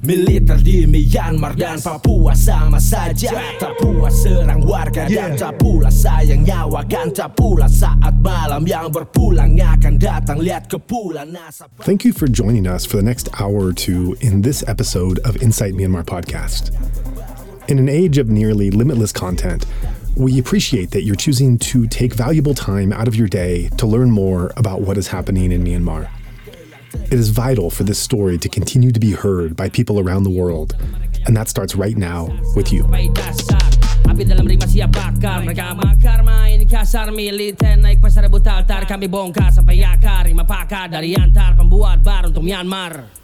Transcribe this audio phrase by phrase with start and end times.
[0.00, 3.36] Militer di Myanmar dan Papua sama saja.
[3.60, 7.12] Tak puas serang warga dan tak pula sayang nyawa Kan.
[7.12, 10.40] Tak pula saat malam yang berpulang akan datang.
[10.40, 14.40] Lihat kepulan asap Thank you for joining us for the next hour or two in
[14.40, 16.72] this episode of Insight Myanmar podcast.
[17.68, 19.68] In an age of nearly limitless content,
[20.16, 24.08] we appreciate that you're choosing to take valuable time out of your day to learn
[24.08, 26.08] more about what is happening in Myanmar.
[27.10, 30.30] It is vital for this story to continue to be heard by people around the
[30.30, 30.78] world,
[31.26, 32.86] and that starts right now with you.
[34.06, 38.30] Api dalam bakar Mereka makar main kasar naik pasar
[38.86, 43.19] Kami bongkar sampai akar Lima pakar dari antar Pembuat bar untuk Myanmar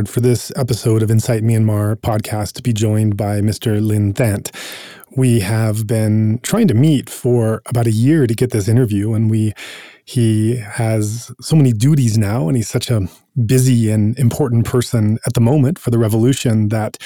[0.00, 3.86] honored for this episode of Insight Myanmar podcast to be joined by Mr.
[3.86, 4.50] Lin Thant.
[5.14, 9.30] We have been trying to meet for about a year to get this interview, and
[9.30, 9.52] we
[10.06, 13.08] he has so many duties now, and he's such a
[13.44, 16.96] busy and important person at the moment for the revolution that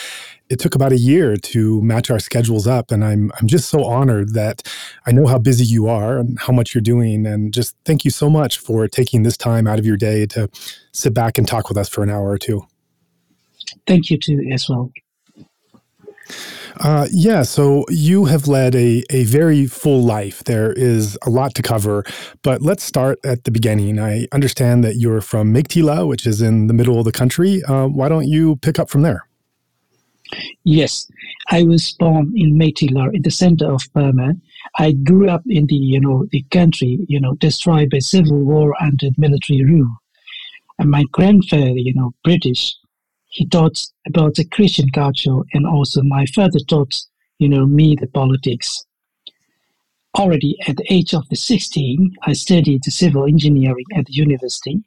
[0.48, 2.92] it took about a year to match our schedules up.
[2.92, 4.62] And I'm I'm just so honored that
[5.05, 8.12] I know how busy you are and how much you're doing, and just thank you
[8.12, 10.49] so much for taking this time out of your day to
[10.93, 12.65] sit back and talk with us for an hour or two.
[13.87, 14.91] Thank you too as well.
[16.81, 20.43] Uh, yeah, so you have led a, a very full life.
[20.45, 22.05] There is a lot to cover,
[22.43, 24.01] but let's start at the beginning.
[24.01, 27.62] I understand that you're from Meiktila, which is in the middle of the country.
[27.62, 29.29] Uh, why don't you pick up from there?
[30.65, 31.09] Yes,
[31.51, 34.35] I was born in Meiktila, in the center of Burma.
[34.79, 38.75] I grew up in the you know the country you know destroyed by civil war
[38.81, 39.95] and military rule,
[40.79, 42.75] and my grandfather you know British,
[43.34, 47.03] he taught about the Christian culture, and also my father taught
[47.41, 48.84] you know me the politics.
[50.17, 54.84] Already at the age of the 16, I studied civil engineering at the university,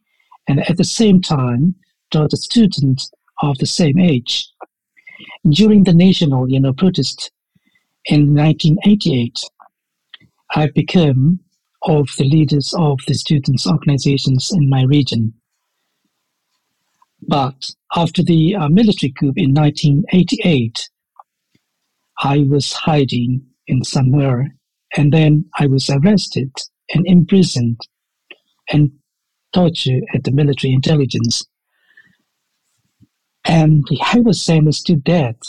[0.48, 1.76] and at the same time
[2.10, 3.04] taught a student
[3.42, 4.50] of the same age.
[5.50, 7.32] During the national, you know, protest
[8.06, 9.40] in 1988,
[10.56, 11.42] I became
[11.82, 15.34] of the leaders of the students' organizations in my region.
[17.22, 20.90] But after the uh, military coup in 1988,
[22.20, 24.56] I was hiding in somewhere,
[24.96, 26.52] and then I was arrested
[26.94, 27.80] and imprisoned
[28.70, 28.92] and
[29.54, 31.46] tortured at the military intelligence.
[33.46, 35.40] And I was sentenced to death.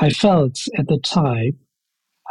[0.00, 1.58] I felt at the time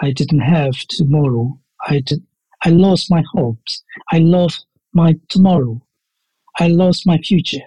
[0.01, 1.59] I didn't have tomorrow.
[1.87, 2.23] I did,
[2.63, 3.83] I lost my hopes.
[4.11, 5.81] I lost my tomorrow.
[6.59, 7.65] I lost my future.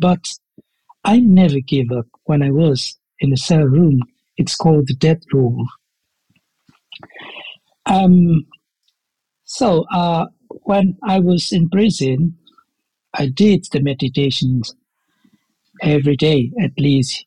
[0.00, 0.28] But
[1.04, 4.00] I never gave up when I was in a cell room.
[4.36, 5.66] It's called the death room.
[7.86, 8.46] Um,
[9.44, 10.26] so uh,
[10.64, 12.36] when I was in prison,
[13.14, 14.74] I did the meditations
[15.82, 17.26] every day, at least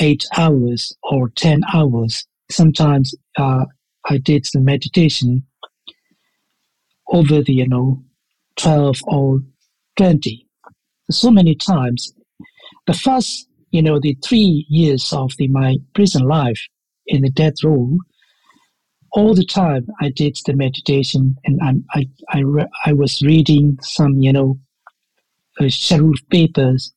[0.00, 2.26] eight hours or 10 hours.
[2.50, 3.64] Sometimes uh,
[4.04, 5.46] I did the meditation
[7.08, 8.02] over the, you know,
[8.56, 9.40] 12 or
[9.96, 10.45] 20.
[11.10, 12.12] So many times.
[12.86, 16.60] The first, you know, the three years of the, my prison life
[17.06, 17.96] in the death row,
[19.12, 23.78] all the time I did the meditation and I'm, I, I, re- I was reading
[23.82, 24.58] some, you know,
[25.60, 25.68] uh,
[26.30, 26.92] papers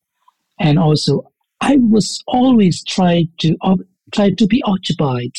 [0.60, 1.24] and also
[1.62, 3.80] I was always trying to op-
[4.12, 5.32] try to be occupied.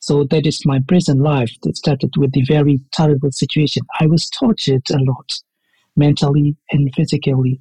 [0.00, 3.82] So that is my prison life that started with the very terrible situation.
[4.00, 5.40] I was tortured a lot,
[5.96, 7.60] mentally and physically.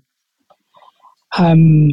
[1.37, 1.89] Um,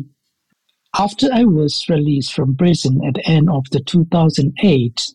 [0.97, 5.15] after I was released from prison at the end of the 2008,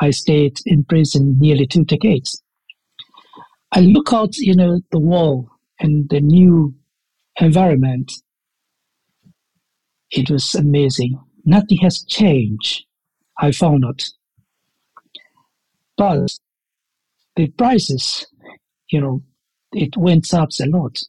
[0.00, 2.42] I stayed in prison nearly two decades.
[3.72, 5.48] I look out, you know, the wall
[5.80, 6.74] and the new
[7.40, 8.12] environment,
[10.10, 11.18] it was amazing.
[11.44, 12.84] Nothing has changed.
[13.38, 14.04] I found out.
[15.96, 16.30] But
[17.36, 18.26] the prices,
[18.90, 19.22] you know,
[19.74, 21.02] it went up a lot.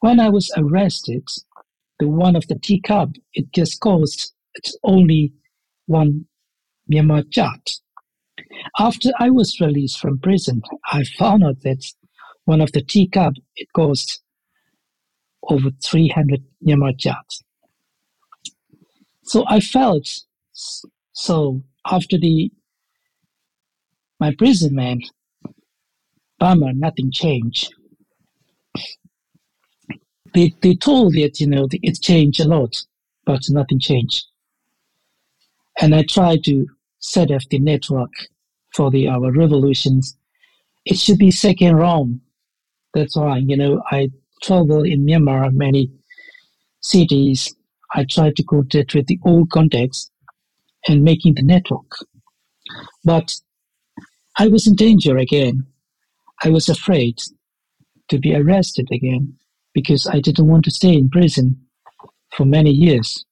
[0.00, 1.26] When I was arrested,
[1.98, 4.34] the one of the teacup, it just cost
[4.82, 5.32] only
[5.86, 6.26] one
[6.90, 7.80] Myanmar kyat.
[8.78, 10.62] After I was released from prison,
[10.92, 11.84] I found out that
[12.44, 14.22] one of the teacup, it cost
[15.48, 17.42] over 300 Myanmar kyat.
[19.22, 20.08] So I felt
[21.12, 22.50] so after the
[24.20, 25.10] my imprisonment,
[26.38, 27.74] bummer, nothing changed.
[30.34, 32.76] They, they told that, you know, it changed a lot,
[33.24, 34.24] but nothing changed.
[35.80, 36.66] And I tried to
[36.98, 38.10] set up the network
[38.74, 40.16] for the our revolutions.
[40.84, 42.20] It should be second round.
[42.94, 44.10] That's why, you know, I
[44.42, 45.90] travel in Myanmar, many
[46.80, 47.54] cities.
[47.94, 50.10] I try to contact with the old contacts
[50.88, 51.90] and making the network.
[53.04, 53.34] But
[54.36, 55.66] I was in danger again.
[56.42, 57.20] I was afraid
[58.08, 59.34] to be arrested again
[59.72, 61.60] because I didn't want to stay in prison
[62.36, 63.24] for many years.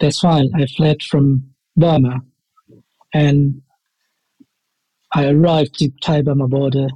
[0.00, 2.20] That's why I fled from Burma
[3.14, 3.62] and
[5.12, 6.88] I arrived to Thai Burma border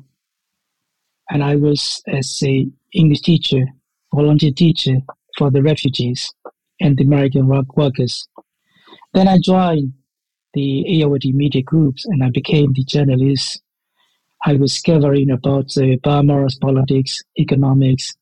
[1.30, 3.64] and I was as a English teacher,
[4.14, 4.96] volunteer teacher
[5.38, 6.32] for the refugees
[6.80, 8.28] and the American work workers.
[9.14, 9.92] Then I joined
[10.54, 13.62] the AOD media groups and I became the journalist.
[14.44, 18.14] I was covering about the Burma's politics, economics,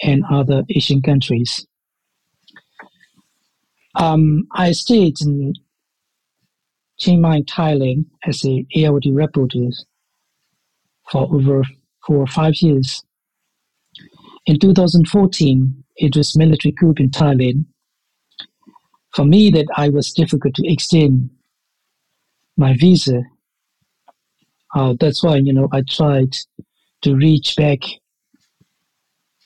[0.00, 1.66] and other Asian countries.
[3.94, 5.54] Um, I stayed in
[6.98, 9.68] Chiang Mai, Thailand as a Irrawaddy reporter
[11.10, 11.62] for over
[12.06, 13.02] four or five years.
[14.46, 17.64] In 2014, it was military coup in Thailand
[19.16, 21.30] for me that I was difficult to extend
[22.56, 23.22] my visa.
[24.74, 26.36] Uh, that's why you know I tried
[27.02, 27.80] to reach back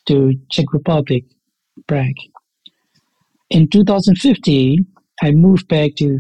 [0.07, 1.25] to Czech Republic,
[1.87, 2.17] Prague.
[3.51, 4.87] In 2015,
[5.23, 6.19] I moved back to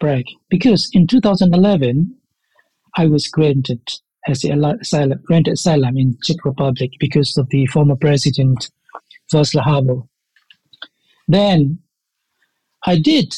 [0.00, 2.14] Prague because in 2011
[2.96, 3.80] I was granted
[4.28, 8.70] as asylum, granted asylum in Czech Republic because of the former president
[9.32, 10.08] Václav Havel.
[11.28, 11.78] Then
[12.84, 13.34] I did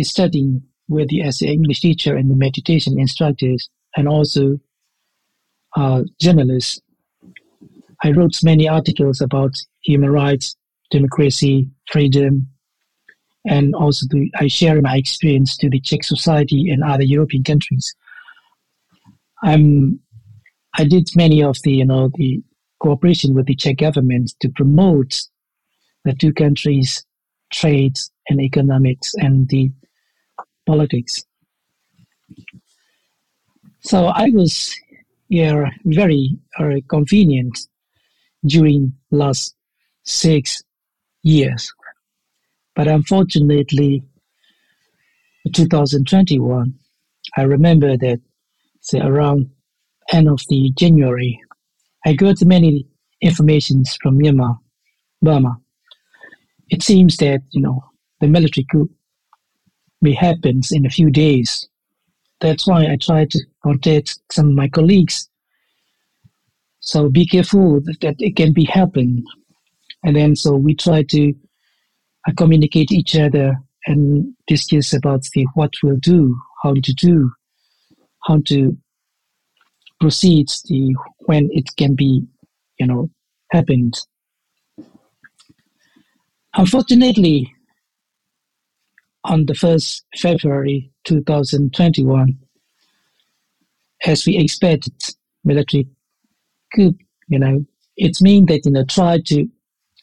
[0.00, 4.58] studying with the as English teacher and the meditation instructors and also
[5.76, 6.80] uh, journalists.
[8.02, 10.54] I wrote many articles about human rights,
[10.90, 12.48] democracy, freedom,
[13.46, 14.06] and also
[14.36, 17.94] I share my experience to the Czech society and other European countries.
[19.42, 20.00] I'm,
[20.74, 22.42] I did many of the, you know, the
[22.80, 25.22] cooperation with the Czech government to promote
[26.04, 27.04] the two countries'
[27.52, 27.96] trade
[28.28, 29.70] and economics and the
[30.66, 31.24] politics.
[33.86, 34.74] So I was
[35.28, 37.56] here very uh, convenient
[38.44, 39.54] during last
[40.02, 40.60] six
[41.22, 41.72] years.
[42.74, 44.02] But unfortunately,
[45.54, 46.74] 2021,
[47.36, 48.20] I remember that
[48.80, 49.50] say around
[50.12, 51.38] end of the January,
[52.04, 52.88] I got many
[53.20, 54.58] informations from Myanmar,
[55.22, 55.60] Burma.
[56.70, 57.84] It seems that you know
[58.20, 58.90] the military coup
[60.02, 61.68] may happen in a few days.
[62.40, 65.28] That's why I try to contact some of my colleagues.
[66.80, 69.24] So be careful that it can be happen.
[70.04, 71.34] And then so we try to
[72.28, 77.30] uh, communicate each other and discuss about the what we'll do, how to do,
[78.24, 78.76] how to
[80.00, 82.22] proceed the when it can be,
[82.78, 83.10] you know,
[83.50, 83.98] happened.
[86.54, 87.52] Unfortunately,
[89.26, 92.38] on the 1st February 2021,
[94.06, 94.94] as we expected,
[95.44, 95.88] military
[96.74, 96.94] coup,
[97.28, 97.64] you know,
[97.96, 99.46] it means that, you know, try to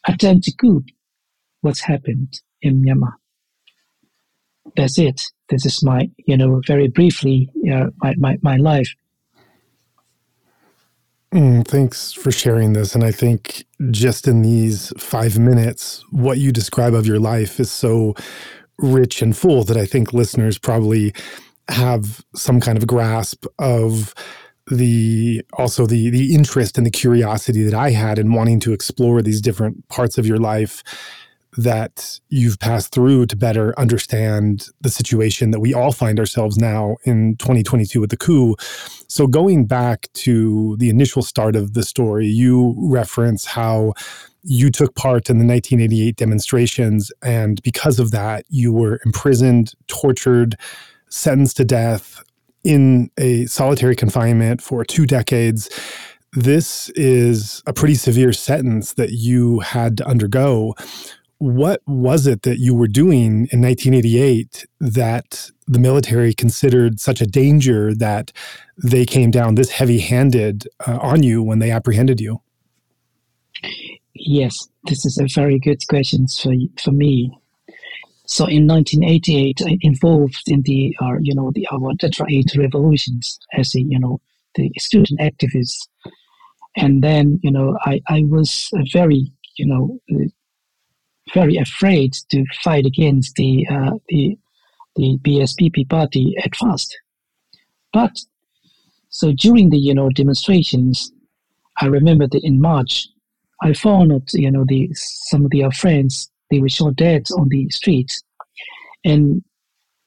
[0.07, 0.83] attempt to coup
[1.61, 3.13] what's happened in Myanmar.
[4.75, 5.21] That's it.
[5.49, 8.89] This is my, you know, very briefly, uh, my, my, my life.
[11.33, 12.93] Mm, thanks for sharing this.
[12.93, 17.71] And I think just in these five minutes, what you describe of your life is
[17.71, 18.15] so
[18.83, 21.13] rich and full that I think listeners probably
[21.69, 24.13] have some kind of grasp of
[24.67, 29.21] the also the the interest and the curiosity that I had in wanting to explore
[29.21, 30.83] these different parts of your life
[31.57, 36.97] that you've passed through to better understand the situation that we all find ourselves now
[37.03, 38.55] in 2022 with the coup.
[39.13, 43.93] So, going back to the initial start of the story, you reference how
[44.41, 50.55] you took part in the 1988 demonstrations, and because of that, you were imprisoned, tortured,
[51.09, 52.23] sentenced to death
[52.63, 55.69] in a solitary confinement for two decades.
[56.31, 60.73] This is a pretty severe sentence that you had to undergo.
[61.43, 67.25] What was it that you were doing in 1988 that the military considered such a
[67.25, 68.31] danger that
[68.81, 72.39] they came down this heavy handed uh, on you when they apprehended you?
[74.13, 77.37] Yes, this is a very good question for, for me.
[78.25, 83.37] So in 1988, I involved in the, uh, you know, the our Tetra 8 revolutions
[83.51, 84.21] as a, you know,
[84.55, 85.89] the student activist.
[86.77, 89.99] And then, you know, I, I was very, you know,
[91.33, 94.37] very afraid to fight against the, uh, the,
[94.95, 96.97] the BSPP party at first.
[97.91, 98.19] But
[99.09, 101.11] so during the, you know, demonstrations,
[101.79, 103.07] I remember that in March,
[103.61, 106.29] I found out, you know, the some of their friends.
[106.51, 108.21] They were shot dead on the streets,
[109.03, 109.43] and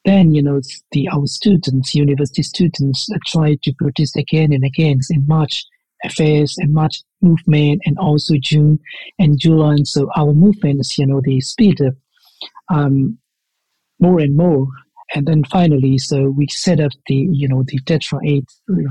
[0.05, 5.25] then you know the our students, university students, tried to protest again and again in
[5.27, 5.65] March
[6.03, 8.79] affairs and March movement, and also June
[9.19, 9.73] and July.
[9.73, 11.93] And so our movements, you know, they speed up
[12.69, 13.17] um,
[13.99, 14.67] more and more.
[15.15, 18.45] And then finally, so we set up the, you know, the Tetra 8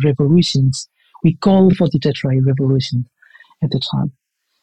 [0.05, 0.89] revolutions.
[1.23, 3.07] We call for the Tetra 8 revolution
[3.63, 4.13] at the time.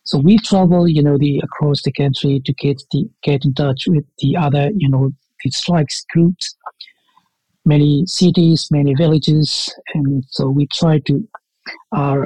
[0.04, 3.88] So we travel, you know, the across the country to get the get in touch
[3.88, 6.56] with the other, you know, the strikes groups,
[7.66, 11.28] many cities, many villages, and so we try to,
[11.92, 12.22] uh,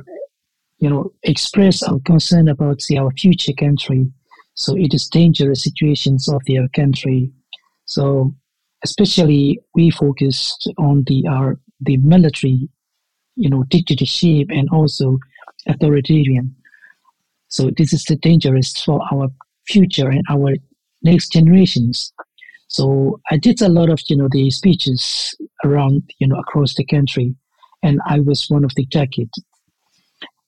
[0.79, 4.12] you know, express our concern about our future country.
[4.53, 7.32] So it is dangerous situations of their country.
[7.86, 8.36] So
[8.84, 12.70] especially we focused on the our the military,
[13.36, 15.20] you know, dictatorship and also
[15.67, 16.56] authoritarian.
[17.50, 19.29] So this is the dangerous for our
[19.67, 20.56] future and our
[21.01, 22.13] next generations.
[22.67, 26.86] So I did a lot of you know the speeches around you know across the
[26.86, 27.36] country,
[27.84, 29.29] and I was one of the jacket.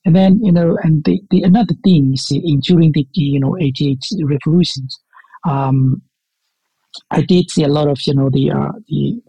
[0.05, 3.57] And then you know, and the, the another thing is in during the you know
[3.59, 4.99] 88 revolutions,
[5.47, 6.01] um,
[7.11, 9.21] I did see a lot of you know the uh, the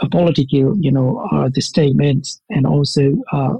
[0.00, 3.54] uh, political you know uh, the statements, and also uh,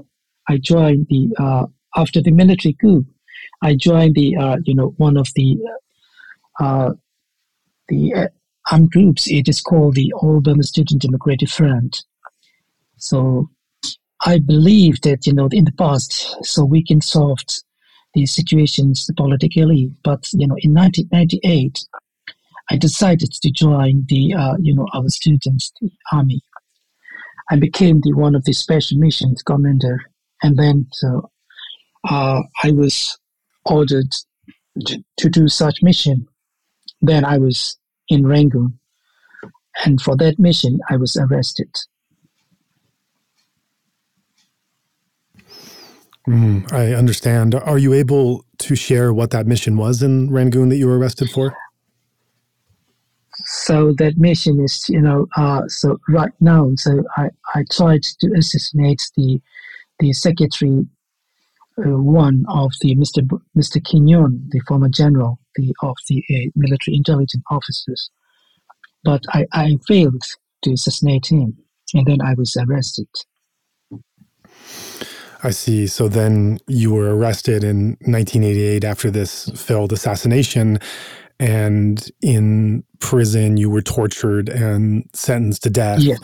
[0.49, 3.05] I joined the uh, after the military coup,
[3.61, 5.57] I joined the uh, you know one of the
[6.59, 6.91] uh,
[7.87, 8.27] the uh,
[8.71, 9.29] armed groups.
[9.29, 12.03] It is called the Burma Student Democratic Front.
[13.03, 13.49] So
[14.25, 16.13] I believe that you know in the past,
[16.45, 17.39] so we can solve
[18.13, 19.91] these situations politically.
[20.05, 21.85] But you know, in 1998,
[22.69, 26.41] I decided to join the uh, you know our students, the army.
[27.51, 29.99] I became the one of the special missions commander,
[30.41, 31.29] and then so
[32.09, 33.17] uh, I was
[33.65, 34.15] ordered
[34.87, 36.25] to, to do such mission.
[37.01, 38.79] Then I was in Rangoon,
[39.83, 41.67] and for that mission, I was arrested.
[46.27, 47.55] Mm, I understand.
[47.55, 51.29] Are you able to share what that mission was in Rangoon that you were arrested
[51.29, 51.55] for?
[53.45, 58.31] So that mission is, you know, uh, so right now, so I, I tried to
[58.37, 59.41] assassinate the
[59.99, 60.85] the secretary
[61.77, 63.27] uh, one of the Mr.
[63.27, 63.81] B- Mr.
[63.83, 68.11] Khin Nyunt, the former general the, of the uh, military intelligence officers.
[69.03, 70.21] But I, I failed
[70.63, 71.57] to assassinate him,
[71.93, 73.07] and then I was arrested.
[75.43, 75.87] I see.
[75.87, 80.79] So then you were arrested in 1988 after this failed assassination.
[81.39, 85.99] And in prison, you were tortured and sentenced to death.
[85.99, 86.15] Yeah.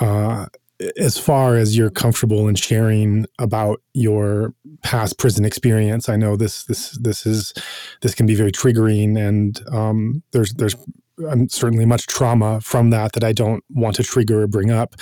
[0.00, 0.46] Uh,
[0.96, 6.64] as far as you're comfortable in sharing about your past prison experience, I know this
[6.64, 7.52] this this is
[8.00, 10.76] this can be very triggering, and um, there's there's
[11.28, 14.94] um, certainly much trauma from that that I don't want to trigger or bring up.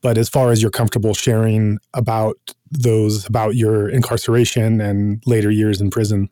[0.00, 2.38] But as far as you're comfortable sharing about
[2.70, 6.28] those about your incarceration and later years in prison,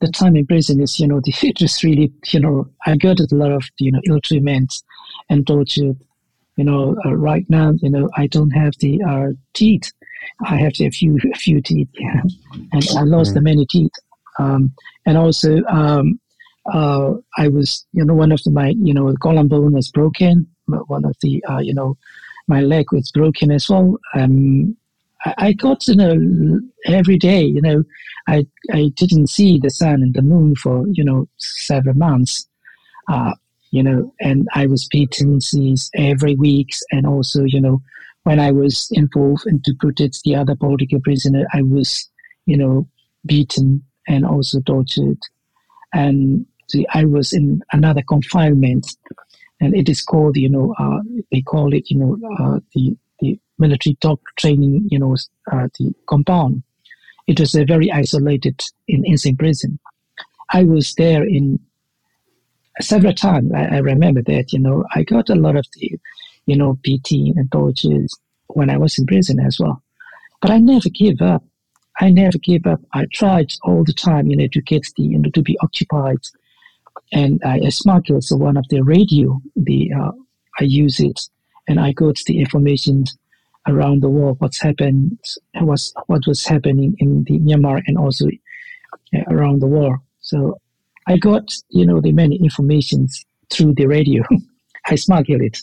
[0.00, 3.20] the time in prison is you know the it is really you know I got
[3.20, 4.72] a lot of you know ill treatment
[5.28, 5.94] and torture
[6.56, 9.90] you know, uh, right now, you know, I don't have the uh, teeth.
[10.44, 12.22] I have a few a few teeth, yeah.
[12.72, 13.34] and I lost mm-hmm.
[13.34, 13.92] the many teeth.
[14.38, 14.72] Um,
[15.06, 16.20] and also, um,
[16.72, 20.46] uh, I was, you know, one of the, my, you know, column bone was broken.
[20.66, 21.96] One of the, uh, you know,
[22.46, 23.98] my leg was broken as well.
[24.14, 24.76] Um,
[25.24, 27.84] I, got, you know, every day, you know,
[28.26, 32.48] I I didn't see the sun and the moon for, you know, several months.
[33.08, 33.32] Uh,
[33.70, 35.40] you know, and I was beaten
[35.94, 37.82] every week, and also, you know,
[38.24, 42.08] when I was involved and to protect the other political prisoner, I was,
[42.46, 42.86] you know,
[43.24, 45.18] beaten and also tortured.
[45.94, 46.46] And
[46.90, 48.86] I was in another confinement,
[49.60, 51.00] and it is called, you know, uh,
[51.30, 52.96] they call it, you know, uh, the
[53.58, 55.16] military dog training, you know,
[55.50, 56.62] uh, the compound.
[57.26, 59.78] It was a very isolated in insane prison.
[60.50, 61.60] I was there in
[62.80, 63.52] several times.
[63.54, 65.98] I, I, remember that, you know, I got a lot of the,
[66.46, 68.14] you know, beating and tortures
[68.48, 69.82] when I was in prison as well.
[70.40, 71.44] But I never gave up.
[72.00, 72.80] I never gave up.
[72.92, 76.18] I tried all the time, you know, to get the, you know, to be occupied.
[77.12, 80.12] And I, I smuggled so one of the radio, the, uh,
[80.58, 81.20] I use it
[81.68, 83.04] and I got the information
[83.68, 85.18] around the world, what's happened,
[85.60, 88.26] what's, what was happening in the Myanmar and also
[89.14, 89.98] uh, around the world.
[90.20, 90.58] So
[91.06, 94.22] I got, you know, the many informations through the radio.
[94.86, 95.58] I smuggled it.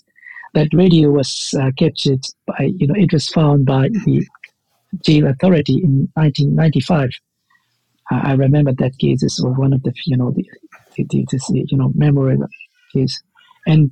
[0.53, 4.25] That radio was uh, captured by, you know, it was found by the
[5.05, 7.09] jail authority in 1995.
[8.11, 10.43] Uh, I remember that case is one of the, you know, the,
[10.95, 12.47] the, the, the you know, memorable
[12.93, 13.21] case.
[13.67, 13.91] And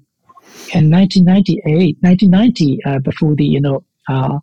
[0.73, 4.39] in 1998, 1990, uh, before the, you know, uh,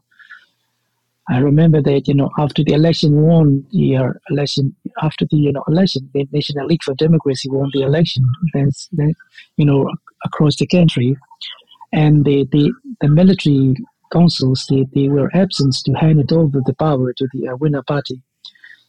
[1.28, 5.52] I remember that, you know, after the election won the uh, election, after the, you
[5.52, 8.70] know, election, the National League for Democracy won the election, then
[9.56, 9.90] you know,
[10.24, 11.16] across the country.
[11.92, 13.74] And the, the, the military
[14.12, 17.82] councils, they, they were absent to hand it over the power to the uh, winner
[17.82, 18.20] party.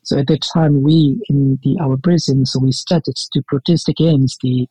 [0.03, 4.67] So at that time, we in the our prisons, we started to protest against the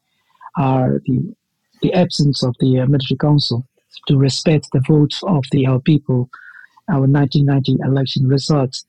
[0.56, 1.34] uh, the,
[1.82, 3.66] the absence of the uh, military council
[4.08, 6.28] to respect the votes of the our people
[6.90, 8.84] our 1990 election results.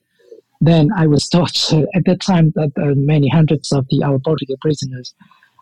[0.62, 1.88] Then I was tortured.
[1.96, 5.14] at that time uh, many hundreds of the our political prisoners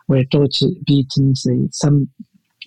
[0.08, 1.34] were tortured, beaten.
[1.70, 2.08] Some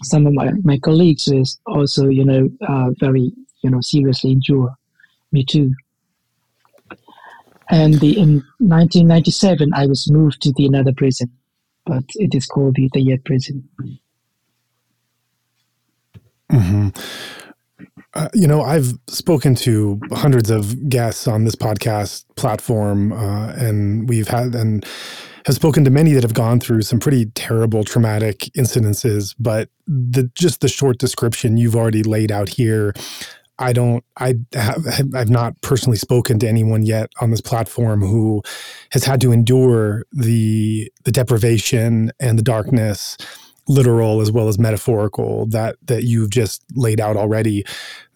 [0.03, 3.31] some of my, my colleagues was also you know uh, very
[3.63, 4.69] you know seriously injured.
[5.31, 5.73] Me too.
[7.69, 11.29] And the, in 1997, I was moved to the another prison,
[11.85, 13.67] but it is called the Yet prison.
[16.51, 16.89] Mm-hmm.
[18.13, 24.09] Uh, you know, I've spoken to hundreds of guests on this podcast platform, uh, and
[24.09, 24.83] we've had and
[25.45, 29.35] have spoken to many that have gone through some pretty terrible, traumatic incidences.
[29.37, 32.93] But the just the short description you've already laid out here,
[33.59, 38.41] I don't, I have, I've not personally spoken to anyone yet on this platform who
[38.91, 43.17] has had to endure the the deprivation and the darkness
[43.67, 47.65] literal as well as metaphorical that that you've just laid out already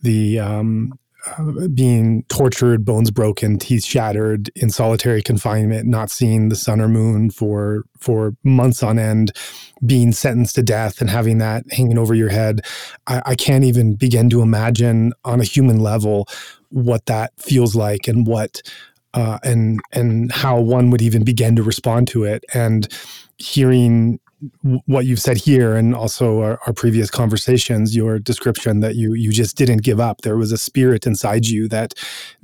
[0.01, 6.55] the um, uh, being tortured, bones broken, teeth shattered in solitary confinement, not seeing the
[6.55, 9.31] sun or moon for for months on end,
[9.85, 12.61] being sentenced to death and having that hanging over your head.
[13.05, 16.27] I, I can't even begin to imagine on a human level
[16.69, 18.63] what that feels like and what
[19.13, 22.43] uh, and and how one would even begin to respond to it.
[22.53, 22.87] And
[23.37, 24.19] hearing
[24.86, 29.32] what you've said here and also our, our, previous conversations your description that you you
[29.32, 30.21] just didn't give up.
[30.21, 31.93] There was a spirit inside you that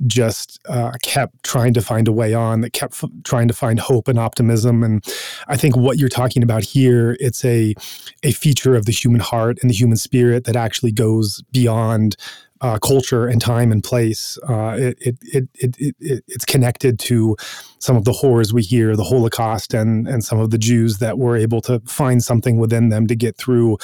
[0.06, 3.80] just uh, kept trying to find a way on that kept f- trying to find
[3.80, 4.82] hope and optimism.
[4.84, 5.04] And
[5.48, 7.74] i think what you're talking about here it's a
[8.22, 12.16] a feature of the human heart and the human spirit that actually goes beyond
[12.60, 14.38] uh, culture and time and place.
[14.48, 17.36] Uh, it, it, it, it, it, it's connected to
[17.78, 21.18] some of the horrors we hear, the Holocaust, and and some of the Jews that
[21.18, 23.78] were able to find something within them to get through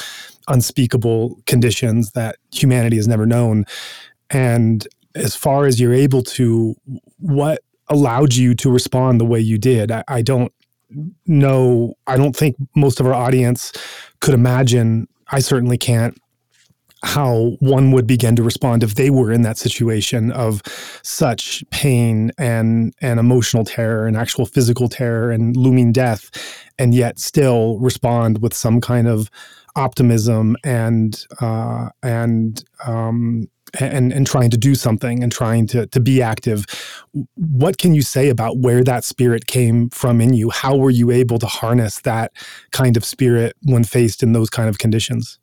[0.48, 3.64] unspeakable conditions that humanity has never known.
[4.30, 6.74] And as far as you're able to,
[7.18, 9.92] what allowed you to respond the way you did?
[9.92, 10.52] I, I don't
[11.26, 11.94] know.
[12.06, 13.72] I don't think most of our audience
[14.20, 15.08] could imagine.
[15.30, 16.18] I certainly can't
[17.04, 20.62] how one would begin to respond if they were in that situation of
[21.02, 26.30] such pain and and emotional terror and actual physical terror and looming death
[26.78, 29.30] and yet still respond with some kind of
[29.76, 33.48] optimism and uh, and um,
[33.80, 36.64] and and trying to do something and trying to to be active.
[37.34, 40.50] What can you say about where that spirit came from in you?
[40.50, 42.32] How were you able to harness that
[42.72, 45.38] kind of spirit when faced in those kind of conditions?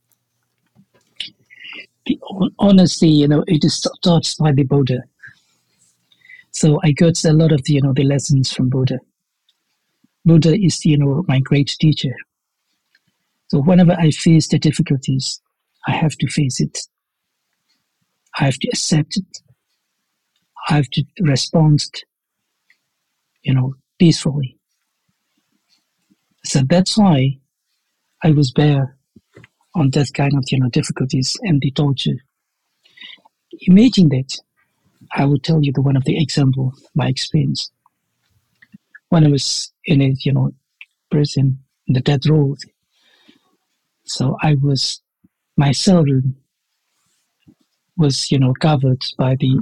[2.60, 5.04] Honestly, you know, it is taught by the Buddha.
[6.52, 9.00] So I got a lot of the, you know, the lessons from Buddha.
[10.26, 12.14] Buddha is, you know, my great teacher.
[13.48, 15.42] So whenever I face the difficulties,
[15.88, 16.78] I have to face it.
[18.38, 19.40] I have to accept it.
[20.70, 21.84] I have to respond,
[23.42, 24.58] you know, peacefully.
[26.46, 27.40] So that's why
[28.24, 28.98] I was there
[29.76, 32.18] on that kind of you know difficulties and the torture.
[33.68, 34.38] imagine that.
[35.14, 37.72] I will tell you the one of the example, my experience.
[39.10, 40.52] When I was in a, you know,
[41.10, 42.56] prison, in the death row,
[44.06, 45.02] so I was,
[45.58, 46.38] my cell room
[47.98, 49.62] was, you know, covered by the,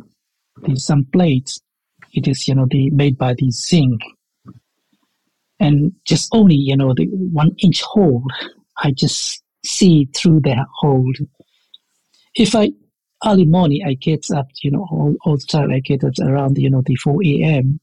[0.62, 1.60] the some plates.
[2.14, 4.02] It is, you know, the made by the zinc.
[5.60, 8.24] And just only, you know, the one inch hole,
[8.78, 11.14] I just see through that hole.
[12.36, 12.72] If I
[13.26, 16.58] early morning I get up, you know, all, all the time I get up around,
[16.58, 17.80] you know, the 4 a.m.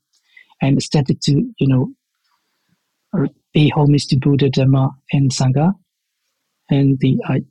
[0.62, 1.92] and started to, you know,
[3.54, 5.72] pay homage to Buddha, Dhamma, and Sangha.
[6.70, 7.42] And the I,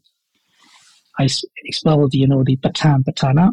[1.17, 1.27] I
[1.63, 3.51] expelled, you know, the Patan Patana.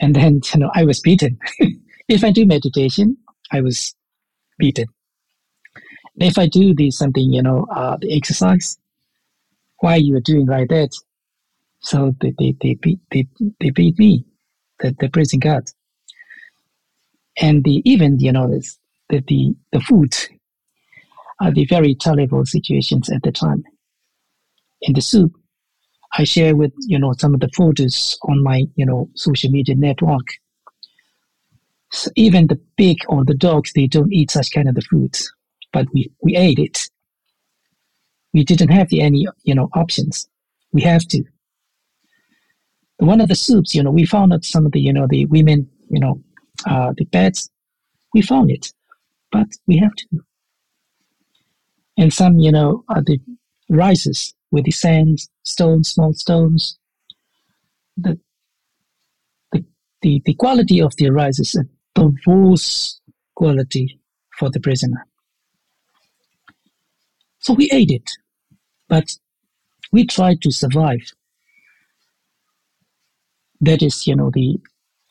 [0.00, 1.38] And then, you know, I was beaten.
[2.08, 3.16] if I do meditation,
[3.52, 3.94] I was
[4.58, 4.86] beaten.
[6.16, 8.76] If I do the something, you know, uh, the exercise,
[9.82, 10.90] why you are doing like that?
[11.80, 13.26] So they, they, they, beat, they,
[13.58, 14.24] they beat me,
[14.78, 15.68] the, the prison guard.
[17.40, 20.14] And the, even, you know, the, the, the food
[21.40, 23.64] are the very terrible situations at the time.
[24.82, 25.32] In the soup,
[26.16, 29.74] I share with, you know, some of the photos on my, you know, social media
[29.74, 30.28] network.
[31.90, 35.32] So even the pig or the dogs, they don't eat such kind of the foods,
[35.72, 36.88] but we, we ate it.
[38.32, 40.28] We didn't have any, you know, options.
[40.72, 41.22] We have to
[43.02, 45.26] one of the soups, you know, we found out some of the, you know, the
[45.26, 46.22] women, you know,
[46.66, 47.50] uh, the beds,
[48.14, 48.72] we found it,
[49.30, 50.06] but we have to.
[51.96, 53.20] And some, you know, are the
[53.68, 56.78] rises with the sand, stones, small stones.
[57.96, 58.18] The,
[59.50, 59.64] the,
[60.02, 61.64] the, the quality of the rises, is
[61.94, 63.00] the worst
[63.34, 63.98] quality
[64.38, 65.06] for the prisoner.
[67.42, 68.08] So we ate it,
[68.88, 69.16] but
[69.90, 71.00] we tried to survive
[73.60, 74.58] that is, you know, the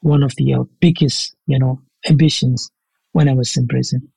[0.01, 2.71] one of the uh, biggest, you know, ambitions
[3.13, 4.11] when I was in prison.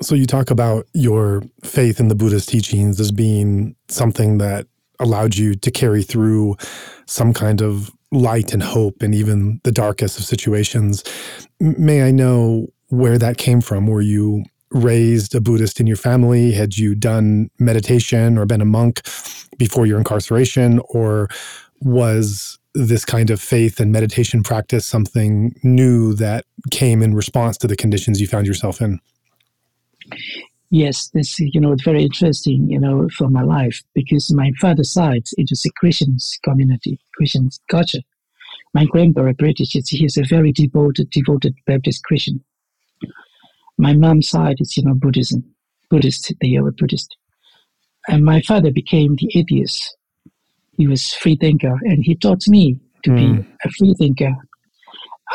[0.00, 4.66] So you talk about your faith in the Buddha's teachings as being something that
[4.98, 6.56] allowed you to carry through
[7.06, 11.02] some kind of light and hope in even the darkest of situations.
[11.60, 13.86] May I know where that came from?
[13.86, 16.52] Were you raised a Buddhist in your family?
[16.52, 19.02] Had you done meditation or been a monk
[19.58, 20.80] before your incarceration?
[20.88, 21.28] Or
[21.80, 27.66] was this kind of faith and meditation practice something new that came in response to
[27.66, 29.00] the conditions you found yourself in?
[30.70, 34.90] Yes, this you know it's very interesting, you know, for my life because my father's
[34.90, 38.00] side it is a Christian community, Christian culture.
[38.72, 42.42] My grandparent British, he's a very devoted, devoted Baptist Christian
[43.82, 45.42] my mom's side is, you know, Buddhism,
[45.90, 47.16] Buddhist, they are Buddhist.
[48.06, 49.96] And my father became the atheist.
[50.78, 53.16] He was free thinker, and he taught me to mm.
[53.16, 53.50] be hmm.
[53.64, 54.32] a free thinker.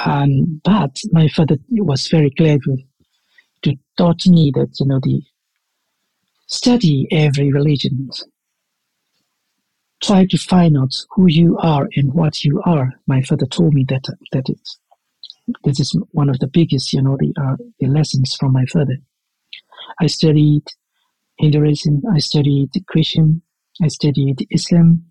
[0.05, 2.77] And but my father was very clever
[3.63, 5.21] to taught me that you know the
[6.47, 8.09] study every religion.
[10.01, 12.93] Try to find out who you are and what you are.
[13.07, 14.79] My father told me that that is
[15.63, 18.97] this is one of the biggest, you know, the, uh, the lessons from my father.
[20.01, 20.63] I studied
[21.39, 23.41] Hinduism, I studied Christian,
[23.81, 25.03] I studied Islam,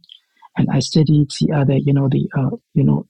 [0.57, 3.07] and I studied the other, you know, the, uh, you know,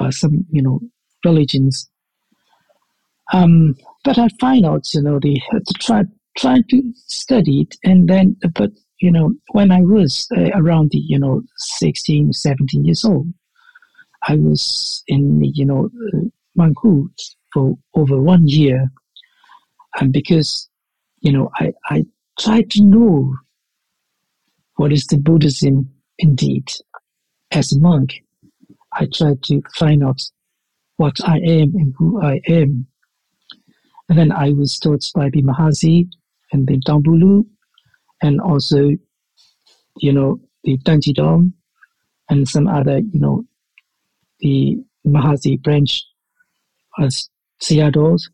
[0.00, 0.80] uh, some, you know,
[1.24, 1.88] religions.
[3.32, 6.04] Um, but I find out, you know, the to try
[6.36, 10.98] try to study it, and then, but you know, when I was uh, around the,
[10.98, 13.26] you know, 16, 17 years old,
[14.28, 15.90] I was in, you know,
[16.58, 16.70] uh,
[17.52, 18.90] for over one year.
[19.98, 20.68] And because,
[21.20, 22.04] you know, I, I
[22.38, 23.34] tried to know
[24.76, 26.70] what is the Buddhism indeed.
[27.50, 28.22] As a monk,
[28.92, 30.20] I tried to find out
[30.96, 32.86] what I am and who I am.
[34.08, 36.08] And then I was taught by the Mahasi
[36.52, 37.44] and the Dambulu
[38.22, 38.90] and also,
[39.96, 41.52] you know, the Tanjidom
[42.28, 43.44] and some other, you know,
[44.40, 46.04] the Mahasi branch
[47.00, 47.28] as
[47.62, 48.28] Sayadaws,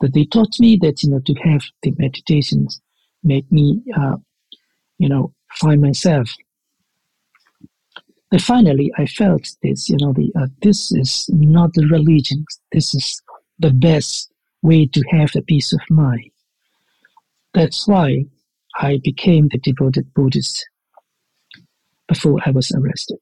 [0.00, 2.80] that they taught me that, you know, to have the meditations
[3.22, 4.16] make me, uh,
[4.98, 6.32] you know, find myself.
[8.30, 12.44] And finally, I felt this, you know, the, uh, this is not the religion.
[12.72, 13.22] This is
[13.58, 14.30] the best
[14.62, 16.30] way to have a peace of mind.
[17.54, 18.26] That's why
[18.76, 20.68] I became the devoted Buddhist
[22.06, 23.18] before I was arrested.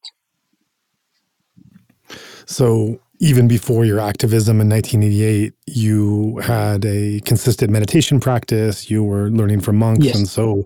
[2.46, 8.90] So even before your activism in 1988, you had a consistent meditation practice.
[8.90, 10.16] You were learning from monks, Yes.
[10.16, 10.64] and so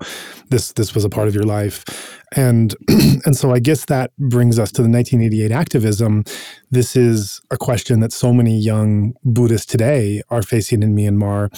[0.49, 1.85] this this was a part of your life.
[2.37, 2.75] And
[3.25, 6.25] and so I guess that brings us to the 1988 activism.
[6.71, 11.51] This is a question that so many young Buddhists today are facing in Myanmar.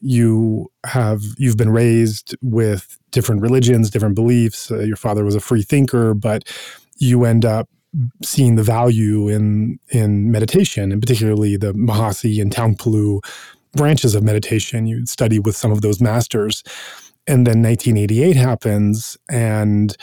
[0.00, 4.70] You have you've been raised with different religions, different beliefs.
[4.70, 6.44] Uh, your father was a free thinker, but
[6.98, 7.68] you end up
[8.22, 13.20] seeing the value in in meditation, and particularly the Mahasi and Taungpulu
[13.74, 14.86] branches of meditation.
[14.86, 16.62] You study with some of those masters,
[17.26, 19.96] and then 1988 happens, and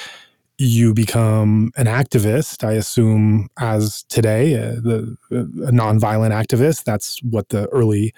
[0.57, 2.63] you become an activist.
[2.63, 6.83] I assume as today, uh, the a nonviolent activist.
[6.83, 8.13] That's what the early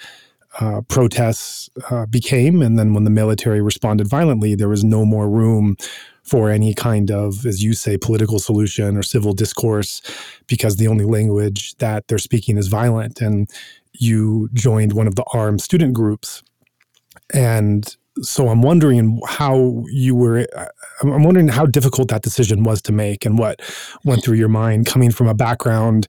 [0.60, 5.30] uh, protests uh, became, and then when the military responded violently, there was no more
[5.30, 5.76] room
[6.26, 10.02] for any kind of, as you say, political solution or civil discourse,
[10.48, 13.22] because the only language that they're speaking is violent.
[13.22, 13.50] And
[13.94, 16.44] you joined one of the armed student groups.
[17.34, 20.66] And so I'm wondering how you were, uh,
[21.02, 23.62] I'm wondering how difficult that decision was to make and what
[24.04, 26.08] went through your mind coming from a background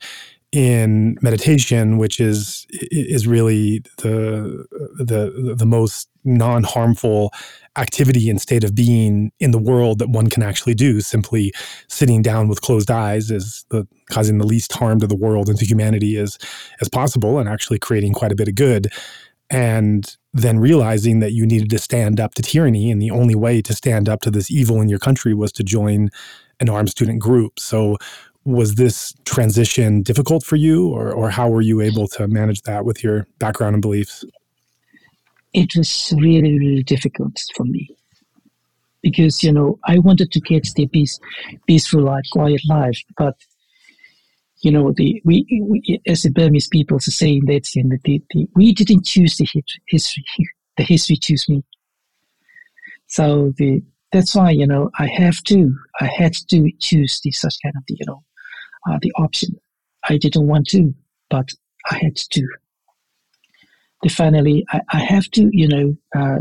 [0.53, 4.65] in meditation, which is is really the
[4.97, 7.33] the the most non harmful
[7.77, 11.01] activity and state of being in the world that one can actually do.
[11.01, 11.53] Simply
[11.89, 15.59] sitting down with closed eyes is the causing the least harm to the world and
[15.59, 16.39] to humanity as
[16.81, 18.89] as possible, and actually creating quite a bit of good.
[19.49, 23.63] And then realizing that you needed to stand up to tyranny, and the only way
[23.63, 26.11] to stand up to this evil in your country was to join
[26.59, 27.61] an armed student group.
[27.61, 27.97] So
[28.45, 32.85] was this transition difficult for you or, or how were you able to manage that
[32.85, 34.25] with your background and beliefs
[35.57, 37.89] it was really really difficult for me.
[39.03, 41.19] Because you know i wanted to get the peace
[41.67, 43.37] peaceful life quiet life but
[44.63, 48.23] you know the we, we as the burmese people are saying that you know, the,
[48.31, 49.47] the, we didn't choose the
[49.87, 50.25] history
[50.77, 51.63] the history chose me.
[53.07, 57.57] So the that's why you know i have to i had to choose the such
[57.63, 58.23] kind of the you know
[58.89, 59.51] uh, the option.
[60.09, 60.95] I didn't want to
[61.31, 61.49] but
[61.91, 62.43] i had to
[64.03, 66.39] the finally I, I have to you know uh,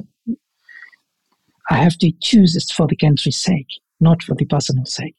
[1.70, 3.68] I have to choose this for the country's sake,
[4.00, 5.16] not for the personal sake.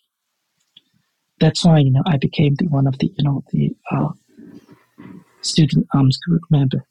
[1.41, 4.09] That's why you know I became the one of the you know the uh,
[5.43, 6.85] student arms group member.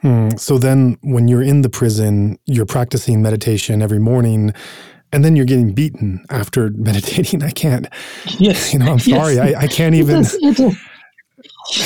[0.00, 0.30] Hmm.
[0.36, 4.52] So then, when you're in the prison, you're practicing meditation every morning,
[5.12, 7.42] and then you're getting beaten after meditating.
[7.44, 7.86] I can't,
[8.38, 9.04] Yes, you know, I'm yes.
[9.04, 10.76] sorry, I, I can't even, is- it is-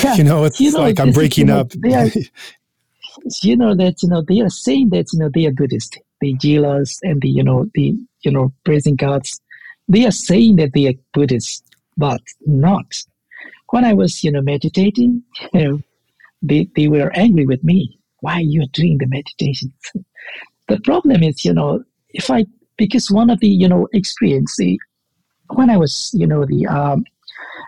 [0.03, 1.71] Yeah, you know, it's You know, like I'm breaking up.
[1.85, 2.09] are-
[3.43, 6.33] you know that you know they are saying that you know they are Buddhist, the
[6.35, 9.39] jailers and the you know the you know prison guards,
[9.87, 11.63] they are saying that they are Buddhist,
[11.97, 12.85] but not.
[13.71, 15.81] When I was you know meditating, you know,
[16.41, 17.99] they they were angry with me.
[18.21, 19.71] Why you are doing the meditation?
[20.67, 22.45] the problem is you know if I
[22.77, 24.79] because one of the you know experience the
[25.53, 27.05] when I was you know the um,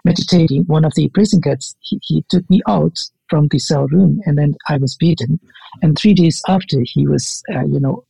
[0.06, 4.22] meditating, one of the prison guards he, he took me out from the cell room,
[4.26, 5.40] and then I was beaten.
[5.82, 8.06] And three days after, he was uh, you know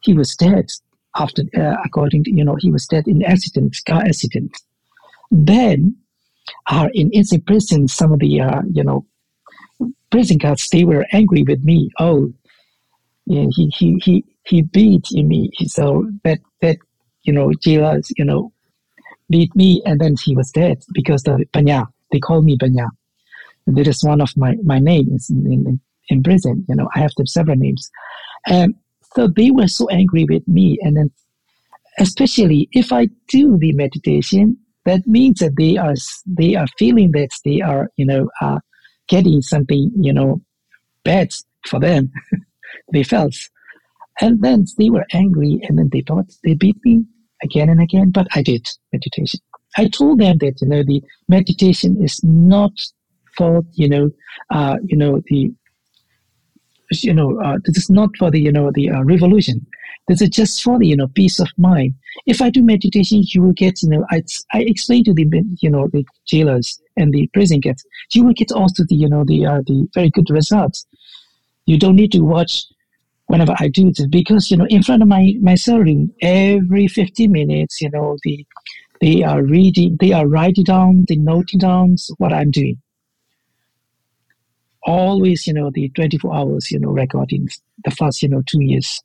[0.00, 0.70] he was dead.
[1.16, 4.56] After uh, according to you know he was dead in accident, car accident.
[5.32, 5.96] Then,
[6.68, 9.06] uh, in inside prison, some of the uh, you know
[10.10, 11.90] prison guards they were angry with me.
[11.98, 12.32] Oh,
[13.26, 15.50] yeah, he he he he beat me.
[15.66, 16.78] So that that
[17.22, 18.52] you know jailers you know
[19.30, 21.88] beat me, and then he was dead because of Banya.
[22.12, 22.88] They call me Banya.
[23.66, 26.64] That is one of my my names in, in, in prison.
[26.68, 27.90] You know, I have several names,
[28.46, 28.74] and
[29.14, 30.78] so they were so angry with me.
[30.82, 31.10] And then,
[31.98, 35.94] especially if I do the meditation, that means that they are
[36.26, 38.58] they are feeling that they are you know uh,
[39.06, 40.40] getting something you know
[41.04, 41.30] bad
[41.66, 42.10] for them.
[42.92, 43.34] they felt,
[44.20, 47.04] and then they were angry, and then they thought they beat me
[47.42, 48.10] again and again.
[48.10, 49.40] But I did meditation.
[49.76, 52.72] I told them that you know the meditation is not
[53.36, 54.10] for you know
[54.50, 55.52] uh, you know the
[56.90, 59.66] you know uh, this is not for the you know the uh, revolution.
[60.08, 61.94] This is just for the you know peace of mind.
[62.26, 64.22] If I do meditation, you will get you know I
[64.52, 65.26] I explain to the
[65.60, 69.24] you know the jailers and the prison guards, you will get also the you know
[69.24, 70.86] the uh, the very good results.
[71.66, 72.64] You don't need to watch
[73.30, 77.30] whenever I do this because you know in front of my my room every 15
[77.30, 78.44] minutes you know the
[79.00, 82.82] they are reading they are writing down they noting down what I'm doing
[84.82, 87.48] always you know the 24 hours you know recording
[87.84, 89.00] the first you know two years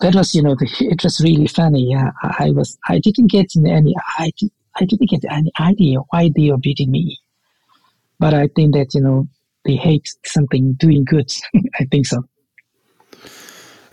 [0.00, 1.90] that was, you know, the, it was really funny.
[1.90, 4.30] Yeah, I was, I didn't get any, I,
[4.76, 7.18] I didn't get any idea why they are beating me.
[8.18, 9.28] But I think that, you know,
[9.64, 11.32] they hate something doing good.
[11.80, 12.24] I think so.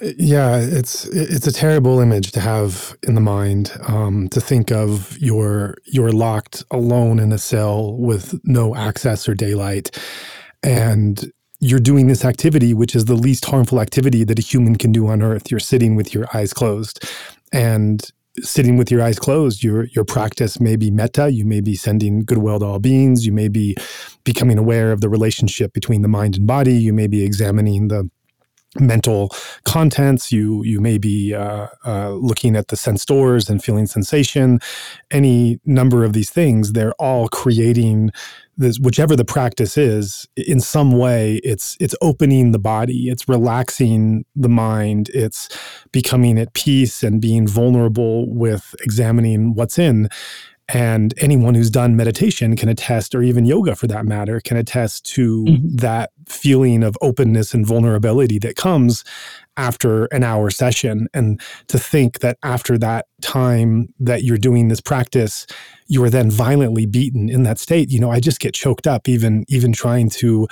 [0.01, 3.71] Yeah, it's it's a terrible image to have in the mind.
[3.87, 9.35] Um, to think of you're you're locked alone in a cell with no access or
[9.35, 9.95] daylight,
[10.63, 14.91] and you're doing this activity, which is the least harmful activity that a human can
[14.91, 15.51] do on Earth.
[15.51, 17.07] You're sitting with your eyes closed,
[17.53, 18.01] and
[18.41, 21.31] sitting with your eyes closed, your your practice may be metta.
[21.31, 23.25] You may be sending goodwill to all beings.
[23.25, 23.75] You may be
[24.23, 26.73] becoming aware of the relationship between the mind and body.
[26.73, 28.09] You may be examining the
[28.79, 29.29] mental
[29.65, 30.31] contents.
[30.31, 34.59] You you may be uh, uh, looking at the sense doors and feeling sensation.
[35.09, 38.11] Any number of these things, they're all creating
[38.57, 38.79] this.
[38.79, 43.09] Whichever the practice is, in some way, it's it's opening the body.
[43.09, 45.09] It's relaxing the mind.
[45.13, 45.49] It's
[45.91, 50.09] becoming at peace and being vulnerable with examining what's in.
[50.73, 55.05] And anyone who's done meditation can attest, or even yoga for that matter, can attest
[55.15, 55.75] to mm-hmm.
[55.77, 59.03] that feeling of openness and vulnerability that comes
[59.57, 61.07] after an hour session.
[61.13, 65.45] And to think that after that time that you're doing this practice,
[65.87, 69.09] you are then violently beaten in that state, you know, I just get choked up
[69.09, 70.47] even even trying to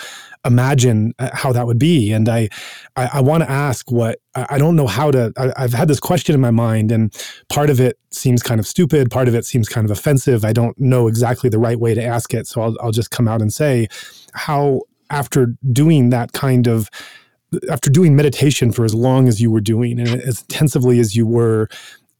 [0.46, 2.12] imagine uh, how that would be.
[2.12, 2.50] And I
[2.96, 5.34] I, I want to ask what I don't know how to.
[5.38, 7.14] I, I've had this question in my mind, and
[7.50, 10.46] part of it seems kind of stupid, part of it seems kind of offensive.
[10.46, 13.28] I don't know exactly the right way to ask it, so I'll I'll just come
[13.28, 13.88] out and say
[14.34, 16.90] how after doing that kind of
[17.70, 21.26] after doing meditation for as long as you were doing and as intensively as you
[21.26, 21.68] were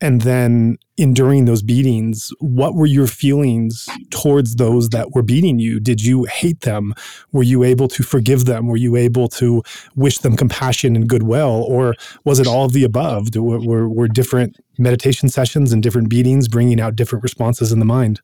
[0.02, 5.80] and then enduring those beatings what were your feelings towards those that were beating you?
[5.80, 6.94] Did you hate them?
[7.32, 8.68] Were you able to forgive them?
[8.68, 9.62] Were you able to
[9.96, 11.66] wish them compassion and goodwill?
[11.68, 13.36] Or was it all of the above?
[13.36, 17.86] Were, were, were different meditation sessions and different beatings bringing out different responses in the
[17.86, 18.22] mind?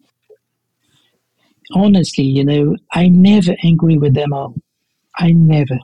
[1.73, 4.53] Honestly you know i never angry with them all.
[5.17, 5.79] I never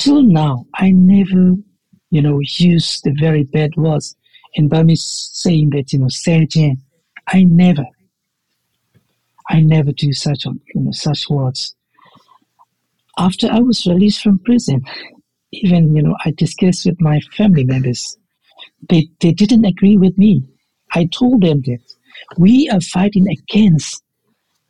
[0.00, 1.54] till now, I never,
[2.10, 4.16] you know, use the very bad words
[4.54, 6.80] in Burmese saying that, you know, Sergeant.
[7.28, 7.84] I never,
[9.48, 11.76] I never do such, um, you know, such words.
[13.18, 14.82] After I was released from prison,
[15.52, 18.16] even, you know, I discussed with my family members.
[18.88, 20.42] They, they didn't agree with me.
[20.92, 21.80] I told them that
[22.38, 24.02] we are fighting against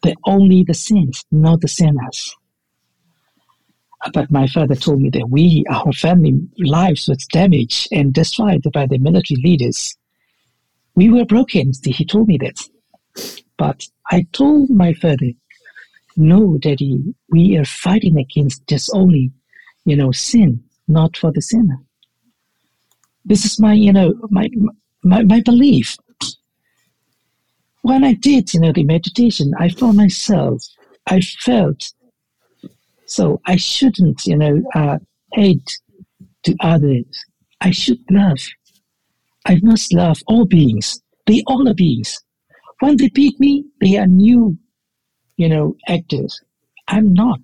[0.03, 2.35] the only the saints, not the sinners.
[4.13, 8.87] But my father told me that we, our family lives was damaged and destroyed by
[8.87, 9.97] the military leaders.
[10.95, 11.73] We were broken.
[11.85, 12.59] He told me that.
[13.59, 15.33] But I told my father,
[16.17, 19.33] no, daddy, we are fighting against just only,
[19.85, 21.79] you know, sin, not for the sinner.
[23.25, 24.49] This is my, you know, my,
[25.03, 25.97] my, my belief.
[27.83, 30.65] When I did, you know, the meditation, I found myself,
[31.07, 31.93] I felt
[33.11, 34.99] so I shouldn't, you know, uh,
[35.33, 35.81] hate
[36.45, 37.25] to others.
[37.61, 38.39] I should love.
[39.47, 41.03] I must love all beings.
[41.27, 42.17] They all are beings.
[42.79, 44.57] When they beat me, they are new,
[45.37, 46.41] you know, actors.
[46.87, 47.41] I'm not.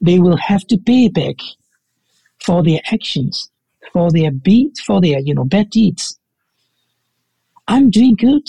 [0.00, 1.36] They will have to pay back
[2.44, 3.48] for their actions,
[3.92, 6.18] for their beat, for their, you know, bad deeds.
[7.68, 8.48] I'm doing good.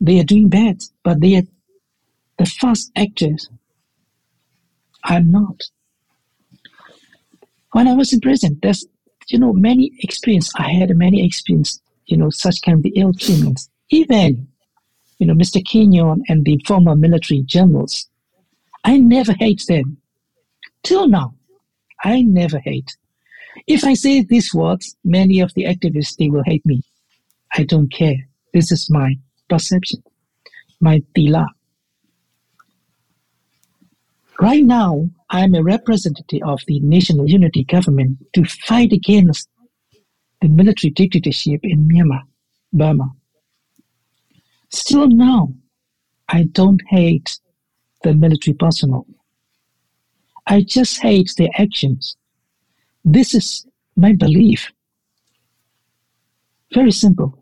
[0.00, 1.48] They are doing bad, but they are
[2.38, 3.50] the first actors
[5.04, 5.62] I'm not.
[7.72, 8.86] When I was in prison, there's
[9.28, 10.50] you know many experience.
[10.56, 11.80] I had many experience.
[12.06, 13.70] You know, such kind of the ill treatments.
[13.90, 14.48] Even
[15.22, 15.64] you know, Mr.
[15.64, 18.08] Khin Nyunt and the former military generals.
[18.82, 19.98] I never hate them.
[20.82, 21.36] Till now,
[22.02, 22.96] I never hate.
[23.68, 26.82] If I say these words, many of the activists they will hate me.
[27.52, 28.16] I don't care.
[28.52, 29.14] This is my
[29.48, 30.02] perception,
[30.80, 31.46] my tila.
[34.42, 39.48] Right now, I am a representative of the National Unity Government to fight against
[40.40, 42.22] the military dictatorship in Myanmar,
[42.72, 43.12] Burma.
[44.68, 45.54] Still now,
[46.28, 47.38] I don't hate
[48.02, 49.06] the military personnel.
[50.48, 52.16] I just hate their actions.
[53.04, 54.72] This is my belief.
[56.74, 57.41] Very simple.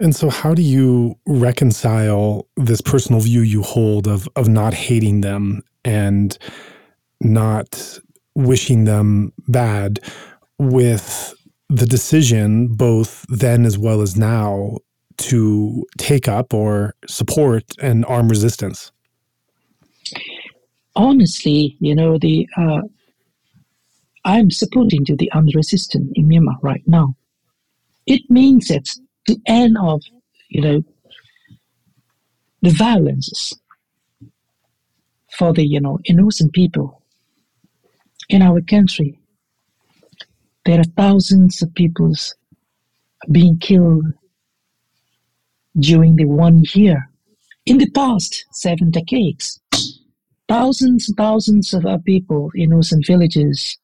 [0.00, 5.20] And so, how do you reconcile this personal view you hold of of not hating
[5.20, 6.36] them and
[7.20, 7.98] not
[8.34, 10.00] wishing them bad
[10.58, 11.34] with
[11.68, 14.78] the decision, both then as well as now,
[15.16, 18.90] to take up or support an armed resistance?
[20.96, 22.82] Honestly, you know, the uh,
[24.24, 27.14] I'm supporting the armed resistance in Myanmar right now.
[28.06, 28.88] It means that
[29.26, 30.02] the end of,
[30.48, 30.84] you know,
[32.62, 33.52] the violence
[35.36, 37.02] for the, you know, innocent people
[38.28, 39.18] in our country.
[40.64, 42.12] There are thousands of people
[43.30, 44.06] being killed
[45.78, 47.10] during the one year.
[47.66, 49.60] In the past seven decades,
[50.48, 53.78] thousands and thousands of our people, innocent villages,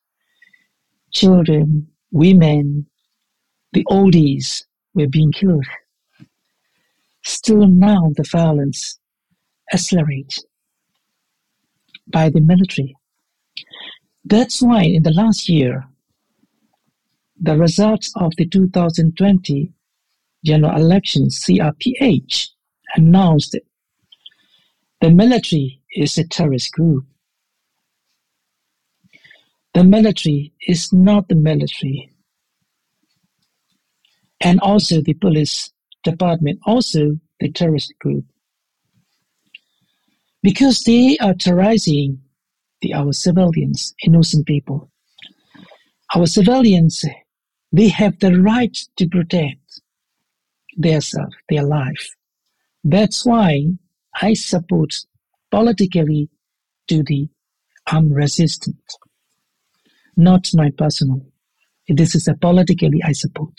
[1.12, 2.86] children, women,
[3.72, 4.64] the oldies
[4.94, 5.66] were being killed.
[7.22, 8.98] Still now the violence
[9.72, 10.44] accelerates
[12.06, 12.96] by the military.
[14.24, 15.84] That's why in the last year,
[17.40, 19.72] the results of the 2020
[20.44, 22.48] general elections, CRPH,
[22.96, 23.56] announced
[25.00, 27.06] the military is a terrorist group.
[29.72, 32.10] The military is not the military.
[34.40, 35.70] And also the police
[36.02, 38.24] department, also the terrorist group.
[40.42, 42.22] Because they are terrorizing
[42.80, 44.90] the, our civilians, innocent people.
[46.14, 47.04] Our civilians,
[47.72, 49.80] they have the right to protect
[50.76, 52.10] their self, their life.
[52.82, 53.66] That's why
[54.20, 54.94] I support
[55.50, 56.30] politically
[56.88, 57.28] to the
[57.92, 58.96] armed resistance,
[60.16, 61.26] not my personal.
[61.88, 63.54] This is a politically I support.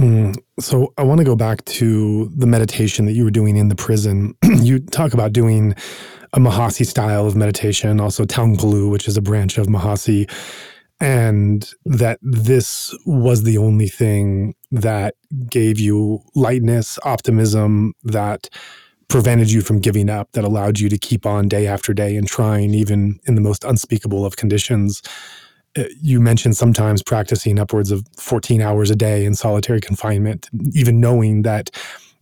[0.00, 3.68] Mm, so I want to go back to the meditation that you were doing in
[3.68, 4.34] the prison.
[4.42, 5.74] you talk about doing
[6.32, 10.30] a Mahasi style of meditation, also Taungpulu, which is a branch of Mahasi,
[11.00, 15.16] and that this was the only thing that
[15.50, 18.48] gave you lightness, optimism, that
[19.08, 22.26] prevented you from giving up, that allowed you to keep on day after day and
[22.26, 25.02] trying, even in the most unspeakable of conditions.
[25.76, 31.00] Uh, you mentioned sometimes practicing upwards of 14 hours a day in solitary confinement, even
[31.00, 31.70] knowing that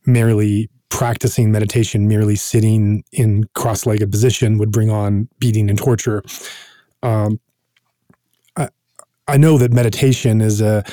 [0.04, 6.22] merely practicing meditation, merely sitting in cross legged position would bring on beating and torture.
[7.02, 7.40] Um,
[8.56, 8.68] I,
[9.28, 10.84] I know that meditation is a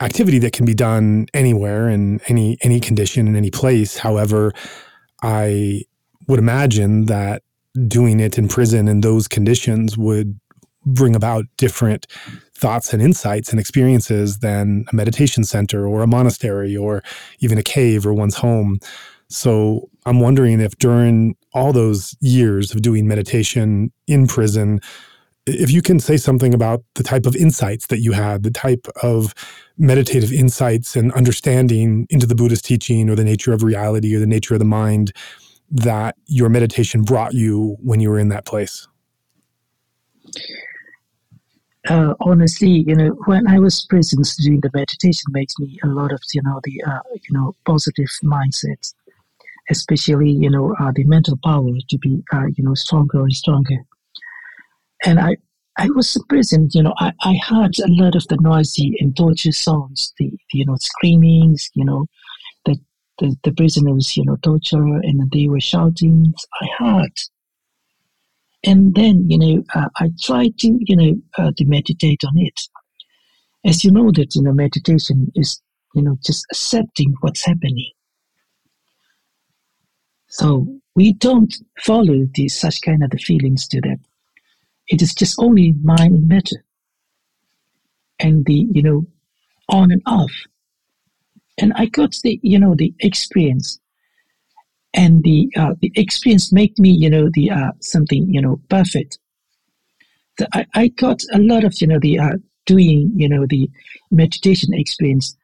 [0.00, 3.98] activity that can be done anywhere in any any condition in any place.
[3.98, 4.52] However,
[5.22, 5.82] I
[6.26, 7.42] would imagine that
[7.86, 10.39] doing it in prison in those conditions would
[10.86, 12.06] bring about different
[12.54, 17.02] thoughts and insights and experiences than a meditation center or a monastery or
[17.40, 18.78] even a cave or one's home.
[19.28, 24.80] So I'm wondering if during all those years of doing meditation in prison,
[25.46, 28.86] if you can say something about the type of insights that you had, the type
[29.02, 29.34] of
[29.78, 34.26] meditative insights and understanding into the Buddhist teaching or the nature of reality or the
[34.26, 35.12] nature of the mind
[35.70, 38.86] that your meditation brought you when you were in that place
[41.88, 46.12] uh, honestly, you know, when I was prison doing the meditation makes me a lot
[46.12, 48.94] of, you know, the, uh, you know, positive mindsets,
[49.70, 53.78] especially, you know, uh, the mental power to be, uh, you know, stronger and stronger.
[55.06, 55.36] And I,
[55.78, 59.52] I was prison, you know, I, I heard a lot of the noisy and torture
[59.52, 62.04] sounds, the, the you know, screamings, you know,
[62.66, 62.76] the,
[63.18, 66.34] the, the prisoners, you know, torture and they were shouting.
[66.60, 67.18] I heard
[68.64, 72.60] and then you know uh, i try to you know uh, to meditate on it.
[73.64, 75.60] As you know that you know meditation is
[75.94, 77.90] you know just accepting what's happening.
[80.28, 83.98] So we don't follow these such kind of the feelings to that.
[84.88, 86.64] It is just only mind and matter.
[88.18, 89.06] And the you know
[89.68, 90.32] on and off.
[91.58, 93.80] And i got the you know the experience
[94.94, 99.18] and the uh, the experience made me you know the uh, something you know perfect.
[100.38, 102.36] The, I, I got a lot of you know the uh,
[102.66, 103.70] doing you know the
[104.10, 105.36] meditation experience.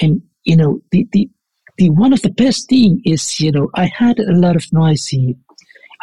[0.00, 1.28] And you know the the
[1.78, 5.36] the one of the best thing is you know i had a lot of noisy.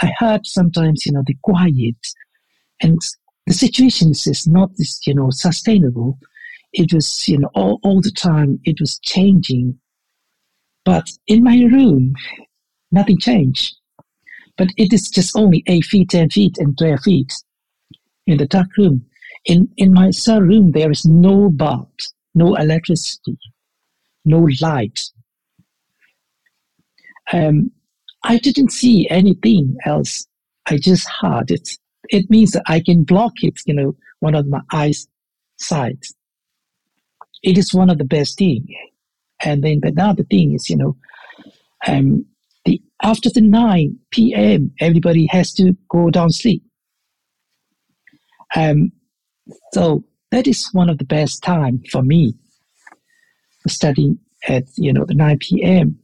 [0.01, 1.95] I had sometimes you know the quiet.
[2.81, 2.99] And
[3.47, 6.19] the situation is not this you know sustainable.
[6.73, 9.79] It was you know all, all the time it was changing.
[10.85, 12.13] But in my room
[12.93, 13.75] nothing changed.
[14.57, 17.33] But it is just only 8 feet, 10 feet, and 12 feet
[18.27, 19.05] in the dark room.
[19.45, 21.89] In, in my cell room, there is no bulb,
[22.33, 23.37] no electricity,
[24.23, 25.01] no light.
[27.31, 27.71] Um,
[28.23, 30.25] I didn't see anything else.
[30.67, 31.67] I just heard it.
[32.09, 35.07] It means that I can block it, you know, one of my eyes
[35.57, 36.15] sides.
[37.41, 38.67] It is one of the best thing.
[39.43, 40.95] And then another thing is, you know,
[41.87, 42.25] um,
[43.03, 46.63] after the 9 p.m., everybody has to go down sleep.
[48.55, 48.91] Um,
[49.73, 52.33] so that is one of the best time for me
[53.67, 55.99] studying at you know the 9 p.m.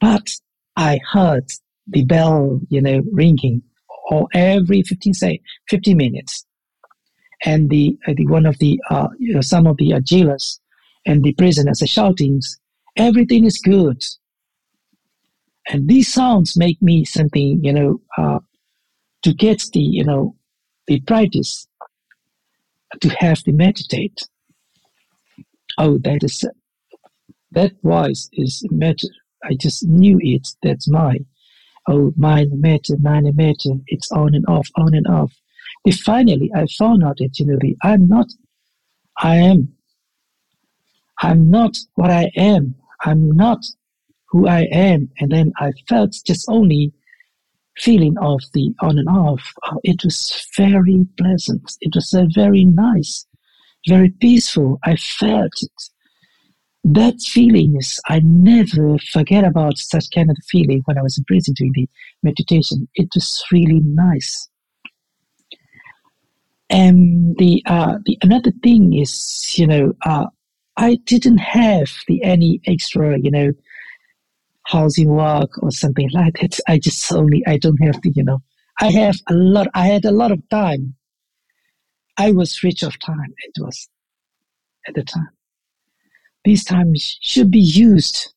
[0.00, 0.28] But
[0.76, 1.46] I heard
[1.86, 3.62] the bell, you know, ringing
[4.10, 6.44] or every 15 say 50 minutes,
[7.44, 10.60] and the, uh, the one of the uh, you know, some of the uh, jailers
[11.06, 12.40] and the prisoners are shouting,
[12.96, 14.02] "Everything is good."
[15.68, 18.38] And these sounds make me something, you know, uh,
[19.22, 20.34] to get the, you know,
[20.86, 21.68] the practice
[23.00, 24.18] to have the meditate.
[25.76, 26.44] Oh, that is
[27.52, 29.08] that voice is matter.
[29.44, 30.48] I just knew it.
[30.62, 31.26] That's mine.
[31.86, 33.70] Oh, mind matter, mind matter.
[33.86, 35.32] It's on and off, on and off.
[35.84, 38.26] Then finally, I found out that you know the I'm not.
[39.18, 39.74] I am.
[41.20, 42.74] I'm not what I am.
[43.04, 43.64] I'm not
[44.30, 45.10] who I am.
[45.18, 46.92] And then I felt just only
[47.78, 49.52] feeling of the on and off.
[49.64, 51.72] Oh, it was very pleasant.
[51.80, 53.26] It was uh, very nice,
[53.86, 54.78] very peaceful.
[54.84, 55.82] I felt it.
[56.84, 61.24] That feeling is, I never forget about such kind of feeling when I was in
[61.24, 61.88] prison doing the
[62.22, 62.88] meditation.
[62.94, 64.48] It was really nice.
[66.70, 70.26] And the uh, the another thing is, you know, uh,
[70.76, 73.52] I didn't have the any extra, you know,
[74.68, 76.60] housing work or something like that.
[76.68, 78.40] I just only I don't have the you know
[78.80, 79.68] I have a lot.
[79.74, 80.94] I had a lot of time.
[82.16, 83.34] I was rich of time.
[83.38, 83.88] It was
[84.86, 85.30] at the time.
[86.44, 88.32] These times should be used.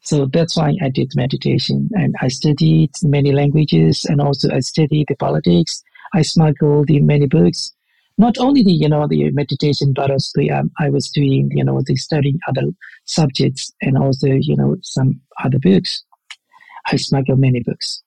[0.00, 5.06] So that's why I did meditation and I studied many languages and also I studied
[5.08, 5.82] the politics.
[6.12, 7.72] I smuggled in many books
[8.18, 11.64] not only the you know the meditation but also the, um, i was doing you
[11.64, 12.68] know the studying other
[13.04, 16.04] subjects and also you know some other books.
[16.86, 18.02] I smuggled many books.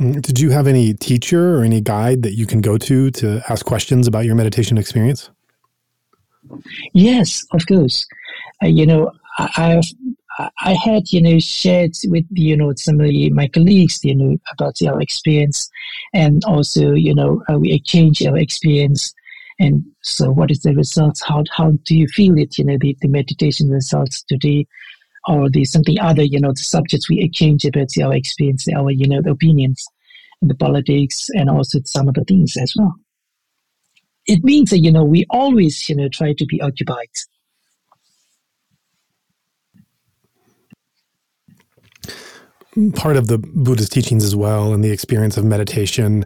[0.00, 3.42] Mm, did you have any teacher or any guide that you can go to to
[3.48, 5.30] ask questions about your meditation experience?
[6.92, 8.06] Yes of course.
[8.62, 9.84] Uh, you know I, have
[10.38, 14.82] I had, you know, shared with, you know, some of my colleagues, you know, about
[14.82, 15.70] our experience
[16.12, 19.14] and also, you know, uh, we exchange our experience.
[19.60, 21.22] And so what is the results?
[21.24, 22.58] How, how do you feel it?
[22.58, 24.66] You know, the, the meditation results today
[25.28, 29.08] or the something other, you know, the subjects we exchange about our experience, our, you
[29.08, 29.86] know, the opinions
[30.40, 32.94] and the politics and also some other things as well.
[34.26, 37.08] It means that, you know, we always, you know, try to be occupied
[42.94, 46.24] part of the Buddha's teachings as well and the experience of meditation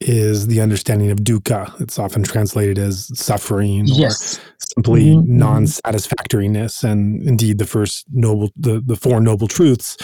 [0.00, 1.78] is the understanding of dukkha.
[1.80, 4.38] It's often translated as suffering yes.
[4.38, 5.20] or simply mm-hmm.
[5.20, 5.38] mm-hmm.
[5.38, 6.82] non-satisfactoriness.
[6.82, 9.98] And indeed, the first noble, the, the four noble truths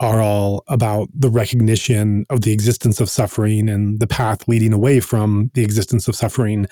[0.00, 5.00] are all about the recognition of the existence of suffering and the path leading away
[5.00, 6.66] from the existence of suffering.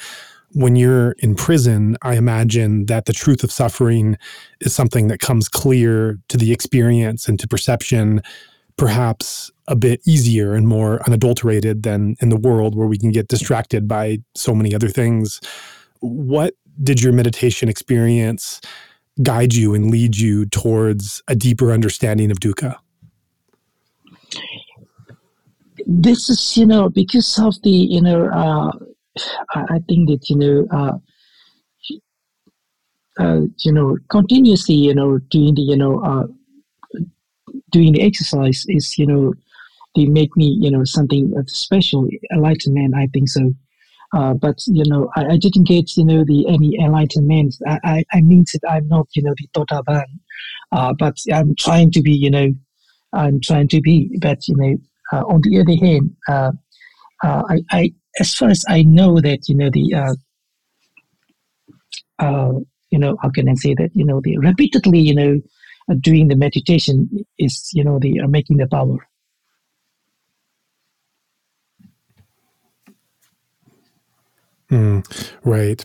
[0.52, 4.18] When you're in prison, I imagine that the truth of suffering
[4.60, 8.20] is something that comes clear to the experience and to perception
[8.76, 13.28] perhaps a bit easier and more unadulterated than in the world where we can get
[13.28, 15.40] distracted by so many other things.
[16.00, 18.60] What did your meditation experience
[19.22, 22.76] guide you and lead you towards a deeper understanding of dukkha?
[25.86, 28.72] This is, you know, because of the, you know, uh,
[29.54, 30.98] I think that, you know, uh,
[33.20, 36.26] uh, you know, continuously, you know, doing the, you know, uh,
[37.74, 39.34] doing the exercise is, you know,
[39.96, 43.52] they make me, you know, something special, enlightenment, I think so.
[44.16, 47.56] Uh, but, you know, I, I, didn't get, you know, the any enlightenment.
[47.66, 50.04] I, I, I mean that I'm not, you know, the Totaban,
[50.70, 52.54] uh, but I'm trying to be, you know,
[53.12, 54.16] I'm trying to be.
[54.20, 54.76] But, you know,
[55.12, 56.52] uh, on the other hand, uh,
[57.24, 59.94] uh, I, I, as far as I know that, you know, the,
[62.20, 62.52] uh,
[62.90, 65.40] you know, how can I say that, you know, the repeatedly, you know, uh,
[66.00, 67.08] doing the meditation
[67.38, 69.06] is you know the uh, making the power
[74.70, 75.84] mm, right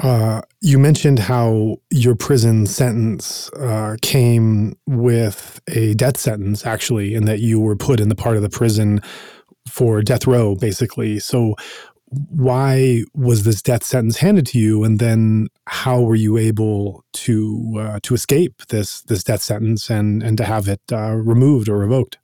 [0.00, 7.28] uh, you mentioned how your prison sentence uh, came with a death sentence, actually, and
[7.28, 9.00] that you were put in the part of the prison
[9.68, 11.18] for death row, basically.
[11.18, 11.54] So,
[12.10, 17.74] why was this death sentence handed to you, and then how were you able to
[17.78, 21.78] uh, to escape this this death sentence and and to have it uh, removed or
[21.78, 22.18] revoked?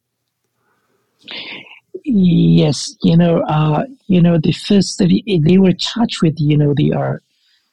[2.04, 6.92] Yes, you know, uh, you know, the first they were charged with, you know, the
[6.92, 7.16] uh,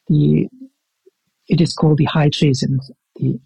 [0.08, 0.48] the
[1.48, 2.80] it is called the high treason,
[3.16, 3.40] the,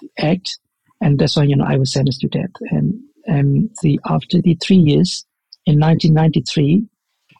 [0.00, 0.58] the act,
[1.00, 2.50] and that's why you know I was sentenced to death.
[2.70, 5.26] And um, the after the three years
[5.66, 6.86] in 1993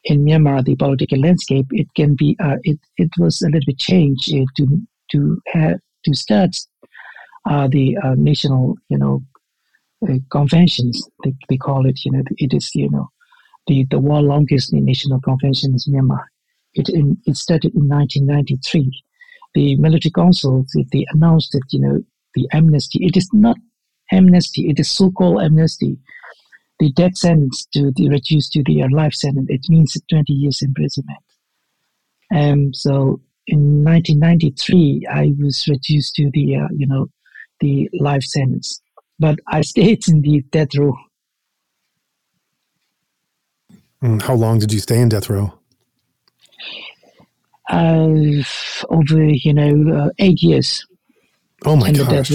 [0.05, 3.79] in Myanmar, the political landscape it can be uh, it it was a little bit
[3.79, 4.81] changed uh, to
[5.13, 6.57] to have to start
[7.49, 9.23] uh, the uh, national you know
[10.09, 13.09] uh, conventions they, they call it you know it is you know
[13.67, 16.25] the the world longest national convention is Myanmar.
[16.75, 19.05] It in, it started in 1993.
[19.55, 22.03] The military council they, they announced that you know
[22.35, 23.05] the amnesty.
[23.05, 23.57] It is not
[24.11, 24.69] amnesty.
[24.69, 25.99] It is so-called amnesty.
[26.83, 29.47] The death sentence to the reduced to the life sentence.
[29.49, 31.21] It means 20 years imprisonment.
[32.35, 37.07] Um, so in 1993, I was reduced to the uh, you know
[37.61, 38.83] the life sentence,
[39.21, 40.97] but I stayed in the death row.
[44.03, 45.57] Mm, how long did you stay in death row?
[47.71, 48.43] Uh,
[48.91, 50.85] over you know uh, eight years.
[51.65, 52.33] Oh my in the gosh.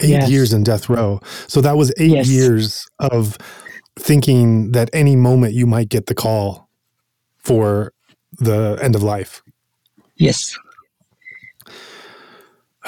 [0.00, 0.30] Eight Yes.
[0.30, 1.20] years in death row.
[1.48, 2.28] So that was eight Yes.
[2.28, 3.36] years of
[3.98, 6.68] thinking that any moment you might get the call
[7.38, 7.92] for
[8.38, 9.42] the end of life.
[10.16, 10.56] Yes.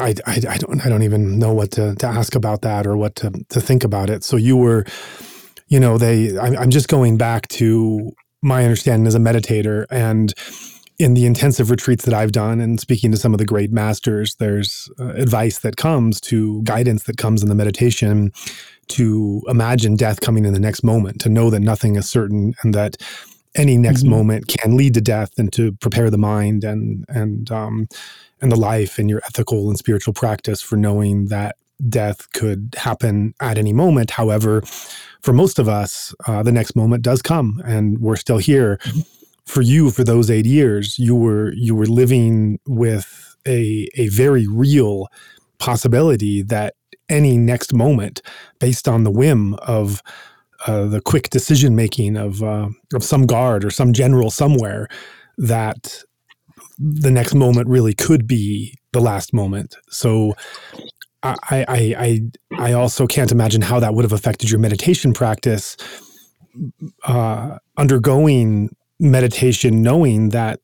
[0.00, 2.96] I, I, I don't I don't even know what to, to ask about that or
[2.96, 4.22] what to, to think about it.
[4.24, 4.84] So you were,
[5.68, 10.32] you know, they I'm, I'm just going back to my understanding as a meditator and
[10.98, 14.34] in the intensive retreats that I've done and speaking to some of the great masters,
[14.36, 18.32] there's uh, advice that comes to guidance that comes in the meditation
[18.88, 22.74] to imagine death coming in the next moment, to know that nothing is certain and
[22.74, 22.96] that
[23.54, 24.08] any next Mhm.
[24.08, 27.88] moment can lead to death and to prepare the mind and and um,
[28.40, 31.56] and the life and your ethical and spiritual practice for knowing that
[31.88, 34.10] death could happen at any moment.
[34.10, 34.62] However,
[35.22, 38.78] for most of us, uh, the next moment does come, and we're still here.
[39.48, 44.46] For you, for those eight years, you were you were living with a a very
[44.46, 45.08] real
[45.58, 46.74] possibility that
[47.08, 48.20] any next moment,
[48.60, 50.02] based on the whim of
[50.66, 54.86] uh, the quick decision making of uh, of some guard or some general somewhere,
[55.38, 56.02] that
[56.78, 59.76] the next moment really could be the last moment.
[59.88, 60.34] So
[61.22, 62.20] I I I
[62.58, 65.76] I also can't imagine how that would have affected your meditation practice.
[67.04, 70.60] Uh, undergoing meditation, knowing that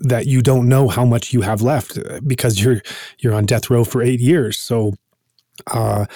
[0.00, 2.82] that you don't know how much you have left uh, because you're
[3.18, 4.58] you're on death row for eight years.
[4.58, 4.94] So
[5.68, 6.06] uh,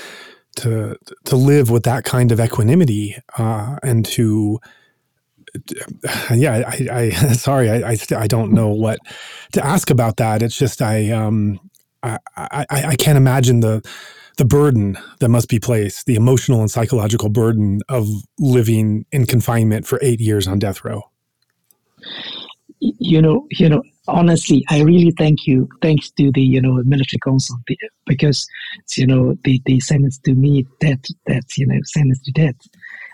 [0.56, 4.60] to to live with that kind of equanimity uh, and to
[6.34, 8.98] yeah I, I sorry I, I don't know what
[9.52, 11.60] to ask about that it's just I um
[12.02, 13.82] I, I I can't imagine the
[14.36, 18.08] the burden that must be placed the emotional and psychological burden of
[18.38, 21.02] living in confinement for eight years on death row
[22.80, 25.68] You know, you know, honestly, I really thank you.
[25.80, 27.56] Thanks to the, you know, military council
[28.06, 28.46] because,
[28.96, 32.56] you know, they, they sentence to me that, that, you know, sentence to death.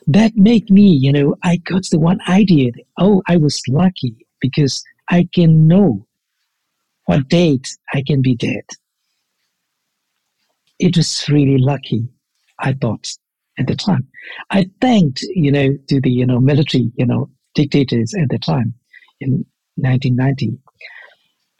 [0.06, 2.72] That make me, you know, I got the one idea.
[2.98, 6.06] Oh, I was lucky because I can know
[7.06, 8.64] what date I can be dead.
[10.78, 12.08] It was really lucky,
[12.58, 13.12] I thought
[13.58, 14.08] at the time.
[14.50, 18.74] I thanked, you know, to the, you know, military, you know, dictators at the time
[19.20, 19.44] in
[19.76, 20.58] 1990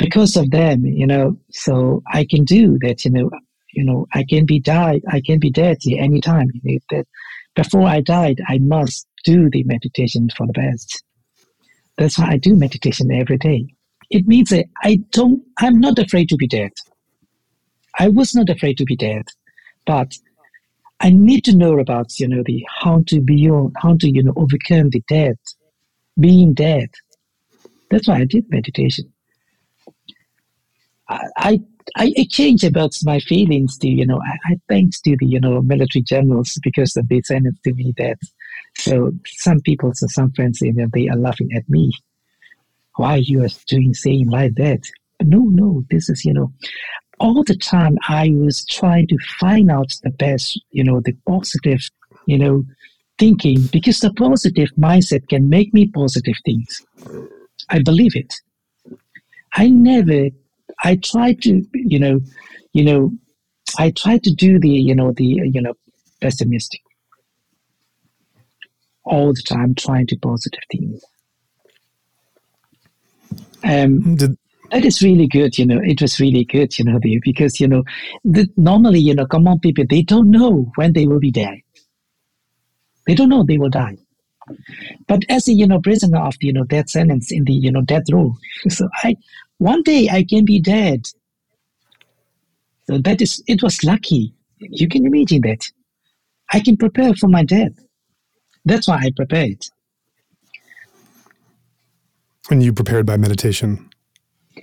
[0.00, 3.30] because of them, you know, so I can do that, you know,
[3.72, 6.48] you know, I can be died, I can be dead at any time.
[6.54, 7.06] You know, that
[7.54, 11.04] before I died, I must do the meditation for the best.
[11.98, 13.66] That's why I do meditation every day.
[14.08, 16.72] It means that I don't, I'm not afraid to be dead.
[17.98, 19.26] I was not afraid to be dead,
[19.86, 20.14] but
[21.00, 24.32] I need to know about, you know, the how to beyond, how to, you know,
[24.36, 25.38] overcome the death,
[26.18, 26.88] being dead.
[27.90, 29.12] That's why I did meditation.
[31.08, 31.60] I, I,
[31.96, 35.60] I exchanged about my feelings to, you know, I, I thanks to the, you know,
[35.60, 38.18] military generals because they sent it to me that.
[38.76, 41.92] So some people, so some friends, you know, they are laughing at me.
[42.96, 44.80] Why you are doing, saying like that?
[45.22, 46.52] No, no, this is, you know,
[47.18, 51.80] all the time I was trying to find out the best, you know, the positive,
[52.26, 52.64] you know,
[53.18, 56.86] thinking because the positive mindset can make me positive things.
[57.70, 58.34] I believe it.
[59.54, 60.28] I never,
[60.84, 62.20] I try to, you know,
[62.72, 63.12] you know,
[63.78, 65.74] I try to do the, you know, the, you know,
[66.20, 66.80] pessimistic
[69.04, 71.02] all the time, trying to positive things.
[73.64, 74.36] Um, did
[74.70, 75.80] that is really good, you know.
[75.82, 77.82] It was really good, you know, the, because you know,
[78.24, 81.58] the, normally, you know, common people they don't know when they will be dead.
[83.06, 83.96] They don't know they will die.
[85.06, 87.82] But as a you know prisoner of you know death sentence in the you know
[87.82, 88.34] death row,
[88.68, 89.16] so I
[89.58, 91.06] one day I can be dead.
[92.86, 94.34] So that is it was lucky.
[94.58, 95.70] You can imagine that.
[96.52, 97.72] I can prepare for my death.
[98.64, 99.64] That's why I prepared.
[102.50, 103.88] And you prepared by meditation?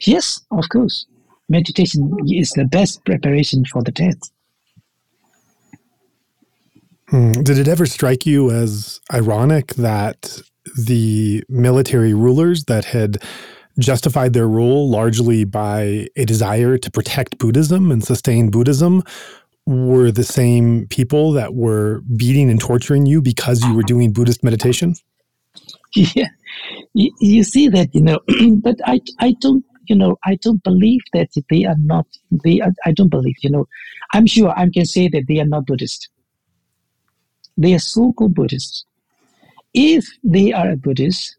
[0.06, 1.06] Yes, of course.
[1.50, 4.20] Meditation is the best preparation for the death.
[7.10, 7.32] Hmm.
[7.32, 10.42] Did it ever strike you as ironic that
[10.78, 13.24] the military rulers that had
[13.80, 19.04] justified their rule largely by a desire to protect Buddhism and sustain Buddhism
[19.66, 24.44] were the same people that were beating and torturing you because you were doing Buddhist
[24.44, 24.96] meditation?
[25.96, 26.28] Yeah,
[26.94, 28.20] you, you see that, you know,
[28.62, 32.06] but I, I don't, you know, I don't believe that they are not,
[32.44, 33.68] they are, I don't believe, you know,
[34.14, 36.10] I'm sure I can say that they are not Buddhist.
[37.58, 38.86] They are so-called Buddhists.
[39.74, 41.38] If they are a Buddhist,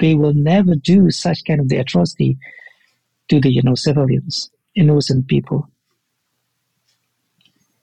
[0.00, 2.38] they will never do such kind of the atrocity
[3.28, 5.68] to the, you know, civilians, innocent people.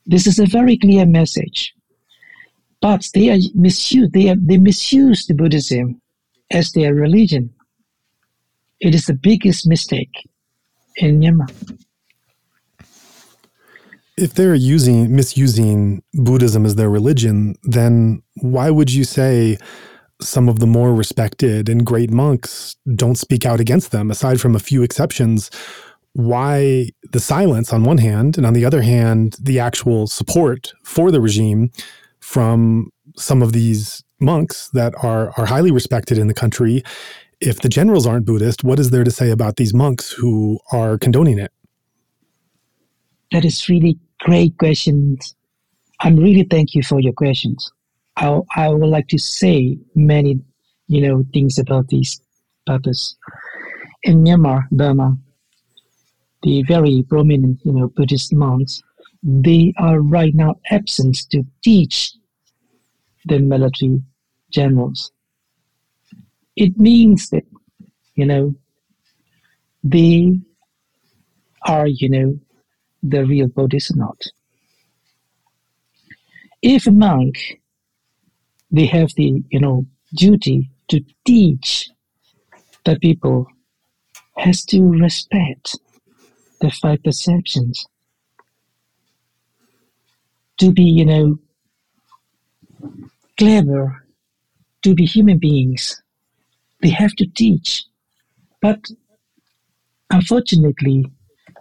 [0.06, 1.74] This is a very clear message.
[2.82, 6.02] But they are misuse they are, they misuse the Buddhism
[6.52, 7.54] as their religion.
[8.80, 10.30] It is the biggest mistake
[10.98, 11.50] in Myanmar.
[14.18, 19.58] If they're using misusing Buddhism as their religion, then why would you say
[20.22, 24.56] some of the more respected and great monks don't speak out against them aside from
[24.56, 25.52] a few exceptions
[26.16, 31.12] why the silence on one hand, and on the other hand, the actual support for
[31.12, 31.70] the regime
[32.22, 36.82] from some of these monks that are are highly respected in the country.
[37.42, 40.98] If the generals aren't Buddhist, what is there to say about these monks who are
[40.98, 41.52] condoning it?
[43.34, 45.36] That is really great questions.
[46.00, 47.72] I'm really thank you for your questions.
[48.18, 50.40] I I would like to say many,
[50.88, 52.20] you know, things about this
[52.66, 53.16] purpose.
[54.04, 55.16] In Myanmar, Burma,
[56.42, 58.82] the very prominent, you know, Buddhist monks,
[59.24, 62.14] they are right now absent to teach
[63.26, 64.02] the military
[64.52, 65.12] generals.
[66.56, 67.44] It means that,
[68.16, 68.56] you know,
[69.84, 70.40] they
[71.68, 72.40] are, you know,
[73.10, 73.50] the real
[73.96, 74.22] not.
[76.62, 77.62] If a monk,
[78.72, 79.86] they have the, you know,
[80.16, 81.90] duty to teach
[82.84, 83.48] the people,
[84.38, 85.78] has to respect
[86.62, 87.86] the five perceptions.
[90.60, 91.40] To be, you know,
[93.38, 94.08] clever,
[94.84, 96.02] to be human beings,
[96.82, 97.86] they have to teach.
[98.62, 98.80] But
[100.10, 101.06] unfortunately,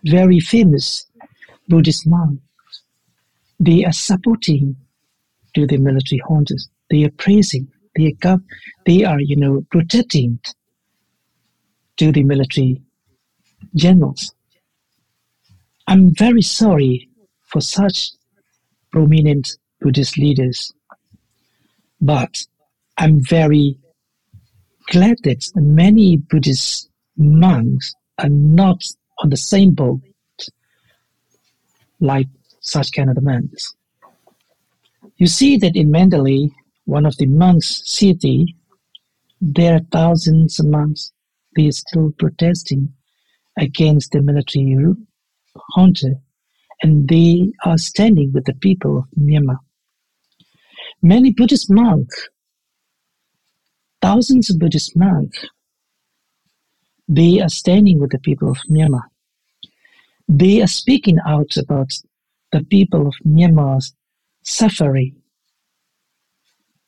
[0.04, 1.06] very famous
[1.68, 2.42] Buddhist monks,
[3.58, 4.76] they are supporting
[5.54, 6.68] to the military juntas.
[6.90, 7.68] They are praising.
[7.96, 8.38] They are,
[8.86, 10.40] they are, you know, protecting
[11.96, 12.82] to the military
[13.76, 14.34] generals.
[15.86, 17.08] I'm very sorry
[17.46, 18.10] for such
[18.90, 19.48] prominent
[19.80, 20.72] Buddhist leaders,
[22.00, 22.44] but
[22.98, 23.78] I'm very
[24.90, 28.82] glad that many Buddhist monks are not
[29.18, 30.00] on the same boat
[32.04, 32.28] like
[32.60, 33.74] such kind of monks.
[35.16, 36.50] You see that in Mandalay,
[36.84, 38.56] one of the monks' city,
[39.40, 41.12] there are thousands of monks.
[41.56, 42.92] They are still protesting
[43.58, 44.76] against the military
[45.76, 46.14] junta,
[46.82, 49.58] and they are standing with the people of Myanmar.
[51.00, 52.28] Many Buddhist monks,
[54.02, 55.46] thousands of Buddhist monks,
[57.08, 59.02] they are standing with the people of Myanmar.
[60.28, 61.92] They are speaking out about
[62.52, 63.94] the people of Myanmar's
[64.42, 65.16] suffering,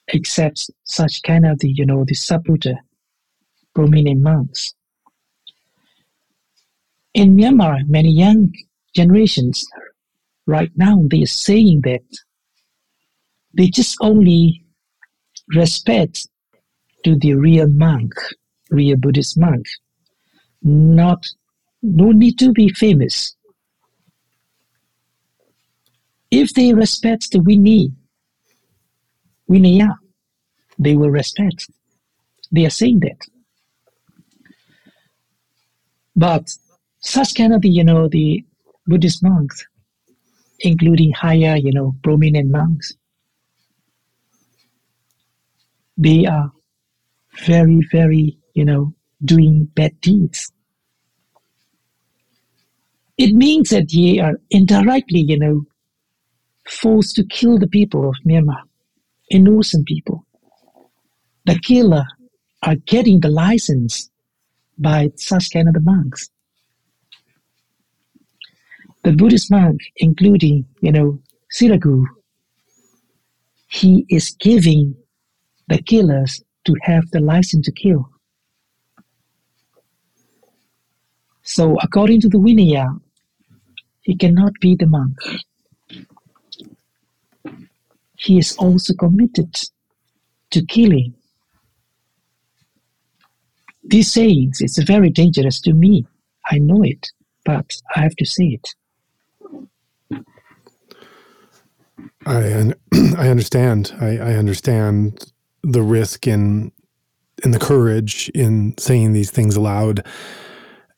[0.08, 2.76] except such kind of the, you know, the Subbuddha
[3.74, 4.74] prominent monks.
[7.14, 8.52] In Myanmar, many young
[8.94, 9.66] generations
[10.46, 12.04] right now they are saying that
[13.54, 14.62] they just only
[15.54, 16.28] respect
[17.04, 18.12] to the real monk,
[18.70, 19.66] real Buddhist monk,
[20.62, 21.26] not
[21.94, 23.34] no need to be famous.
[26.30, 27.92] If they respect the Winnie,
[29.48, 29.94] Vinaya,
[30.78, 31.70] they will respect.
[32.50, 33.18] They are saying that.
[36.16, 36.50] But
[37.00, 38.44] such of the, you know, the
[38.86, 39.64] Buddhist monks,
[40.60, 42.94] including higher, you know, prominent monks,
[45.96, 46.52] they are
[47.44, 50.52] very, very, you know, doing bad deeds.
[53.18, 55.64] It means that they are indirectly, you know,
[56.68, 58.62] forced to kill the people of Myanmar,
[59.30, 60.26] innocent people.
[61.46, 62.04] The killer
[62.62, 64.10] are getting the license
[64.78, 66.28] by such kind of the monks
[69.06, 71.20] the Buddhist monk, including, you know,
[71.56, 72.04] Sitagu,
[73.68, 74.96] he is giving
[75.68, 78.10] the killers to have the license to kill.
[81.44, 83.00] So, according to the Vinaya,
[84.06, 85.18] he cannot be the monk.
[88.16, 89.52] He is also committed
[90.52, 91.12] to killing.
[93.82, 96.06] These sayings is very dangerous to me.
[96.48, 97.10] I know it,
[97.44, 98.68] but I have to say it.
[102.24, 102.72] I
[103.18, 103.92] I understand.
[104.00, 105.32] I, I understand
[105.64, 106.70] the risk in
[107.42, 110.06] in the courage in saying these things aloud,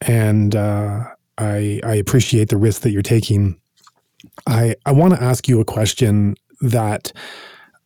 [0.02, 1.04] and uh,
[1.38, 3.58] I I appreciate the risk that you're taking.
[4.46, 7.12] I I want to ask you a question that.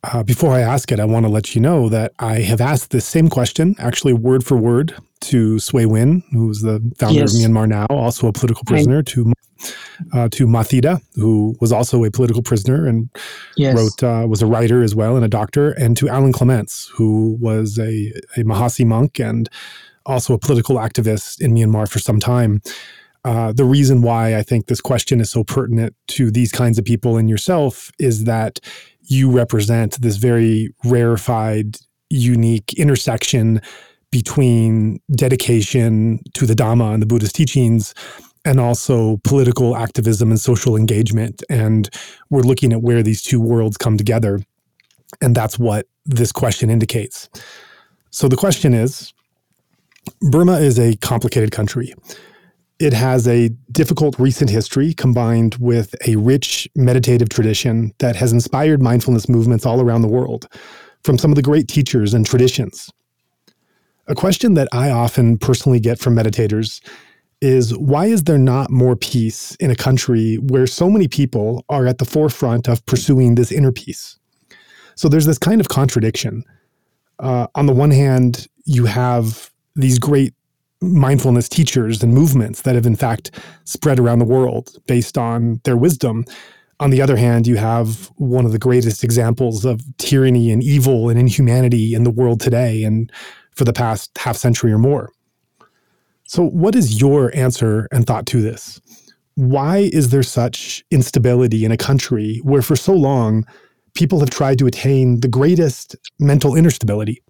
[0.05, 2.91] Uh, before I ask it, I want to let you know that I have asked
[2.91, 7.33] this same question, actually word for word, to Swe Win, who's the founder yes.
[7.33, 9.31] of Myanmar Now, also a political prisoner, to
[10.11, 13.09] uh, to Ma Thida, who was also a political prisoner and
[13.55, 13.77] yes.
[13.77, 17.37] wrote uh, was a writer as well and a doctor, and to Alan Clements, who
[17.39, 19.49] was a, a Mahasi monk and
[20.05, 22.61] also a political activist in Myanmar for some time.
[23.25, 26.83] Uh, the reason why I think this question is so pertinent to these kinds of
[26.83, 28.59] people and yourself is that
[29.01, 31.77] you represent this very rarefied,
[32.09, 33.61] unique intersection
[34.11, 37.93] between dedication to the Dhamma and the Buddhist teachings
[38.45, 41.43] and also political activism and social engagement.
[41.49, 41.89] And
[42.29, 44.41] we're looking at where these two worlds come together.
[45.21, 47.29] And that's what this question indicates.
[48.11, 49.13] So the question is
[50.21, 51.93] Burma is a complicated country.
[52.83, 58.81] It has a difficult recent history combined with a rich meditative tradition that has inspired
[58.81, 60.49] mindfulness movements all around the world
[61.01, 62.91] from some of the great teachers and traditions.
[64.09, 66.85] A question that I often personally get from meditators
[67.39, 71.87] is why is there not more peace in a country where so many people are
[71.87, 74.19] at the forefront of pursuing this inner peace?
[74.95, 76.43] So there's this kind of contradiction.
[77.19, 80.33] Uh, on the one hand, you have these great
[80.83, 83.31] mindfulness teachers and movements that have, in fact,
[83.65, 86.25] spread around the world based on their wisdom.
[86.79, 91.09] On the other hand, you have one of the greatest examples of tyranny and evil
[91.09, 93.11] and inhumanity in the world today and
[93.51, 95.11] for the past half century or more.
[96.25, 98.81] So, what is your answer and thought to this?
[99.35, 103.45] Why is there such instability in a country where for so long
[103.93, 107.21] people have tried to attain the greatest mental inner stability?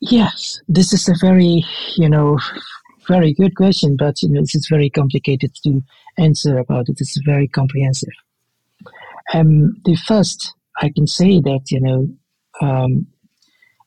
[0.00, 1.64] Yes, this is a very,
[1.96, 2.38] you know,
[3.06, 5.82] very good question, but you know, this is very complicated to
[6.16, 7.00] answer about it.
[7.00, 8.08] It's very comprehensive.
[9.34, 12.08] Um, the first, I can say that you know,
[12.62, 13.06] um,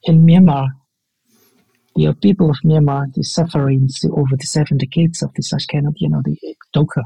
[0.03, 0.67] in Myanmar,
[1.95, 5.43] the people of Myanmar, the suffering over the seven decades of the
[5.87, 6.37] of, you know, the
[6.75, 7.03] dukkha.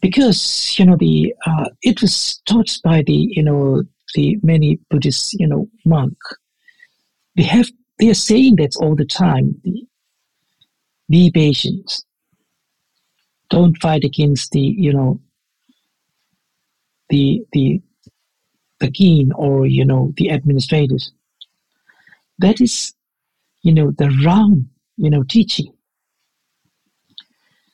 [0.00, 3.82] Because, you know, the uh, it was taught by the, you know,
[4.14, 6.16] the many Buddhist, you know, monk.
[7.38, 7.70] They have,
[8.00, 9.62] they are saying that all the time.
[11.08, 12.02] Be patient.
[13.48, 15.20] Don't fight against the, you know,
[17.10, 17.80] the, the,
[18.80, 21.12] the king or, you know, the administrators
[22.38, 22.92] that is,
[23.62, 25.72] you know, the wrong, you know, teaching.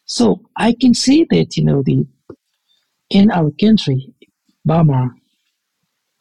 [0.05, 2.07] So I can say that, you know, the
[3.09, 4.13] in our country,
[4.67, 5.11] Burma,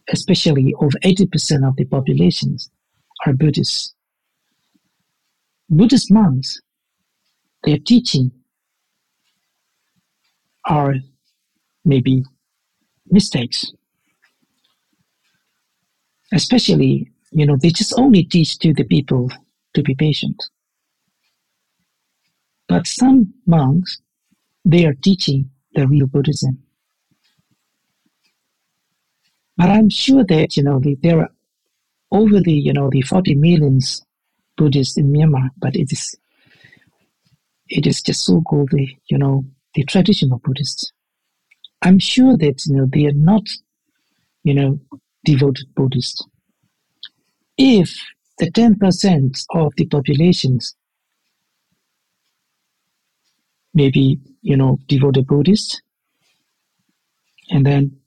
[0.10, 2.70] especially over 80% of the populations
[3.26, 3.93] are Buddhists.
[5.69, 6.59] Buddhist monks,
[7.63, 8.32] their teaching
[10.65, 10.95] are
[11.86, 12.24] maybe
[13.09, 13.71] mistakes.
[16.32, 19.30] Especially you know, they just only teach to the people
[19.74, 20.41] to be patient.
[22.69, 24.01] But some monks,
[24.63, 26.59] they are teaching the real Buddhism.
[29.57, 31.30] But I'm sure that, you know, there are
[32.14, 34.05] over the, you know, the 40 millions
[34.55, 36.16] Buddhists in Myanmar, but it is,
[37.68, 39.43] it is just so-called the, you know,
[39.74, 40.93] the traditional Buddhists.
[41.82, 43.43] I'm sure that, you know, they are not,
[44.43, 44.80] you know,
[45.26, 46.26] devoted Buddhists
[47.57, 47.99] if
[48.39, 50.76] the 10% of the populations
[53.74, 55.82] maybe you know devoted Buddhists,
[57.49, 57.97] and then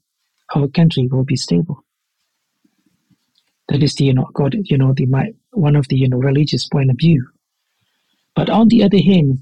[0.55, 1.83] our country will be stable
[3.69, 6.17] that is the you know god you know the my one of the you know
[6.17, 7.25] religious point of view
[8.35, 9.39] but on the other hand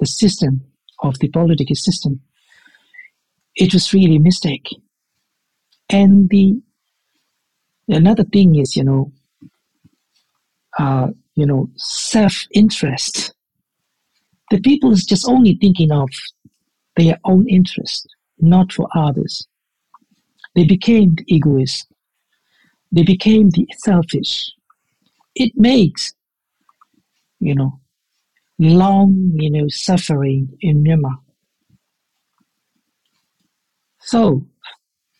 [0.00, 0.62] the system
[1.00, 2.20] of the political system
[3.56, 4.68] it was really a mistake
[5.90, 6.60] and the
[7.88, 9.12] another thing is you know
[10.78, 13.34] uh, you know, self-interest.
[14.50, 16.08] The people is just only thinking of
[16.96, 18.08] their own interest.
[18.40, 19.46] not for others.
[20.56, 21.86] They became egoists.
[22.94, 24.52] They became the selfish.
[25.34, 26.14] It makes,
[27.40, 27.80] you know,
[28.60, 31.16] long, you know, suffering in Myanmar.
[33.98, 34.46] So,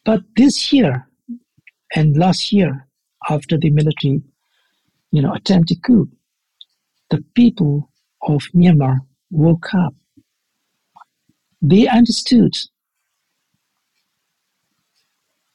[0.05, 1.09] but this year
[1.97, 2.87] and last year,
[3.29, 4.22] after the military,
[5.11, 6.09] you know, attempted coup,
[7.11, 7.91] the people
[8.22, 8.99] of Myanmar
[9.33, 9.95] woke up.
[11.61, 12.57] They understood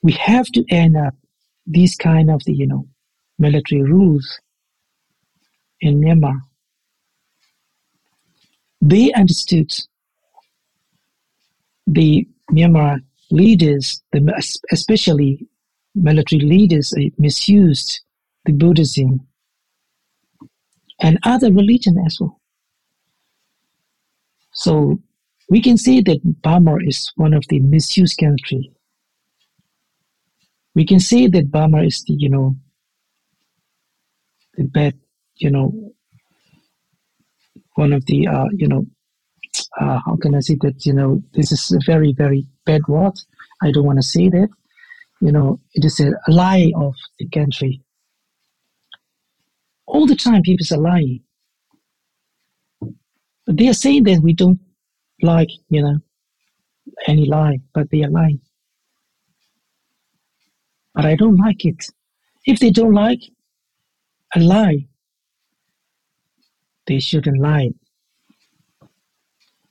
[0.01, 1.15] we have to end up
[1.69, 2.85] these kind of the you know
[3.37, 4.39] military rules
[5.79, 6.39] in Myanmar.
[8.81, 9.71] They understood
[11.87, 12.99] the Myanmar
[13.31, 15.47] leaders, the, especially
[15.95, 18.01] military leaders, misused
[18.45, 19.27] the Buddhism
[20.99, 22.39] and other religion as well.
[24.53, 24.99] So
[25.49, 28.71] we can say that Burma is one of the misused country.
[30.79, 32.55] We can say that Burma is the, you know,
[34.55, 34.93] the bad,
[35.35, 35.73] you know,
[37.75, 38.85] one of the, uh, you know,
[39.77, 43.11] uh, how can I say that, you know, this is a very, very bad word.
[43.61, 44.47] I don't want to say that.
[45.19, 47.81] You know, it is a lie of the country.
[49.85, 51.19] All the time, people are lying.
[53.45, 54.61] But they are saying that we don't
[55.21, 55.97] like, you know,
[57.05, 58.39] any lie, but they are lying.
[60.99, 61.85] But I don't like it.
[62.45, 63.21] If they don't like
[64.35, 64.85] a lie,
[66.87, 67.69] they shouldn't lie.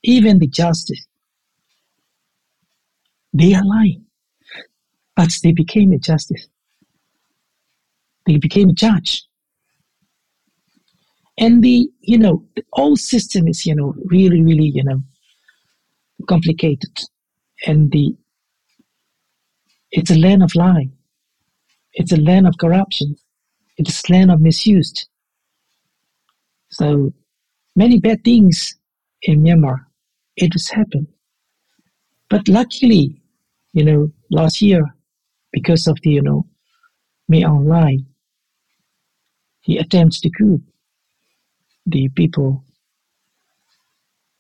[0.02, 1.06] Even the justice,
[3.34, 4.06] they are lying.
[5.16, 6.48] But they became a justice.
[8.24, 9.24] They became a judge.
[11.36, 15.02] And the, you know, the whole system is, you know, really, really, you know,
[16.26, 16.96] complicated.
[17.66, 18.16] And the,
[19.90, 20.94] it's a land of lying.
[21.94, 23.16] It's a land of corruption.
[23.76, 25.06] It's a land of misuse.
[26.70, 27.12] So
[27.74, 28.76] many bad things
[29.22, 29.86] in Myanmar.
[30.36, 31.08] It has happened.
[32.28, 33.20] But luckily,
[33.72, 34.84] you know, last year,
[35.52, 36.46] because of the, you know,
[37.28, 38.04] Min Aung Hlaing,
[39.60, 40.60] he attempts to coup.
[41.86, 42.64] The people,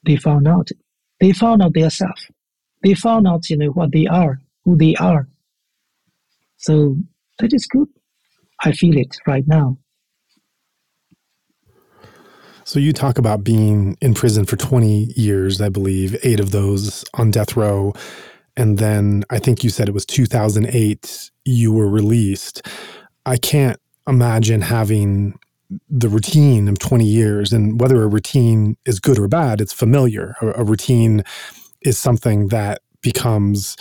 [0.04, 0.68] they found out.
[1.20, 2.30] They found out themselves.
[2.82, 5.28] They found out, you know, what they are, who they are.
[6.56, 6.96] So
[7.38, 7.88] that is good.
[8.64, 9.78] I feel it right now.
[12.64, 17.02] So you talk about being in prison for 20 years, I believe, eight of those
[17.14, 17.94] on death row.
[18.58, 22.60] And then I think you said it was 2008 you were released.
[23.24, 25.38] I can't imagine having
[25.88, 30.34] the routine of 20 years and whether a routine is good or bad, it's familiar.
[30.42, 31.22] A, a routine
[31.82, 33.76] is something that becomes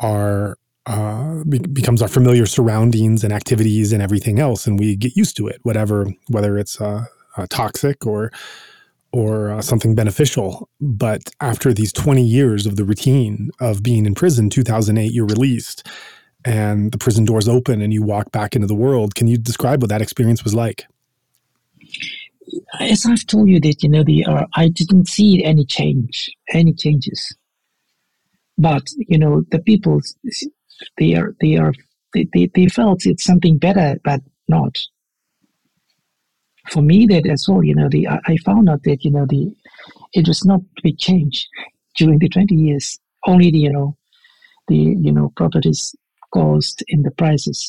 [0.00, 5.36] our uh, becomes our familiar surroundings and activities and everything else, and we get used
[5.36, 7.04] to it, whatever whether it's uh,
[7.36, 8.30] uh, toxic or
[9.12, 10.68] or uh, something beneficial.
[10.80, 15.88] But after these 20 years of the routine of being in prison, 2008, you're released
[16.46, 19.14] and the prison doors open and you walk back into the world.
[19.14, 20.86] Can you describe what that experience was like?
[22.78, 26.72] As I've told you that, you know, the, uh, I didn't see any change, any
[26.72, 27.34] changes.
[28.56, 30.00] But, you know, the people,
[30.98, 31.72] they are, they are,
[32.14, 34.76] they, they, they felt it's something better, but not
[36.70, 39.54] for me that as well, you know, the I found out that you know the
[40.12, 41.48] it was not big change
[41.96, 42.98] during the twenty years.
[43.26, 43.96] Only the you know
[44.68, 45.94] the you know properties
[46.32, 47.68] cost in the prices.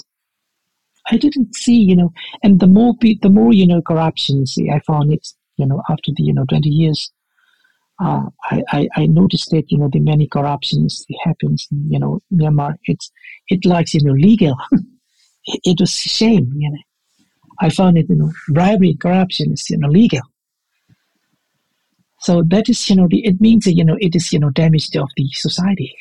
[1.10, 2.12] I didn't see you know,
[2.44, 4.46] and the more the more you know corruption.
[4.46, 5.28] See, I found it
[5.58, 7.12] you know after the you know twenty years.
[8.00, 12.22] Uh, I, I, I noticed that you know the many corruptions happens in, you know
[12.32, 12.76] Myanmar.
[12.86, 13.12] It's
[13.48, 14.56] it likes you know legal.
[15.46, 16.78] it, it was shame, you know.
[17.60, 20.22] I found it, you know, bribery, corruption is, you know, legal.
[22.20, 24.96] So that is, you know, the, it means, you know, it is, you know, damage
[24.96, 25.96] of the society.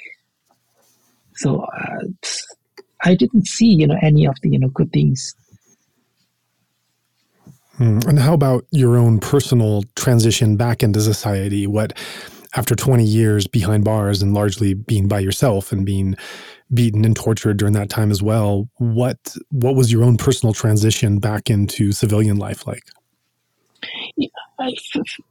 [1.36, 2.04] So uh,
[3.02, 5.34] I didn't see, you know, any of the, you know, good things.
[7.76, 7.98] Hmm.
[8.06, 11.66] And how about your own personal transition back into society?
[11.66, 11.92] What,
[12.54, 16.16] after 20 years behind bars and largely being by yourself and being
[16.72, 18.68] beaten and tortured during that time as well.
[18.78, 19.18] What
[19.50, 22.84] what was your own personal transition back into civilian life like?
[24.16, 24.74] Yeah, I,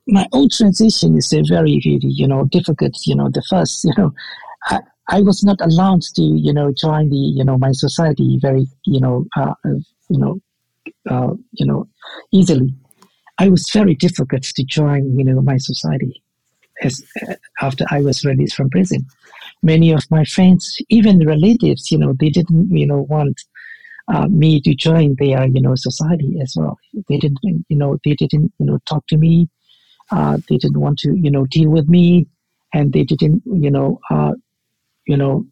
[0.08, 2.96] my own transition is a very, very, you know, difficult.
[3.06, 4.14] You know, the first, you know,
[4.68, 4.80] I,
[5.10, 9.00] I was not allowed to, you know, join the, you know, my society very, you
[9.00, 9.80] know, uh, uh
[10.10, 10.39] you know,
[11.09, 11.88] uh, you know,
[12.31, 12.73] easily.
[13.38, 16.21] I was very difficult to join, you know, my society
[16.81, 19.05] as uh, after I was released from prison
[19.65, 23.41] many of my friends, even relatives, you know, they didn't, you know, want
[24.07, 26.77] uh, me to join their, you know, society as well.
[27.09, 29.49] They didn't, you know, they didn't, you know, talk to me.
[30.11, 32.27] Uh, they didn't want to, you know, deal with me,
[32.73, 34.33] and they didn't, you know, uh,
[35.07, 35.45] you know,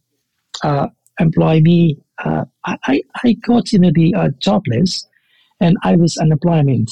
[0.63, 0.87] uh,
[1.19, 1.97] employ me.
[2.23, 5.07] Uh, I, I got, you know, the uh, jobless,
[5.63, 6.91] and I was unemployment.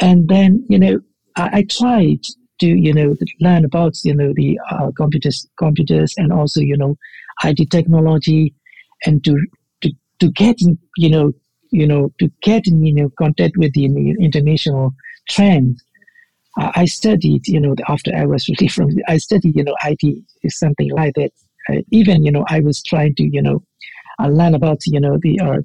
[0.00, 1.00] And then, you know,
[1.36, 2.20] I, I tried
[2.60, 6.96] to you know learn about you know the uh, computers computers and also you know
[7.42, 8.54] IT technology
[9.04, 9.34] and to
[9.80, 10.56] to to get
[10.96, 11.32] you know
[11.70, 13.84] you know to get in you know contact with the
[14.20, 14.94] international
[15.28, 15.78] trend.
[16.60, 20.02] Uh, I studied you know after I was really from I studied you know IT
[20.44, 21.32] is something like that.
[21.68, 23.62] Uh, even you know I was trying to you know
[24.22, 25.62] uh, learn about you know the uh,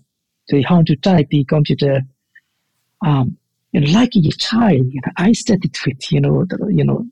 [0.50, 2.02] the how to type the computer
[3.06, 3.38] um,
[3.72, 7.06] you know, like a child, you know, I started with, you know, the, you know,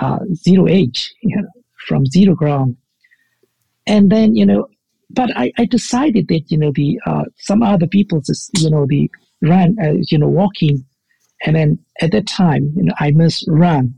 [0.00, 1.48] uh, zero age, you know,
[1.86, 2.76] from zero ground.
[3.86, 4.68] And then, you know,
[5.10, 8.86] but I, I decided that, you know, the, uh, some other people just, you know,
[8.86, 10.84] the ran, uh, you know, walking.
[11.44, 13.94] And then at that time, you know, I must run.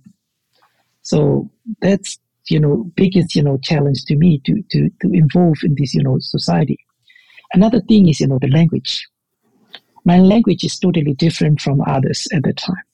[1.03, 1.51] So
[1.81, 5.95] that's, you know, biggest, you know, challenge to me to, to, to involve in this,
[5.95, 6.79] you know, society.
[7.53, 9.07] Another thing is, you know, the language
[10.05, 12.85] my language is totally different from others at the time.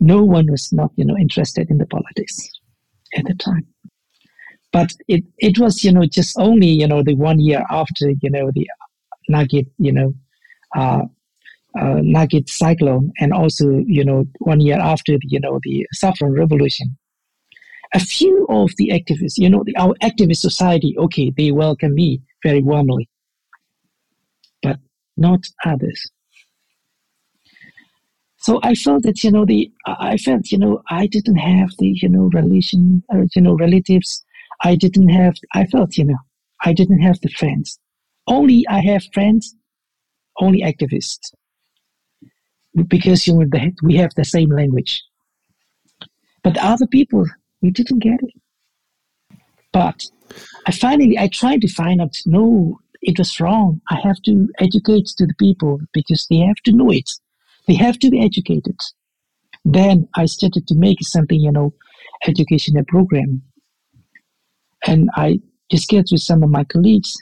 [0.00, 2.50] No one was not, you know, interested in the politics
[3.16, 3.66] at the time.
[4.72, 8.30] But it, it was, you know, just only, you know, the one year after, you
[8.30, 8.68] know, the
[9.30, 10.14] Nargis, you know,
[10.76, 11.02] uh,
[11.78, 16.32] uh, Nargis cyclone, and also, you know, one year after, the, you know, the Saffron
[16.32, 16.96] Revolution.
[17.92, 22.22] A few of the activists, you know, the, our activist society, okay, they welcome me
[22.42, 23.08] very warmly
[24.62, 24.78] but
[25.16, 26.10] not others.
[28.38, 31.88] So I felt that you know the I felt you know I didn't have the
[31.88, 34.24] you know relation or, you know relatives.
[34.62, 36.18] I didn't have I felt you know
[36.64, 37.78] I didn't have the friends.
[38.26, 39.54] Only I have friends,
[40.38, 41.32] only activists.
[42.86, 45.02] Because you know the, we have the same language.
[46.42, 47.26] But the other people,
[47.60, 48.39] we didn't get it.
[49.72, 50.02] But
[50.66, 53.80] I finally I tried to find out no it was wrong.
[53.88, 57.10] I have to educate to the people because they have to know it.
[57.66, 58.76] They have to be educated.
[59.64, 61.72] Then I started to make something, you know,
[62.26, 63.42] educational program.
[64.86, 67.16] And I discussed with some of my colleagues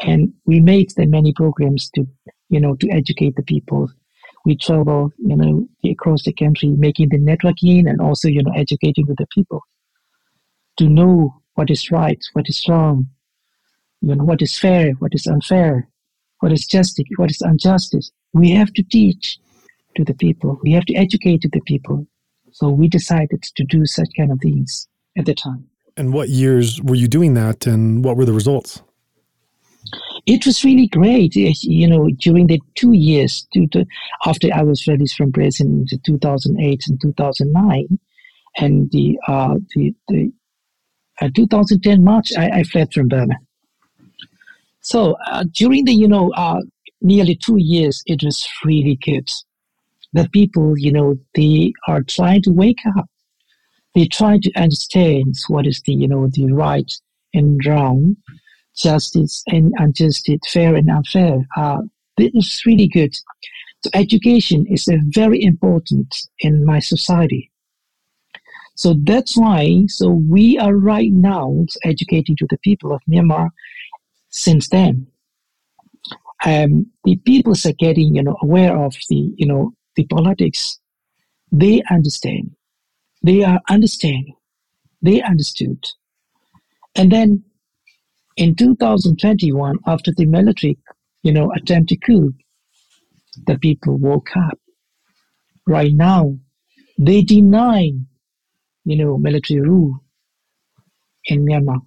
[0.00, 2.06] and we made the many programs to,
[2.48, 3.88] you know, to educate the people.
[4.44, 9.06] We travel, you know, across the country, making the networking and also, you know, educating
[9.06, 9.60] with the people
[10.78, 13.06] to know what is right, what is wrong,
[14.00, 15.88] you know, what is fair, what is unfair,
[16.40, 18.12] what is justice, what is injustice.
[18.32, 19.38] We have to teach
[19.96, 20.60] to the people.
[20.62, 22.06] We have to educate to the people.
[22.52, 24.86] So we decided to do such kind of things
[25.18, 25.66] at the time.
[25.96, 28.82] And what years were you doing that, and what were the results?
[30.26, 31.34] It was really great.
[31.36, 33.86] You know, during the two years to, to,
[34.26, 37.98] after I was released from prison in 2008 and 2009,
[38.58, 40.32] and the uh, the, the
[41.20, 43.34] uh, 2010 March, I, I fled from Burma.
[44.80, 46.60] So uh, during the, you know, uh,
[47.00, 49.28] nearly two years, it was really good.
[50.12, 53.06] The people, you know, they are trying to wake up.
[53.94, 56.92] They try to understand what is the, you know, the right
[57.34, 58.16] and wrong,
[58.76, 61.46] justice and injustice, fair and unfair.
[61.56, 61.82] Uh,
[62.16, 63.14] this is really good.
[63.82, 67.50] So education is very important in my society.
[68.76, 73.50] So that's why, so we are right now educating to the people of Myanmar
[74.28, 75.06] since then.
[76.44, 80.78] Um, the people are getting, you know, aware of the, you know, the politics.
[81.50, 82.54] They understand.
[83.22, 84.36] They are understanding.
[85.00, 85.84] They understood.
[86.94, 87.44] And then
[88.36, 90.78] in 2021, after the military,
[91.22, 92.34] you know, attempted coup,
[93.46, 94.58] the people woke up.
[95.66, 96.38] Right now,
[96.98, 97.92] they deny,
[98.86, 100.00] you know, military rule
[101.26, 101.80] in Myanmar.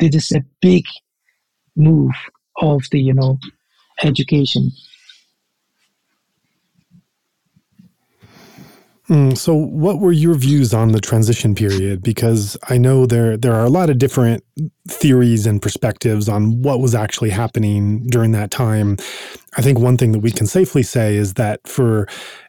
[0.00, 0.84] This is a big
[1.76, 2.12] move
[2.56, 3.38] of the you know
[4.02, 4.70] education.
[9.08, 12.02] Mm, so, what were your views on the transition period?
[12.02, 14.44] Because I know there there are a lot of different
[14.86, 18.98] theories and perspectives on what was actually happening during that time.
[19.58, 22.06] I think one thing that we can safely say is that for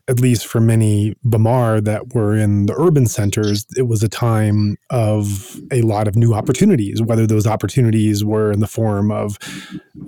[0.08, 4.78] at least for many Bamar that were in the urban centers, it was a time
[4.92, 9.40] of a lot of new opportunities, whether those opportunities were in the form of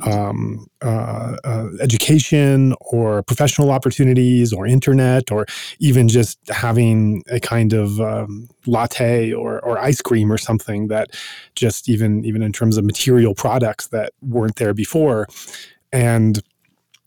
[0.05, 5.47] um, uh, uh, education or professional opportunities or internet or
[5.79, 11.09] even just having a kind of um, latte or, or ice cream or something that
[11.55, 15.27] just even even in terms of material products that weren't there before.
[15.93, 16.41] And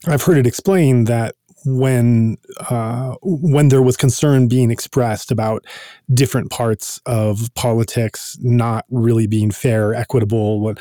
[0.06, 1.34] I've heard it explained that
[1.66, 2.36] when
[2.68, 5.64] uh, when there was concern being expressed about
[6.12, 10.74] different parts of politics not really being fair, equitable,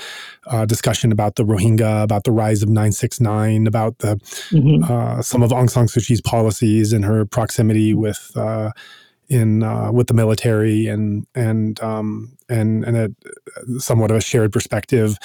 [0.48, 4.18] uh, discussion about the Rohingya, about the rise of 969, about the
[4.52, 4.92] mm-hmm.
[4.92, 8.72] uh, some of Aung San Suu Kyi's policies and her proximity with uh,
[9.30, 14.52] in uh, with the military and and um, and and a somewhat of a shared
[14.52, 15.18] perspective.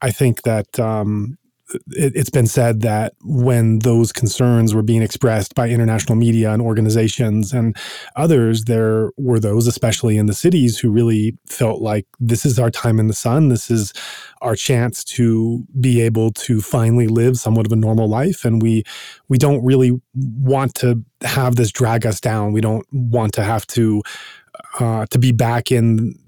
[0.00, 1.38] I think that um,
[1.88, 6.62] it, has been said that when those concerns were being expressed by international media and
[6.62, 7.76] organizations and
[8.16, 12.70] others, there were those, especially in the cities, who really felt like this is our
[12.70, 13.48] time in the sun.
[13.48, 13.92] This is
[14.42, 18.84] our chance to be able to finally live somewhat of a normal life, and we
[19.28, 22.52] we don't really want to have this drag us down.
[22.52, 24.02] We don't want to have to
[24.80, 26.18] uh, to be back in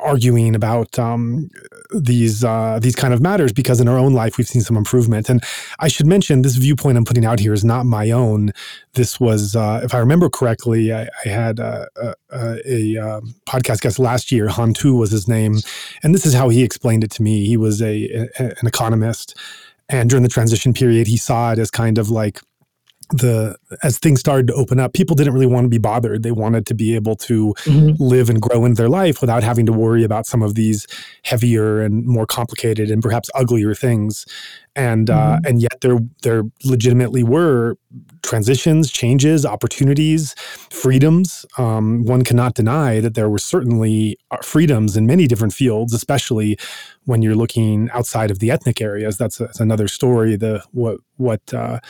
[0.00, 1.48] arguing about um,
[1.94, 5.28] these uh, these kind of matters because in our own life we've seen some improvement.
[5.28, 5.42] And
[5.78, 8.52] I should mention this viewpoint I'm putting out here is not my own.
[8.94, 13.80] This was, uh, if I remember correctly, I, I had a, a, a, um, podcast
[13.80, 14.48] guest last year.
[14.48, 15.56] Han Tu was his name,
[16.02, 17.46] and this is how he explained it to me.
[17.46, 19.36] He was a, an economist,
[19.88, 22.40] and during the transition period, he saw it as kind of like
[23.10, 26.22] the as things started to open up, people didn't really want to be bothered.
[26.22, 28.02] They wanted to be able to mm-hmm.
[28.02, 30.86] live and grow in their life without having to worry about some of these
[31.24, 34.26] heavier and more complicated and perhaps uglier things.
[34.76, 35.32] And uh, mm-hmm.
[35.32, 37.76] uh, and yet there there legitimately were
[38.22, 40.34] transitions, changes, opportunities,
[40.70, 41.44] freedoms.
[41.58, 46.56] Um, one cannot deny that there were certainly uh, freedoms in many different fields, especially
[47.04, 49.16] when you're looking outside of the ethnic areas.
[49.16, 50.36] That's, that's another story.
[50.36, 51.80] The what what uh,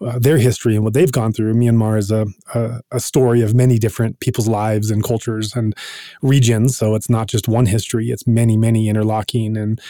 [0.00, 1.54] uh, their history and what they've gone through.
[1.54, 5.74] Myanmar is a, a, a, story of many different people's lives and cultures and
[6.22, 6.76] regions.
[6.76, 9.80] So it's not just one history, it's many, many interlocking and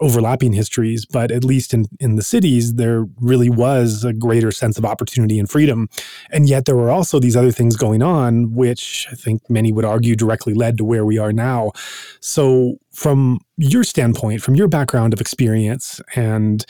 [0.00, 1.06] overlapping histories.
[1.06, 5.38] But at least in, in the cities, there really was a greater sense of opportunity
[5.38, 5.88] and freedom.
[6.30, 9.84] And yet there were also these other things going on, which I think many would
[9.84, 11.72] argue directly led to where we are now.
[12.20, 16.64] So, from your standpoint, from your background of experience and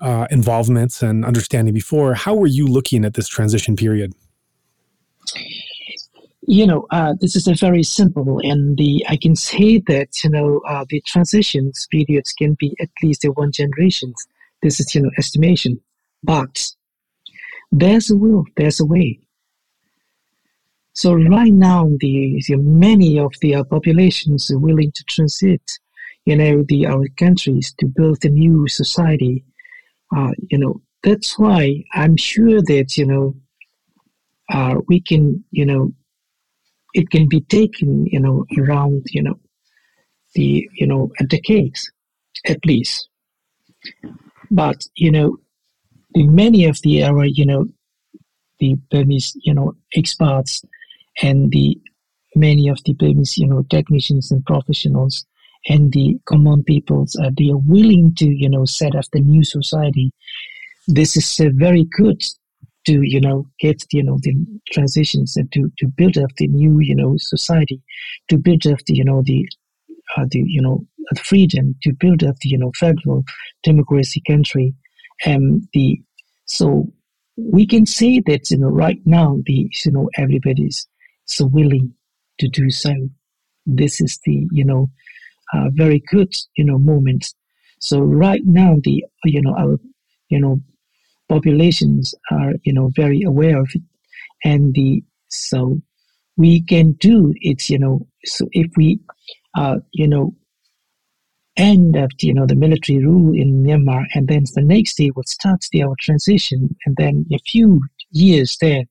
[0.00, 2.14] uh, involvements and understanding before.
[2.14, 4.12] How were you looking at this transition period?
[6.46, 10.30] You know, uh, this is a very simple, and the I can say that you
[10.30, 14.12] know uh, the transitions periods can be at least a one generation.
[14.62, 15.80] This is you know estimation,
[16.22, 16.70] but
[17.72, 19.20] there's a will, there's a way.
[20.92, 25.72] So right now, the, the many of the uh, populations are willing to transit,
[26.24, 29.44] you know, the our countries to build a new society
[30.14, 33.34] uh, you know, that's why I'm sure that, you know,
[34.50, 35.92] uh, we can, you know,
[36.94, 39.38] it can be taken, you know, around, you know,
[40.34, 41.90] the, you know, a decades
[42.46, 43.08] at least.
[44.50, 45.36] But, you know,
[46.14, 47.66] the many of the our, you know,
[48.60, 50.64] the Burmese, you know, experts
[51.22, 51.78] and the
[52.36, 55.26] many of the Burmese, you know, technicians and professionals
[55.66, 59.44] and the common peoples uh, they are willing to you know set up the new
[59.44, 60.12] society
[60.86, 62.22] this is uh, very good
[62.84, 64.34] to you know get you know the
[64.70, 67.80] transitions and to to build up the new you know society
[68.28, 69.46] to build up the you know the
[70.16, 70.84] uh, the you know
[71.22, 73.24] freedom to build up the you know federal
[73.62, 74.74] democracy country
[75.24, 76.00] and the
[76.46, 76.86] so
[77.36, 80.86] we can say that you know right now the you know everybody's
[81.24, 81.92] so willing
[82.38, 82.92] to do so
[83.66, 84.90] this is the you know
[85.52, 87.34] uh, very good, you know, moment.
[87.80, 89.78] So right now, the you know our
[90.28, 90.60] you know
[91.28, 93.82] populations are you know very aware of it,
[94.44, 95.80] and the so
[96.36, 97.68] we can do it.
[97.68, 99.00] You know, so if we
[99.56, 100.34] uh, you know
[101.56, 105.24] end of you know the military rule in Myanmar, and then the next day will
[105.24, 107.80] start the our transition, and then a few
[108.10, 108.84] years there,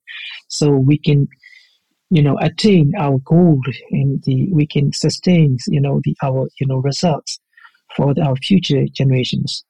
[0.50, 1.28] so we can
[2.14, 3.60] you know attain our goal
[3.92, 7.40] and the we can sustain you know the our you know results
[7.96, 9.64] for the, our future generations.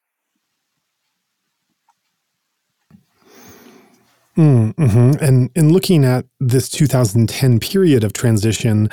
[4.36, 5.24] Mm, mm-hmm.
[5.24, 8.90] and in looking at this 2010 period of transition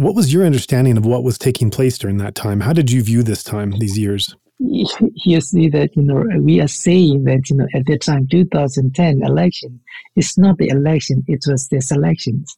[0.00, 2.60] what was your understanding of what was taking place during that time?
[2.60, 4.34] How did you view this time these years?
[4.58, 9.22] You see that you know we are saying that you know at the time 2010
[9.22, 9.80] election
[10.16, 12.56] it's not the election it was the selections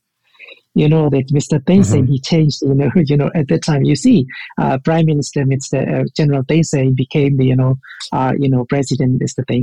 [0.74, 1.64] you know that Mr.
[1.66, 2.06] Thein mm-hmm.
[2.06, 4.26] he changed you know you know at that time you see
[4.58, 6.00] uh, Prime Minister Mr.
[6.00, 7.76] Uh, General Thein became the you know
[8.12, 9.46] uh, you know President Mr.
[9.46, 9.62] Thein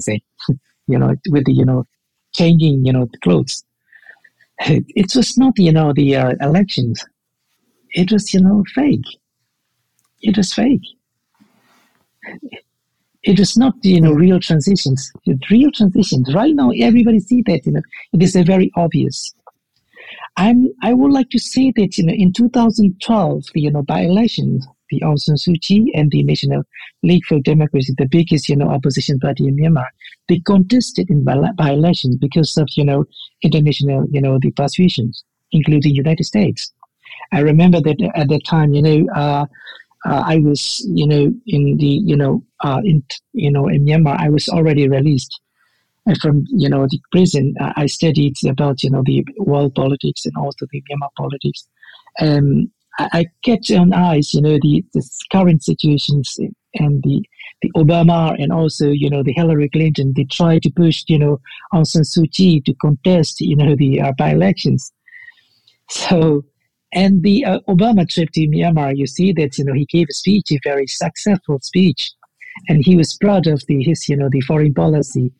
[0.87, 1.85] you know with the you know
[2.33, 3.63] changing you know the clothes
[4.59, 7.05] it, it was not you know the uh, elections
[7.91, 9.05] it was you know fake
[10.21, 10.83] it was fake
[13.23, 15.11] it is not you know real transitions
[15.49, 17.81] real transitions right now everybody see that you know
[18.13, 19.33] it is a very obvious
[20.39, 24.01] i'm i would like to say that you know in 2012 the you know by
[24.01, 24.59] election
[24.89, 26.63] the Aung San Suu Kyi and the National
[27.03, 29.87] League for Democracy, the biggest, you know, opposition party in Myanmar,
[30.27, 33.05] they contested in by elections because of, you know,
[33.41, 36.73] international, you know, the persuasions, including the United States.
[37.31, 39.45] I remember that at that time, you know, uh,
[40.05, 43.03] uh, I was, you know, in the, you know, uh, in,
[43.33, 45.39] you know, in Myanmar, I was already released
[46.15, 47.55] from, you know, the prison.
[47.59, 51.67] I studied about, you know, the world politics and also the Myanmar politics.
[52.19, 56.37] Um, I, I catch on eyes, you know, the, the current situations
[56.75, 57.23] and the,
[57.61, 61.39] the Obama and also, you know, the Hillary Clinton, they try to push, you know,
[61.73, 64.91] Aung San Suu Kyi to contest, you know, the uh, by-elections.
[65.89, 66.43] So
[66.93, 70.13] and the uh, Obama trip to Myanmar, you see that you know he gave a
[70.13, 72.11] speech, a very successful speech,
[72.67, 75.31] and he was proud of the his you know the foreign policy,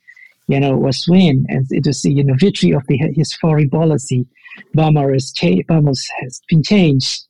[0.49, 4.26] you know was win, and it was you know victory of the his foreign policy.
[4.73, 5.31] Burma has.
[5.67, 7.27] Burma has been changed,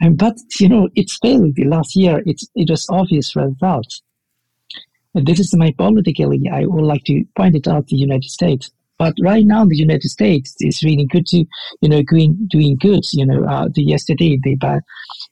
[0.00, 1.54] and but you know it's failed.
[1.54, 4.02] The last year, it's it was obvious results.
[5.14, 6.42] And this is my politically.
[6.52, 8.70] I would like to point it out the United States.
[8.98, 11.44] But right now, the United States is really good to,
[11.80, 13.04] you know, doing doing good.
[13.12, 14.82] You know, uh, the yesterday the,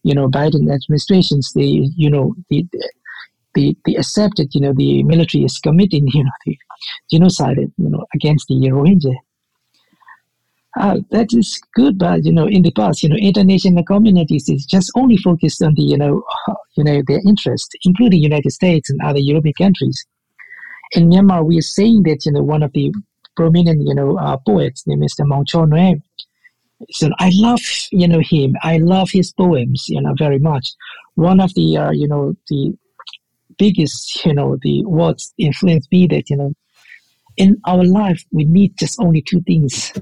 [0.03, 2.67] you know, Biden administrations they, you know, the,
[3.55, 6.59] the they accepted, you know, the military is committing, you know, the
[7.11, 9.15] genocide, you know, against the Rohingya.
[10.79, 14.65] Uh, that is good, but you know, in the past, you know, international communities is
[14.65, 16.23] just only focused on the, you know,
[16.77, 20.07] you know, their interest, including United States and other European countries.
[20.93, 22.93] In Myanmar, we are saying that you know one of the
[23.37, 25.27] prominent, you know, uh, poets named Mr.
[25.27, 26.01] Maung Chaw Nwe.
[26.91, 28.57] So I love, you know, him.
[28.63, 30.71] I love his poems, you know, very much.
[31.15, 32.77] One of the, uh, you know, the
[33.59, 36.55] biggest, you know, the words influenced me that, you know,
[37.41, 39.93] in our life, we need just only two things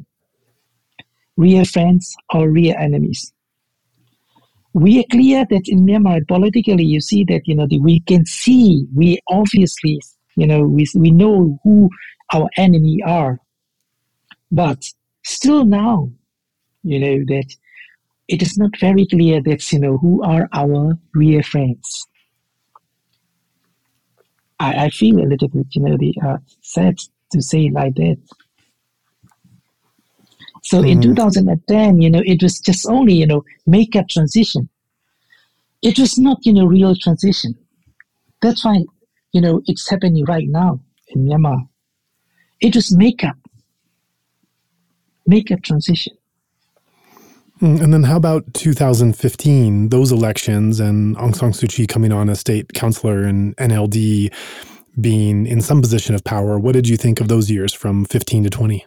[1.36, 3.32] real friends or real enemies.
[4.74, 8.27] We are clear that in Myanmar, politically, you see that, you know, the, we can
[8.27, 10.01] see, we obviously,
[10.36, 11.89] you know, we, we know who
[12.35, 13.39] our enemy are.
[14.51, 14.85] But
[15.24, 16.10] still now,
[16.82, 17.55] you know, that
[18.27, 22.06] it is not very clear that, you know, who are our real friends.
[24.59, 26.97] I, I feel a little bit, you know, the, uh, sad
[27.32, 28.18] to say like that.
[30.62, 30.90] So mm.
[30.90, 31.14] in mm-hmm.
[31.14, 34.68] 2010, you know, it was just only, you know, make a transition.
[35.82, 37.55] It was not, you know, real transition.
[38.42, 38.84] That's why,
[39.32, 41.68] you know, it's happening right now in Myanmar.
[42.60, 43.36] It is makeup,
[45.26, 46.14] makeup transition.
[47.60, 52.30] Hmm, and then how about 2015, those elections and Aung San Suu Kyi coming on
[52.30, 54.32] as state councilor and NLD
[55.01, 56.59] being in some position of power?
[56.59, 58.87] What did you think of those years from 15 to 20?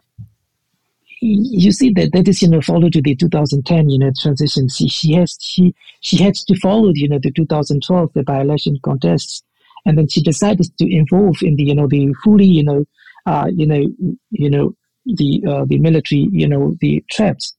[1.23, 4.67] You see that that is you know followed to the 2010 you know transition.
[4.69, 8.79] She she has she she had to follow you know the 2012 the by election
[8.83, 9.43] contests,
[9.85, 12.85] and then she decided to involve in the you know the fully you know
[13.25, 13.85] uh, you know,
[14.31, 14.75] you know
[15.05, 17.55] the uh, the military, you know, the traps.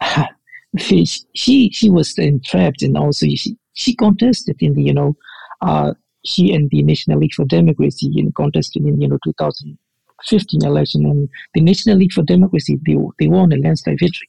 [0.78, 5.16] she she was entrapped, and also she she contested in the you know,
[5.60, 5.92] uh,
[6.26, 11.28] she and the National League for Democracy in contested in you know 2015 election, and
[11.54, 14.28] the National League for Democracy they they won a landslide victory.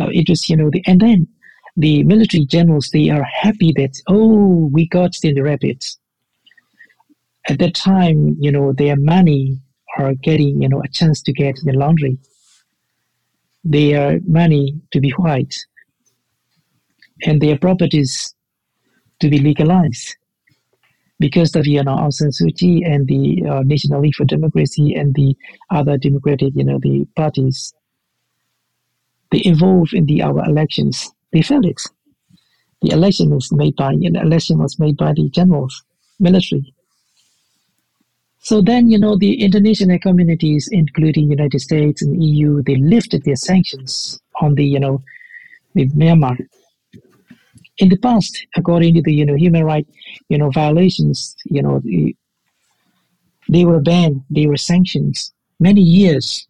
[0.00, 1.28] Uh, it was you know the and then
[1.76, 6.00] the military generals they are happy that oh we got the rapids
[7.48, 9.60] at that time, you know, their money
[9.98, 12.18] are getting, you know, a chance to get the laundry.
[13.64, 15.54] Their money to be white
[17.24, 18.34] and their properties
[19.20, 20.16] to be legalized
[21.20, 24.94] because of you know Aung San Suu Kyi and the uh, National League for Democracy
[24.94, 25.36] and the
[25.70, 27.72] other democratic you know the parties
[29.30, 31.08] they involved in the our elections.
[31.32, 31.80] They failed it.
[32.82, 35.84] The election was made by an election was made by the generals
[36.18, 36.74] military.
[38.42, 43.36] So then, you know, the international communities, including United States and EU, they lifted their
[43.36, 45.02] sanctions on the, you know,
[45.74, 46.38] the Myanmar.
[47.80, 49.86] In the past, according to the you know human right
[50.28, 52.14] you know violations, you know the,
[53.48, 56.46] they were banned, they were sanctions many years.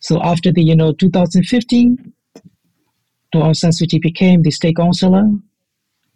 [0.00, 2.12] So after the you know 2015,
[3.34, 5.30] Aung San Suu Kyi became the state councillor,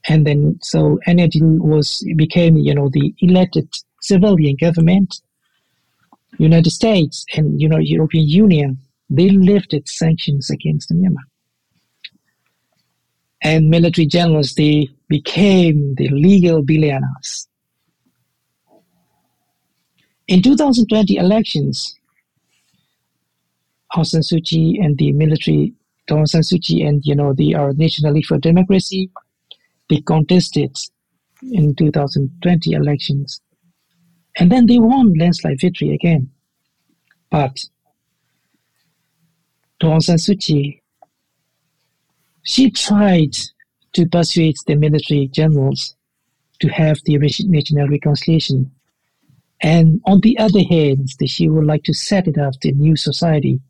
[0.08, 3.68] and then so NLD was became you know the elected
[4.02, 5.20] civilian government.
[6.38, 8.78] United States and you know European Union
[9.08, 11.24] they lifted sanctions against Myanmar
[13.46, 17.46] and military generals, they became the legal billionaires.
[20.26, 21.94] In 2020 elections,
[23.94, 25.72] Aung San Suu Kyi and the military,
[26.10, 29.10] Aung San Suu Kyi and you know the our National League for Democracy,
[29.88, 30.76] they contested
[31.52, 33.40] in 2020 elections,
[34.38, 36.28] and then they won landslide victory again.
[37.30, 37.56] But
[39.80, 40.82] Aung San Suu Kyi
[42.46, 43.36] she tried
[43.92, 45.96] to persuade the military generals
[46.60, 48.70] to have the national reconciliation.
[49.60, 53.60] And on the other hand, she would like to set it up the new society.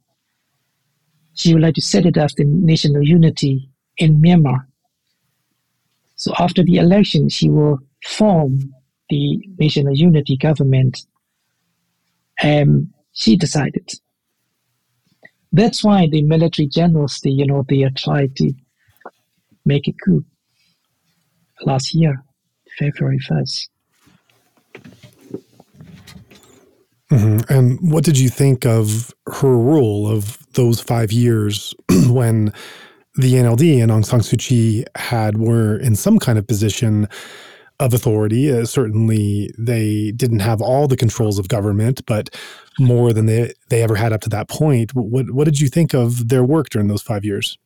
[1.35, 4.67] She would like to set it up the national unity in Myanmar.
[6.17, 8.75] So after the election, she will form
[9.09, 11.07] the national unity government.
[12.43, 13.91] And she decided.
[15.51, 18.53] That's why the military generals, they, you know, they trying to
[19.67, 20.25] make a coup
[21.63, 22.23] last year,
[22.79, 23.69] February 1st.
[27.11, 27.53] Mm-hmm.
[27.53, 31.75] And what did you think of her rule of those five years
[32.09, 32.53] when
[33.15, 37.09] the NLD and Aung San Suu Kyi had were in some kind of position
[37.79, 38.51] of authority?
[38.51, 42.29] Uh, certainly, they didn't have all the controls of government, but
[42.81, 44.93] more than they they ever had up to that point.
[44.95, 47.57] What what did you think of their work during those five years?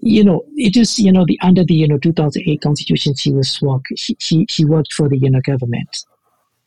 [0.00, 3.60] You know, it is, you know, the under the, you know, 2008 constitution, she was
[3.62, 6.04] work, she, she, she worked for the, you know, government,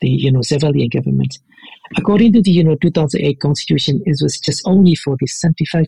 [0.00, 1.38] the, you know, civilian government.
[1.96, 5.86] According to the, you know, 2008 constitution, it was just only for the 75%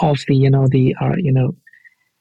[0.00, 1.56] of the, you know, the, uh, you know,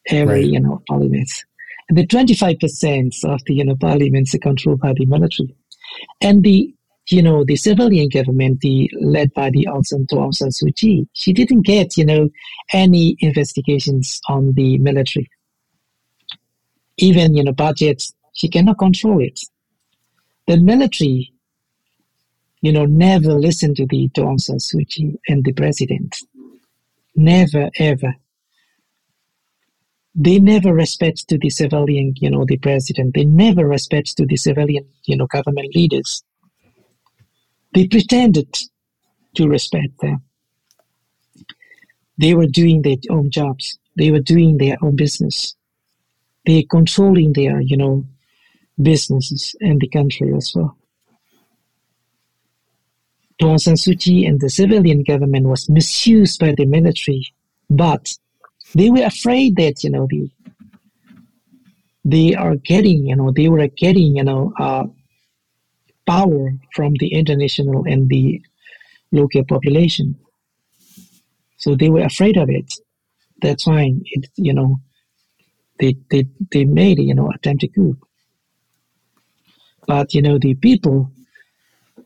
[0.07, 0.45] every, right.
[0.45, 1.45] you know, parliaments.
[1.89, 5.55] And the 25% of the, you know, parliaments are controlled by the military.
[6.21, 6.73] And the
[7.09, 11.31] you know, the civilian government, the led by the Aung Aung San Suu Kyi, she
[11.31, 12.29] didn't get, you know,
[12.73, 15.29] any investigations on the military.
[16.97, 19.39] Even, you know, budgets, she cannot control it.
[20.47, 21.31] The military,
[22.61, 26.17] you know, never listened to the Aung San Suu Kyi and the president.
[27.15, 28.15] Never, ever.
[30.13, 33.13] They never respect to the civilian, you know, the president.
[33.13, 36.23] They never respect to the civilian, you know, government leaders
[37.77, 38.51] they pretended
[39.35, 40.23] to respect them.
[42.17, 43.77] They were doing their own jobs.
[43.95, 45.53] They were doing their own business.
[46.47, 48.03] They controlling their, you know,
[48.81, 50.75] businesses and the country as well.
[53.43, 57.27] Aung San Suu Kyi and the civilian government was misused by the military,
[57.69, 58.11] but
[58.73, 60.27] they were afraid that you know the
[62.03, 64.85] they are getting you know they were getting you know uh,
[66.07, 68.41] power from the international and the
[69.11, 70.15] local population.
[71.57, 72.73] So they were afraid of it.
[73.41, 74.79] That's why it, you know,
[75.79, 77.97] they they they made you know attempted coup.
[79.87, 81.11] But you know the people,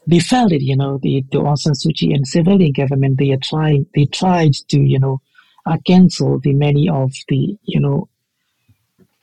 [0.08, 0.62] they felt it.
[0.62, 4.54] You know the the Aung San Suu Kyi and civilian government they trying they tried
[4.70, 5.22] to you know
[5.66, 8.10] uh, cancel the many of the you know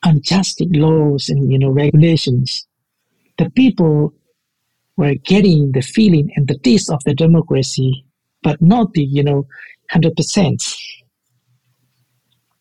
[0.04, 2.66] unjust laws and you know regulations.
[3.38, 4.14] The people
[4.98, 8.04] were getting the feeling and the taste of the democracy,
[8.42, 9.46] but not the, you know,
[9.94, 10.76] 100%.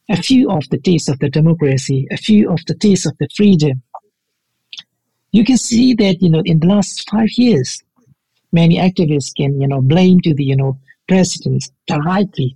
[0.10, 3.28] A few of the taste of the democracy, a few of the taste of the
[3.36, 3.82] freedom.
[5.32, 7.82] You can see that, you know, in the last five years,
[8.52, 12.56] many activists can, you know, blame to the, you know, presidents directly.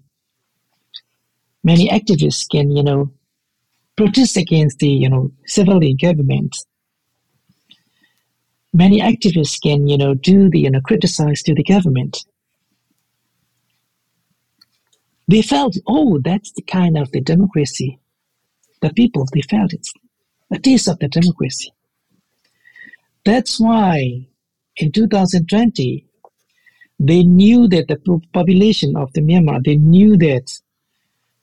[1.63, 3.11] Many activists can, you know,
[3.97, 6.55] protest against the, you know, civilian government
[8.73, 12.25] many activists can, you know, do the, you know, criticize to the government.
[15.27, 17.99] They felt, oh, that's the kind of the democracy.
[18.81, 19.87] The people, they felt it.
[20.51, 21.71] A taste of the democracy.
[23.23, 24.27] That's why
[24.77, 26.05] in 2020,
[26.99, 30.51] they knew that the population of the Myanmar, they knew that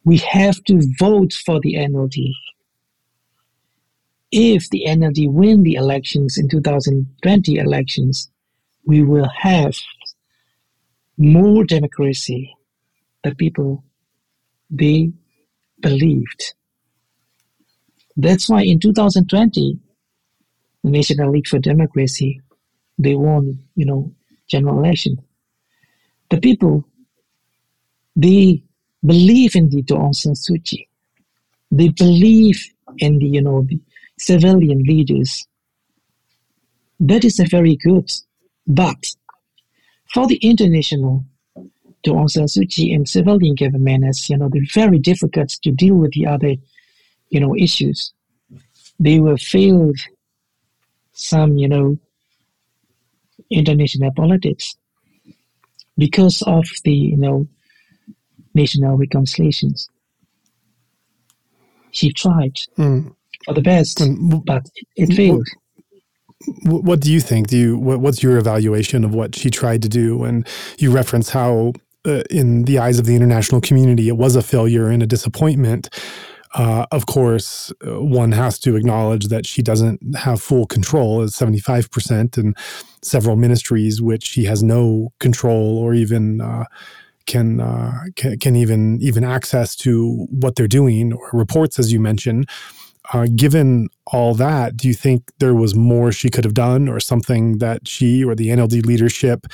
[0.05, 2.32] we have to vote for the NLD
[4.30, 8.30] if the NLD win the elections in 2020 elections,
[8.84, 9.76] we will have
[11.16, 12.55] more democracy.
[13.24, 13.84] The people,
[14.70, 15.12] they
[15.80, 16.55] believed.
[18.16, 19.78] That's why in 2020,
[20.84, 22.40] the National League for Democracy,
[22.98, 24.12] they won, you know,
[24.48, 25.18] general election.
[26.30, 26.86] The people,
[28.16, 28.62] they
[29.05, 30.88] believe in the Aung San Suu Kyi.
[31.70, 32.62] They believe
[32.98, 33.80] in the, you know, the
[34.19, 35.47] civilian leaders.
[37.01, 38.11] That is a very good.
[38.66, 39.15] But
[40.12, 41.24] for the international,
[42.05, 45.70] the Aung San Suu Kyi and civilian government, as you know, they're very difficult to
[45.70, 46.55] deal with the other,
[47.31, 48.12] you know, issues.
[49.01, 49.93] They were fail
[51.12, 51.99] some, you know,
[53.51, 54.77] international politics
[55.97, 57.47] because of the, you know,
[58.55, 59.89] national reconciliations.
[61.90, 63.15] She tried mm.
[63.48, 64.62] For the best, and, but
[64.96, 65.46] it, it failed.
[66.64, 67.48] What do you think?
[67.48, 70.22] Do you what, what's your evaluation of what she tried to do?
[70.22, 70.46] And
[70.78, 71.72] you reference how,
[72.06, 75.88] uh, in the eyes of the international community, it was a failure and a disappointment.
[76.54, 81.34] Uh, of course, uh, one has to acknowledge that she doesn't have full control as
[81.34, 82.56] 75% and
[83.02, 86.64] several ministries which she has no control or even uh,
[87.26, 92.00] can, uh, can, can even even access to what they're doing or reports as you
[92.00, 92.48] mentioned
[93.12, 97.01] uh, given all that, do you think there was more she could have done or
[97.01, 99.47] something that she or the NLD leadership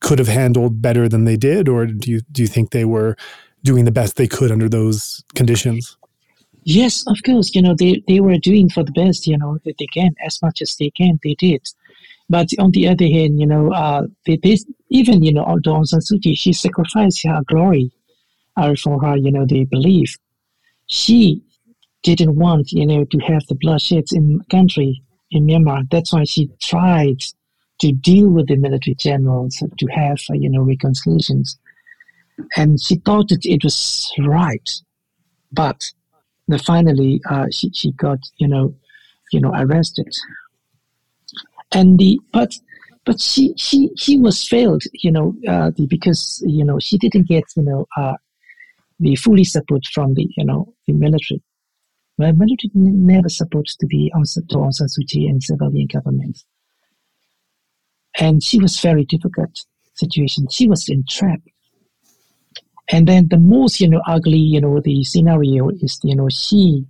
[0.00, 1.68] could have handled better than they did?
[1.68, 3.16] Or do you, do you think they were
[3.62, 5.96] doing the best they could under those conditions?
[6.64, 7.54] Yes, of course.
[7.54, 10.40] You know, they, they were doing for the best, you know, that they can, as
[10.42, 11.62] much as they can, they did.
[12.28, 14.58] But on the other hand, you know, uh, they, they
[14.90, 17.90] even, you know, Aung San Suu Kyi, she sacrificed her glory
[18.56, 20.16] uh, for her, you know, they believe.
[20.86, 21.42] She
[22.02, 25.88] didn't want, you know, to have the bloodshed in country in Myanmar.
[25.90, 27.22] That's why she tried
[27.80, 31.58] to deal with the military generals to have, uh, you know, reconciliations.
[32.56, 34.68] And she thought that it was right,
[35.52, 35.82] but
[36.48, 38.74] then finally uh, she she got, you know,
[39.30, 40.08] you know, arrested.
[41.72, 42.54] And the but
[43.04, 47.28] but she she she was failed, you know, uh, the, because you know she didn't
[47.28, 48.14] get, you know, uh,
[49.00, 51.42] the fully support from the you know the military
[52.20, 56.44] where military never supposed to be on to Aung San Suu Kyi and civilian governments.
[58.18, 59.64] And she was very difficult
[59.94, 60.46] situation.
[60.50, 61.48] She was entrapped.
[62.90, 66.84] And then the most, you know, ugly, you know, the scenario is, you know, she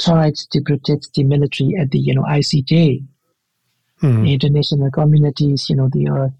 [0.00, 3.06] tried to protect the military at the, you know, ICJ.
[4.00, 4.24] Hmm.
[4.24, 6.32] The international communities, you know, they are,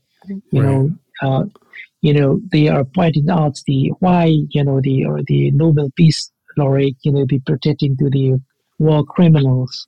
[0.51, 0.69] you right.
[0.69, 0.91] know,
[1.23, 1.45] uh,
[2.03, 6.33] you know, they are pointing out the why, you know, the or the Nobel Peace
[6.57, 8.41] laureate, you know, be protecting to the
[8.79, 9.87] war criminals.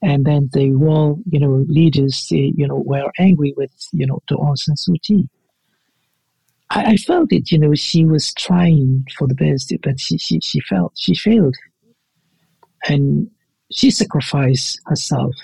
[0.00, 4.22] And then the war, you know, leaders, eh, you know, were angry with, you know,
[4.28, 5.28] the Aung San Suu Kyi.
[6.70, 10.38] I, I, felt it, you know, she was trying for the best, but she, she,
[10.40, 11.56] she felt, she failed.
[12.88, 13.30] And
[13.72, 15.34] she sacrificed herself.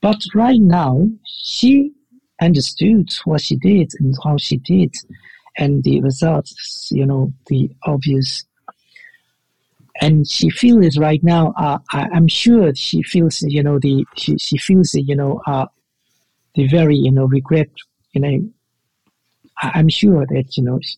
[0.00, 1.92] But right now, she
[2.40, 4.94] understood what she did and how she did.
[5.56, 8.44] And the results, you know, the obvious
[10.00, 11.52] and she feels right now.
[11.56, 15.66] Uh, I, am sure she feels, you know, the she, she feels, you know, uh,
[16.54, 17.68] the very, you know, regret.
[18.12, 18.48] You know,
[19.58, 20.96] I, am sure that you know she,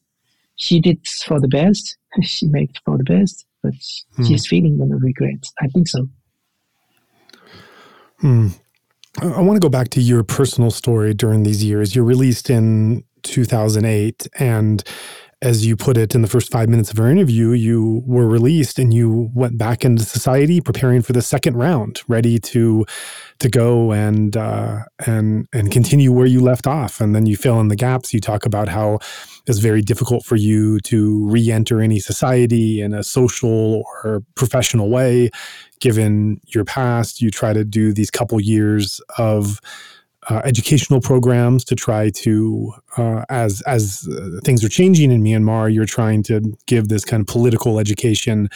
[0.57, 1.97] she, did for the best.
[2.23, 3.75] she made for the best, but
[4.17, 4.25] hmm.
[4.25, 5.45] she's feeling you know regret.
[5.61, 6.09] I think so.
[8.19, 8.49] Hmm.
[9.19, 11.95] I want to go back to your personal story during these years.
[11.97, 14.85] You're released in 2008 and
[15.43, 18.79] as you put it in the first five minutes of our interview, you were released
[18.79, 22.87] and you went back into society, preparing for the second round, ready to
[23.41, 27.03] to go and uh, and and continue where you left off.
[27.03, 28.15] And then you fill in the gaps.
[28.15, 28.99] You talk about how
[29.47, 35.31] it's very difficult for you to re-enter any society in a social or professional way,
[35.81, 37.21] given your past.
[37.21, 39.61] You try to do these couple years of
[40.29, 45.73] uh, educational programs to try to, uh, as as uh, things are changing in Myanmar,
[45.73, 48.49] you're trying to give this kind of political education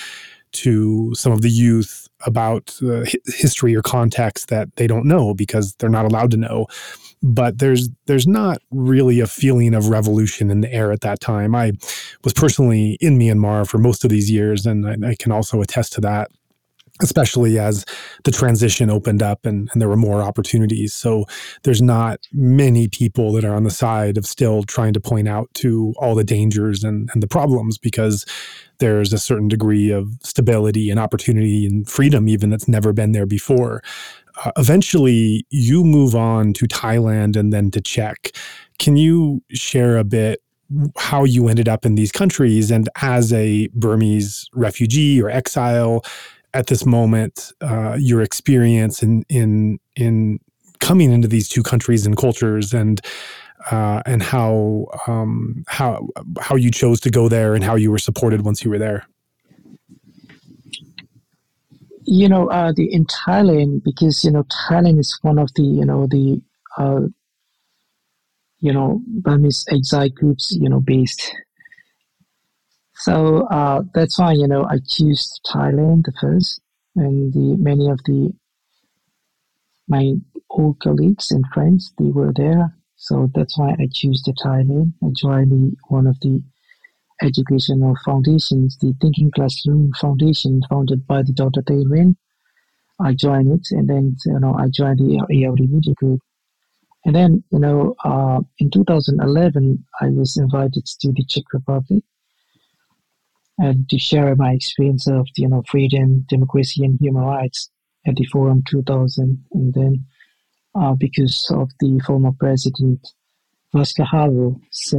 [0.53, 5.75] to some of the youth about uh, history or context that they don't know because
[5.75, 6.67] they're not allowed to know.
[7.23, 11.55] But there's there's not really a feeling of revolution in the air at that time.
[11.55, 11.73] I
[12.25, 15.93] was personally in Myanmar for most of these years, and I, I can also attest
[15.95, 16.31] to that
[17.03, 17.85] especially as
[18.25, 20.93] the transition opened up and, and, there were more opportunities.
[20.93, 21.25] So
[21.63, 25.53] there's not many people that are on the side of still trying to point out
[25.55, 28.27] to all the dangers and, and the problems because
[28.79, 33.27] there's a certain degree of stability and opportunity and freedom even that's never been there
[33.27, 33.83] before.
[34.45, 38.33] Uh, eventually, you move on to Thailand and then to Czech.
[38.79, 40.43] Can you share a bit
[40.97, 42.71] how you ended up in these countries.
[42.71, 46.05] And as a Burmese refugee or exile,
[46.55, 50.41] at this moment, uh, your experience in in in
[50.81, 53.01] coming into these two countries and cultures, and
[53.71, 56.09] uh, and how um, how
[56.41, 59.07] how you chose to go there, and how you were supported once you were there.
[62.05, 65.85] You know, uh, the in Thailand because you know Thailand is one of the you
[65.85, 66.41] know the
[66.79, 67.03] uh,
[68.59, 71.33] you know Burmese exile groups you know based
[73.01, 76.61] so uh, that's why you know I choose Thailand the first,
[76.97, 78.33] and the many of the
[79.89, 80.15] my
[80.51, 82.75] old colleagues and friends they were there.
[82.97, 84.93] So that's why I choose the Thailand.
[85.03, 86.43] I joined the one of the
[87.23, 91.63] educational foundations, the Thinking Classroom Foundation, founded by the Dr.
[91.63, 92.17] Nguyen.
[93.01, 96.21] I joined it, and then you know I joined the ALD Media Group.
[97.07, 102.05] And then, you know, uh, in 2011, I was invited to the Czech Republic
[103.61, 107.71] and to share my experience of you know freedom, democracy, and human rights
[108.07, 109.45] at the Forum 2000.
[109.53, 110.05] And then
[110.75, 113.07] uh, because of the former president
[113.75, 114.99] Václav Havel, so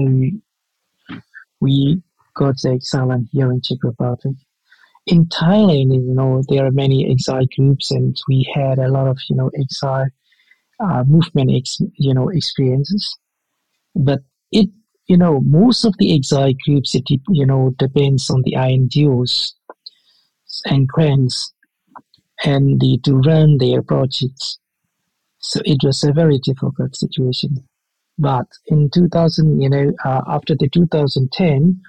[1.59, 2.01] we
[2.35, 4.37] got the exile here in Czech Republic.
[5.07, 9.17] In Thailand, you know, there are many exile groups, and we had a lot of
[9.27, 10.07] you know exile
[10.79, 13.17] uh, movement, ex- you know, experiences.
[13.95, 14.19] But
[14.51, 14.69] it
[15.07, 19.53] you know, most of the exile groups, it, you know, depends on the INGOs
[20.65, 21.53] and grants
[22.43, 24.59] and the, to run their projects.
[25.39, 27.67] So it was a very difficult situation.
[28.17, 31.81] But in 2000, you know, uh, after the 2010,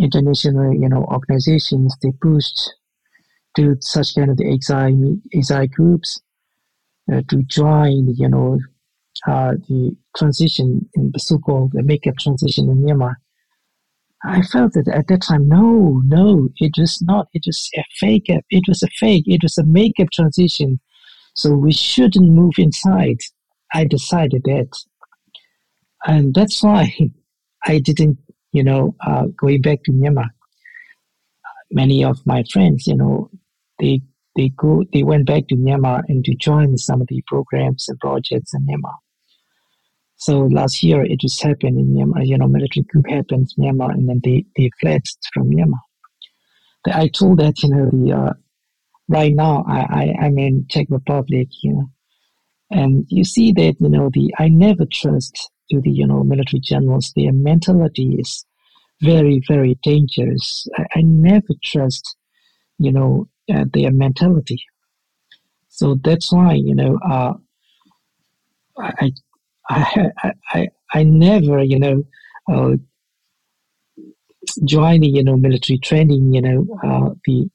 [0.00, 2.74] international, you know, organizations, they pushed
[3.56, 6.20] to such kind of the exile, exile groups
[7.12, 8.58] uh, to join, you know,
[9.26, 13.14] uh, the transition in the so-called the makeup transition in Myanmar,
[14.24, 17.28] I felt that at that time, no, no, it was not.
[17.32, 18.26] It was a fake.
[18.28, 19.24] It was a fake.
[19.26, 20.78] It was a makeup transition.
[21.34, 23.18] So we shouldn't move inside.
[23.72, 24.68] I decided that,
[26.04, 26.94] and that's why
[27.64, 28.18] I didn't,
[28.52, 30.28] you know, uh, going back to Myanmar.
[31.70, 33.30] Many of my friends, you know,
[33.78, 34.02] they
[34.40, 37.98] they go they went back to Myanmar and to join some of the programs and
[38.00, 38.94] projects in Myanmar.
[40.16, 43.90] So last year it just happened in Myanmar, you know, military coup happened in Myanmar
[43.90, 45.02] and then they, they fled
[45.34, 45.80] from Myanmar.
[46.86, 48.32] I told that, you know, the, uh,
[49.08, 51.90] right now I, I, I'm in Czech Republic, you know,
[52.70, 56.60] and you see that, you know, the, I never trust to the, you know, military
[56.60, 57.12] generals.
[57.14, 58.46] Their mentality is
[59.02, 60.66] very, very dangerous.
[60.78, 62.16] I, I never trust,
[62.78, 64.62] you know, uh, their mentality.
[65.68, 67.32] So that's why, you know, uh,
[68.78, 69.12] I,
[69.68, 72.02] I, I, I never, you know,
[72.50, 72.76] uh,
[74.64, 77.48] joining, you know, military training, you know, uh, the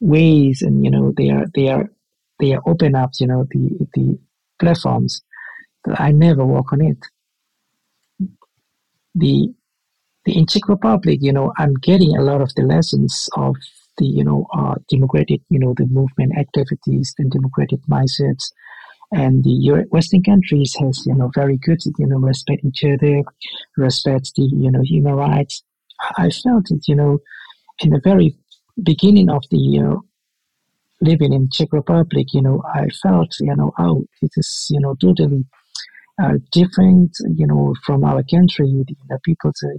[0.00, 1.90] ways and, you know, they are, they are,
[2.38, 4.18] they are open up, you know, the, the
[4.58, 5.22] platforms.
[5.86, 6.98] I never work on it.
[9.14, 9.48] The,
[10.24, 13.56] the in Czech Republic, you know, I'm getting a lot of the lessons of
[14.00, 18.50] the, you know, uh, democratic, you know, the movement activities, the democratic mindsets,
[19.12, 23.22] and the Western countries has you know very good you know respect each other,
[23.76, 25.64] respect the you know human rights.
[26.16, 27.18] I felt it you know
[27.80, 28.36] in the very
[28.82, 30.02] beginning of the you know
[31.00, 34.94] living in Czech Republic, you know I felt you know oh it is you know
[34.94, 35.44] totally
[36.22, 38.66] uh, different you know from our country.
[38.66, 39.76] The you know, people are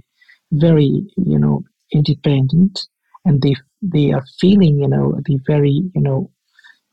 [0.52, 1.62] very you know
[1.92, 2.86] independent
[3.24, 6.30] and they they are feeling you know the very you know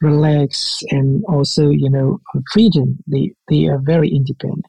[0.01, 2.19] relax and also you know
[2.53, 2.97] freedom.
[3.07, 4.65] They they are very independent.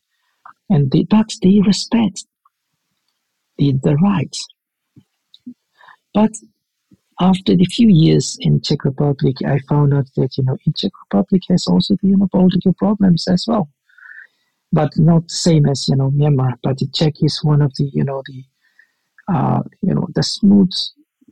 [0.69, 2.25] And they but they respect
[3.59, 4.47] the, the rights.
[6.15, 6.31] But
[7.21, 10.93] after the few years in czech republic i found out that you know in czech
[11.05, 13.69] republic has also the you know political problems as well.
[14.73, 17.91] But not the same as you know myanmar but the czech is one of the
[17.93, 18.45] you know the
[19.33, 20.73] uh, you know the smooth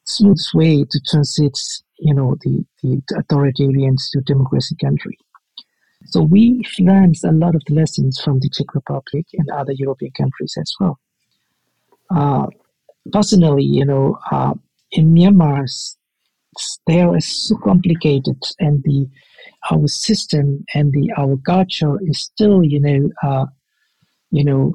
[0.09, 1.59] smooth way to transit
[1.99, 5.19] you know, the, the authoritarians to democracy country.
[6.07, 10.13] So we learned a lot of the lessons from the Czech Republic and other European
[10.13, 10.99] countries as well.
[12.11, 12.47] Uh,
[13.13, 14.55] personally, you know, uh,
[14.93, 15.67] in Myanmar,
[16.87, 19.07] there is so complicated, and the
[19.71, 23.47] our system and the our culture is still, you know, uh,
[24.31, 24.73] you know,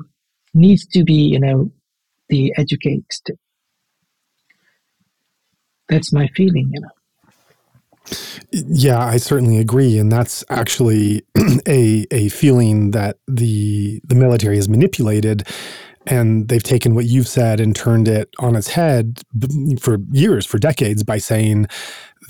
[0.54, 1.72] needs to be, you know,
[2.30, 3.38] the educated.
[5.90, 6.90] That's my feeling, you know.
[8.52, 11.24] Yeah, I certainly agree, and that's actually
[11.68, 15.44] a a feeling that the the military has manipulated
[16.06, 19.22] And they've taken what you've said and turned it on its head
[19.80, 21.68] for years, for decades, by saying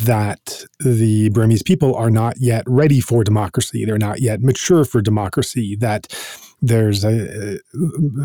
[0.02, 3.86] that the Burmese people are not yet ready for democracy.
[3.86, 5.76] They're not yet mature for democracy.
[5.76, 6.08] That
[6.64, 7.60] there's a,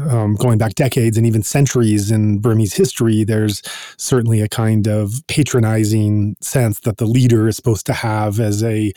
[0.09, 3.63] um, going back decades and even centuries in Burmese history, there's
[3.97, 8.93] certainly a kind of patronizing sense that the leader is supposed to have as a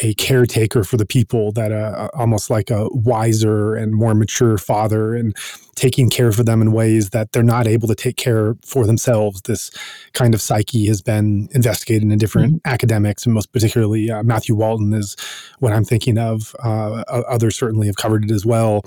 [0.00, 5.14] a caretaker for the people, that uh, almost like a wiser and more mature father,
[5.14, 5.36] and
[5.74, 9.42] taking care for them in ways that they're not able to take care for themselves.
[9.42, 9.70] This
[10.12, 12.72] kind of psyche has been investigated in different mm-hmm.
[12.72, 15.16] academics, and most particularly uh, Matthew Walton is
[15.60, 16.54] what I'm thinking of.
[16.62, 18.82] Uh, others certainly have covered it as well.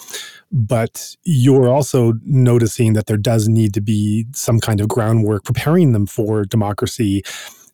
[0.51, 5.91] But you're also noticing that there does need to be some kind of groundwork preparing
[5.91, 7.23] them for democracy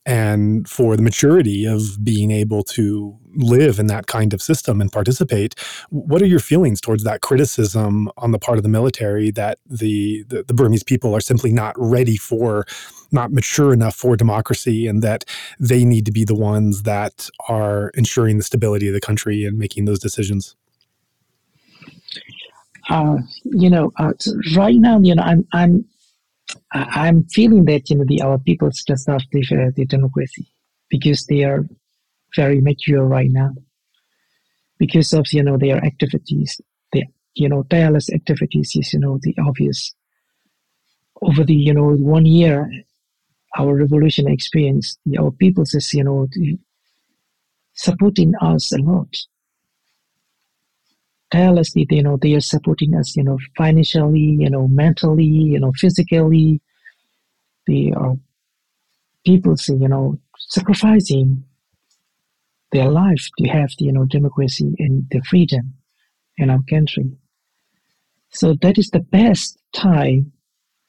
[0.06, 4.92] and for the maturity of being able to live in that kind of system and
[4.92, 5.56] participate.
[5.90, 10.24] What are your feelings towards that criticism on the part of the military that the,
[10.28, 12.66] the, the Burmese people are simply not ready for,
[13.12, 15.26] not mature enough for democracy, and that
[15.60, 19.58] they need to be the ones that are ensuring the stability of the country and
[19.58, 20.56] making those decisions?
[22.90, 24.14] Uh, you know, uh,
[24.56, 25.86] right now, you know, I'm I'm
[26.72, 30.52] I'm feeling that you know the our people just have the, the democracy
[30.90, 31.66] because they are
[32.36, 33.52] very mature right now
[34.78, 36.60] because of you know their activities,
[36.92, 37.04] the
[37.34, 39.94] you know tireless activities is you know the obvious.
[41.22, 42.70] Over the you know one year,
[43.58, 46.28] our revolution experience, our people is you know
[47.74, 49.16] supporting us a lot
[51.32, 55.72] tirelessly, you know, they are supporting us, you know, financially, you know, mentally, you know,
[55.76, 56.62] physically.
[57.68, 58.16] They are
[59.26, 61.44] people, say, you know, sacrificing
[62.72, 65.74] their life to have the, you know, democracy and the freedom
[66.38, 67.10] in our country.
[68.30, 70.32] So that is the best time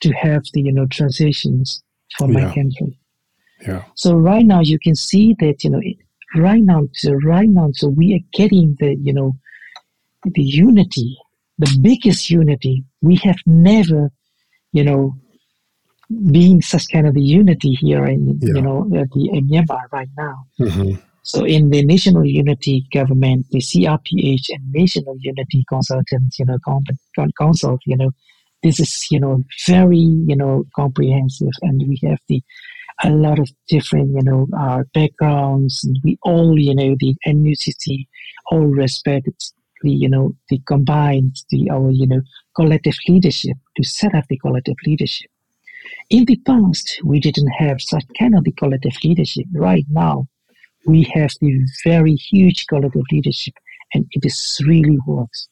[0.00, 1.82] to have the, you know, transitions
[2.18, 2.40] for yeah.
[2.40, 2.98] my country.
[3.66, 3.84] Yeah.
[3.94, 5.80] So right now you can see that, you know,
[6.36, 9.36] right now, so right now, so we are getting the, you know,
[10.34, 11.16] the unity,
[11.58, 12.84] the biggest unity.
[13.00, 14.10] We have never,
[14.72, 15.16] you know,
[16.30, 18.54] being such kind of the unity here in yeah.
[18.54, 20.46] you know the in Myanmar right now.
[20.60, 21.00] Mm-hmm.
[21.22, 26.58] So in the National Unity Government, the CRPH and National Unity Consultants, you know,
[27.36, 28.12] Council, you know,
[28.62, 32.42] this is you know very you know comprehensive, and we have the
[33.02, 35.82] a lot of different you know our backgrounds.
[35.84, 38.06] And we all you know the NUCC
[38.50, 39.28] all respect
[39.82, 42.22] the you know the combined the our you know
[42.54, 45.30] collective leadership to set up the collective leadership.
[46.10, 49.46] In the past, we didn't have such kind of the collective leadership.
[49.52, 50.26] Right now,
[50.86, 53.54] we have the very huge collective leadership,
[53.94, 55.48] and it is really works.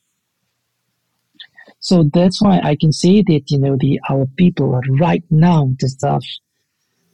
[1.80, 5.70] So that's why I can say that you know the our people are right now
[5.76, 6.22] deserve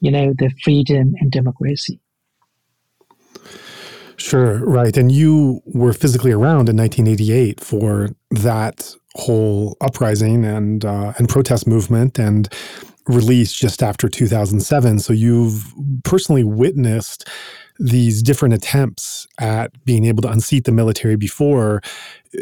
[0.00, 2.00] you know the freedom and democracy.
[4.20, 4.96] Sure, right.
[4.98, 11.66] And you were physically around in 1988 for that whole uprising and uh, and protest
[11.66, 12.52] movement and
[13.06, 14.98] release just after 2007.
[14.98, 15.72] So you've
[16.04, 17.28] personally witnessed
[17.80, 21.80] these different attempts at being able to unseat the military before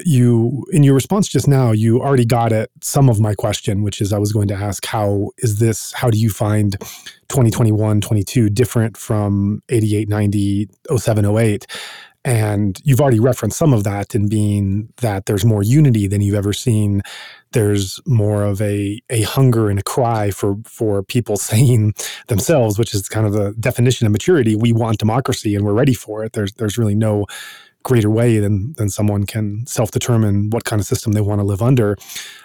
[0.04, 4.00] you in your response just now you already got at some of my question which
[4.00, 6.72] is i was going to ask how is this how do you find
[7.28, 11.66] 2021 22 different from 88 90 07 08
[12.24, 16.34] and you've already referenced some of that in being that there's more unity than you've
[16.34, 17.00] ever seen
[17.52, 21.94] there's more of a a hunger and a cry for for people saying
[22.28, 24.56] themselves which is kind of the definition of maturity.
[24.56, 26.32] We want democracy and we're ready for it.
[26.32, 27.26] There's there's really no
[27.88, 31.62] greater way than than someone can self-determine what kind of system they want to live
[31.62, 31.96] under.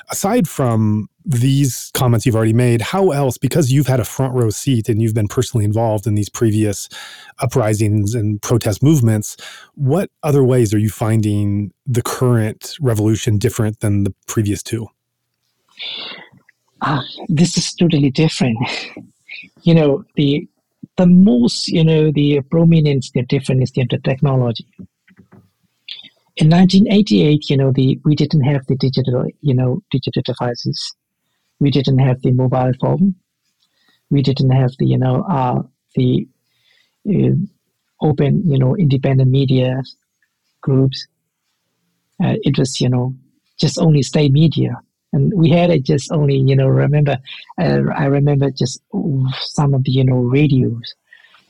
[0.09, 4.49] Aside from these comments you've already made, how else, because you've had a front row
[4.49, 6.87] seat and you've been personally involved in these previous
[7.39, 9.35] uprisings and protest movements,
[9.75, 14.87] what other ways are you finding the current revolution different than the previous two?
[16.81, 18.57] Uh, this is totally different.
[19.63, 20.47] you know, the
[20.95, 24.65] the most, you know, the prominence, the difference is the technology
[26.37, 30.95] in 1988, you know, the we didn't have the digital, you know, digital devices.
[31.59, 33.15] We didn't have the mobile phone.
[34.09, 35.61] We didn't have the, you know, uh,
[35.95, 36.27] the
[37.07, 37.35] uh,
[38.01, 39.83] open, you know, independent media
[40.61, 41.05] groups.
[42.23, 43.15] Uh, it was, you know,
[43.59, 44.75] just only state media,
[45.13, 47.17] and we had it just only, you know, remember.
[47.61, 48.81] Uh, I remember just
[49.41, 50.95] some of the, you know, radios,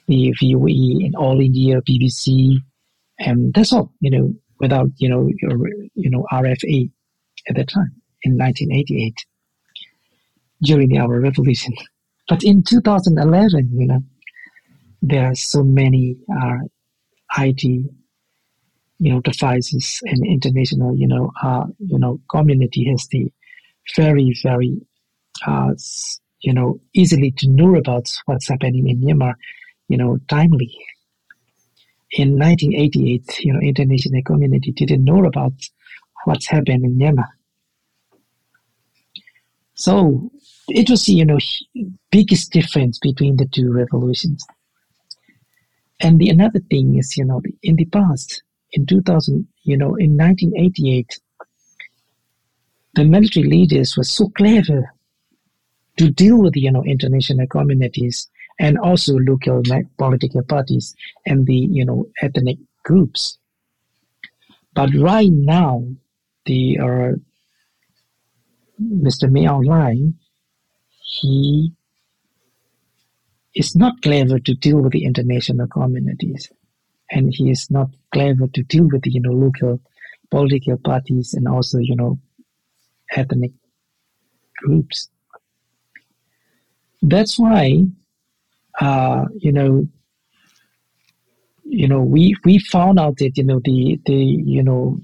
[0.08, 2.58] the VOA in All India, BBC,
[3.20, 3.94] and that's all.
[4.02, 5.56] You know, without you know your
[6.04, 6.80] you know RFA
[7.50, 9.18] at that time in 1988.
[10.62, 11.74] during our revolution.
[12.30, 14.04] But in 2011, you know,
[15.02, 16.60] there are so many uh,
[17.40, 17.90] IT, you
[19.00, 23.32] know, devices and international, you know, uh, you know, community has the
[23.96, 24.78] very, very,
[25.46, 25.74] uh,
[26.40, 29.34] you know, easily to know about what's happening in Myanmar,
[29.90, 30.72] you know, timely.
[32.16, 35.54] In 1988, you know, international community didn't know about
[36.26, 37.28] what's happened in Myanmar.
[39.74, 40.32] So
[40.68, 41.40] it was, you know,
[42.12, 44.46] biggest difference between the two revolutions.
[46.00, 50.16] And the another thing is, you know, in the past, in 2000, you know, in
[50.16, 51.20] 1988,
[52.96, 54.94] the military leaders were so clever
[55.98, 58.30] to deal with, you know, international communities
[58.64, 59.62] and also local
[59.98, 60.96] political parties
[61.26, 63.38] and the, you know, ethnic groups.
[64.74, 65.84] But right now,
[66.46, 67.12] the uh,
[68.80, 70.14] Min Aung Hlaing,
[71.02, 71.74] he
[73.54, 76.50] is not clever to deal with the international communities,
[77.12, 79.82] and he is not clever to deal with the you know local
[80.32, 82.18] political parties and also you know
[83.12, 83.52] ethnic
[84.58, 85.10] groups.
[87.02, 87.88] That's why,
[88.80, 89.88] uh, you know,
[91.66, 95.00] you know, we we found out that you know the the you know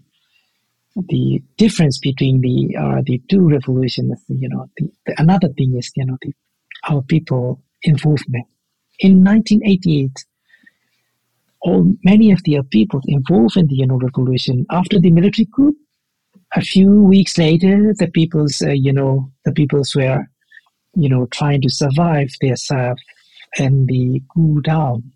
[0.95, 4.23] the difference between the uh, the two revolutions.
[4.27, 6.33] You know, the, the, another thing is you know the
[6.87, 8.45] our people involvement.
[8.99, 10.11] In 1988,
[11.61, 15.75] all many of the people involved in the you know, revolution after the military coup,
[16.55, 20.25] a few weeks later, the people's uh, you know the peoples were
[20.95, 22.99] you know trying to survive their self
[23.57, 25.11] and they coup down,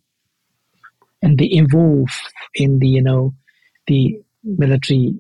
[1.22, 2.10] and they evolve
[2.56, 3.34] in the you know
[3.88, 5.16] the military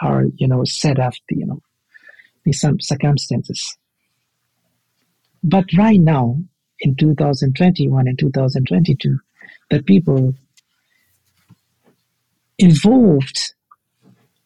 [0.00, 1.60] are you know set up the you know
[2.44, 3.76] the some circumstances.
[5.42, 6.38] But right now,
[6.80, 9.18] in 2021 and 2022,
[9.70, 10.34] the people
[12.58, 13.54] involved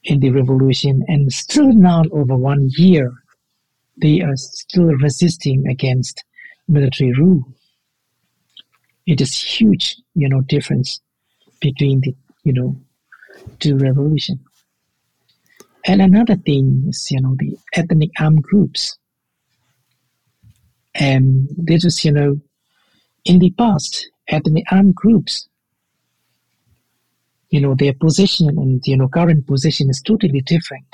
[0.05, 3.13] in the revolution and still now over one year,
[3.97, 6.25] they are still resisting against
[6.67, 7.45] military rule.
[9.09, 11.01] It is huge, you know, difference
[11.61, 12.15] between the,
[12.45, 12.77] you know,
[13.59, 14.39] two revolution.
[15.87, 18.99] And another thing is, you know, the ethnic armed groups
[20.95, 22.41] and this is, you know,
[23.25, 25.49] in the past, ethnic armed groups,
[27.51, 30.89] you know, their position and, you know, current position is totally different.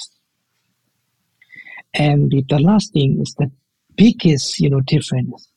[1.95, 3.51] And the, the last thing is the
[3.97, 5.49] biggest, you know, difference.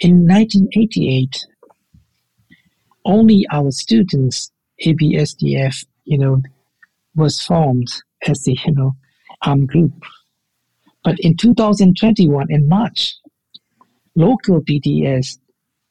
[0.00, 1.46] In 1988,
[3.04, 4.50] only our students,
[4.84, 6.42] ABSDF, you know,
[7.14, 7.92] was formed
[8.26, 8.96] as the, you know,
[9.42, 9.92] armed group.
[11.04, 13.16] But in 2021, in March,
[14.14, 15.38] local PDFs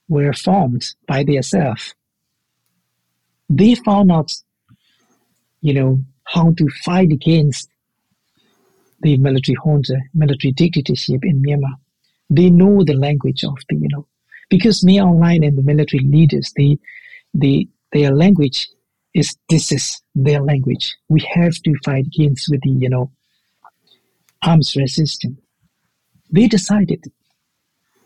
[0.08, 1.94] were formed by themselves.
[3.50, 4.32] They found out,
[5.62, 7.70] you know, how to fight against
[9.02, 11.76] the military junta, military dictatorship in Myanmar.
[12.30, 14.08] They know the language of the, you know,
[14.50, 16.78] because Aung Hlaing and the military leaders, they,
[17.34, 18.70] they, their language
[19.14, 20.96] is this is their language.
[21.10, 23.12] We have to fight against with the, you know,
[24.44, 25.40] arms resistance.
[26.32, 27.04] They decided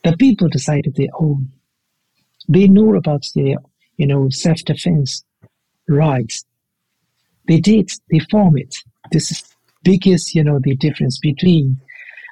[0.03, 1.51] the people decided their own.
[2.47, 3.57] They knew about their,
[3.97, 5.23] you know, self-defense
[5.87, 6.45] rights.
[7.47, 7.91] They did.
[8.11, 8.75] They formed it.
[9.11, 9.43] This is
[9.83, 11.79] biggest, you know, the difference between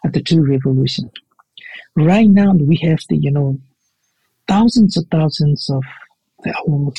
[0.06, 1.12] uh, the two revolutions.
[1.96, 3.60] Right now, we have the, you know,
[4.48, 5.84] thousands of thousands of
[6.44, 6.98] the old,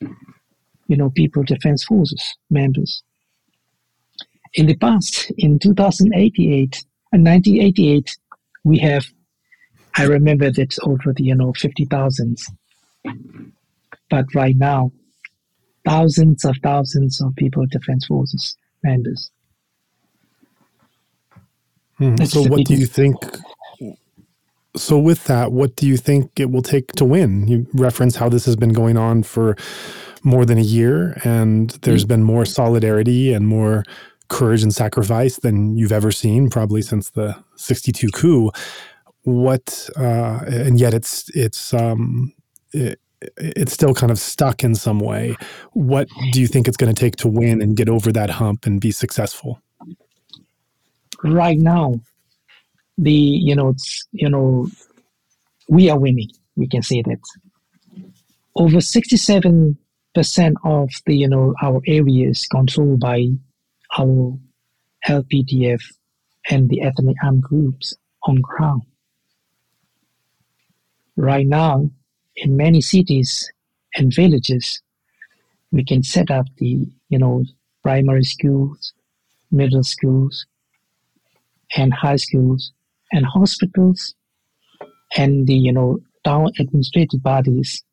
[0.00, 3.02] you know, people defense forces members.
[4.54, 8.16] In the past, in 2088 and 1988,
[8.64, 9.06] we have
[9.96, 12.50] I remember that over the you know fifty thousands,
[14.10, 14.92] but right now,
[15.86, 19.30] thousands of thousands of people, defense forces members.
[21.96, 22.16] Hmm.
[22.24, 23.16] So, what do you think?
[24.76, 27.48] So, with that, what do you think it will take to win?
[27.48, 29.56] You reference how this has been going on for
[30.22, 32.08] more than a year, and there's mm-hmm.
[32.08, 33.84] been more solidarity and more
[34.28, 38.50] courage and sacrifice than you've ever seen, probably since the 62 coup
[39.26, 42.32] what uh, and yet it's it's um,
[42.72, 43.00] it,
[43.36, 45.36] it's still kind of stuck in some way.
[45.72, 48.66] What do you think it's going to take to win and get over that hump
[48.66, 49.60] and be successful?
[51.24, 52.00] Right now,
[52.98, 54.68] the you know it's, you know
[55.68, 56.30] we are winning.
[56.56, 57.20] We can say that
[58.54, 59.76] over sixty-seven
[60.14, 63.26] percent of the you know our area is controlled by
[63.98, 64.38] our
[65.06, 65.82] LPDF
[66.50, 67.94] and the ethnic armed groups
[68.24, 68.82] on ground.
[71.16, 71.90] Right now,
[72.36, 73.50] in many cities
[73.94, 74.82] and villages,
[75.72, 77.44] we can set up the, you know,
[77.82, 78.92] primary schools,
[79.50, 80.46] middle schools,
[81.76, 82.72] and high schools,
[83.12, 84.14] and hospitals,
[85.16, 87.84] and the, you know, town administrative bodies,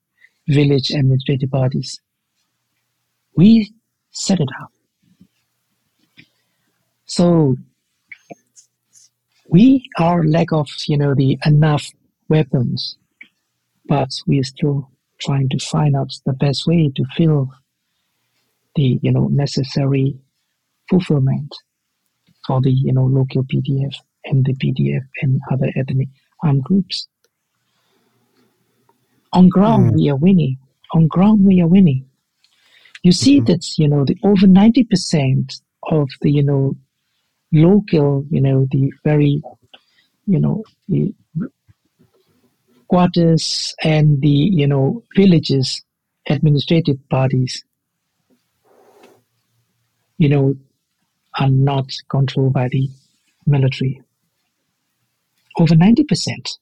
[0.47, 2.01] village administrative bodies.
[3.35, 3.73] We
[4.11, 4.71] set it up.
[7.05, 7.55] So
[9.49, 11.89] we are lack of, you know, the enough
[12.29, 12.97] weapons,
[13.85, 14.89] but we are still
[15.21, 17.51] trying to find out the best way to fill
[18.75, 20.17] the, you know, necessary
[20.89, 21.55] fulfillment
[22.47, 23.95] for the, you know, local PDF
[24.25, 26.09] and the PDF and other ethnic
[26.41, 27.07] armed groups.
[29.33, 29.95] On ground, Mm.
[29.95, 30.57] we are winning.
[30.93, 32.05] On ground, we are winning.
[33.03, 33.45] You see Mhm.
[33.47, 36.75] that, you know, the over 90% of the, you know,
[37.51, 39.41] local, you know, the very,
[40.25, 41.13] you know, the
[42.87, 45.83] quarters and the, you know, villages,
[46.29, 47.63] administrative bodies,
[50.17, 50.55] you know,
[51.39, 52.87] are not controlled by the
[53.45, 54.01] military.
[55.57, 56.57] Over 90%.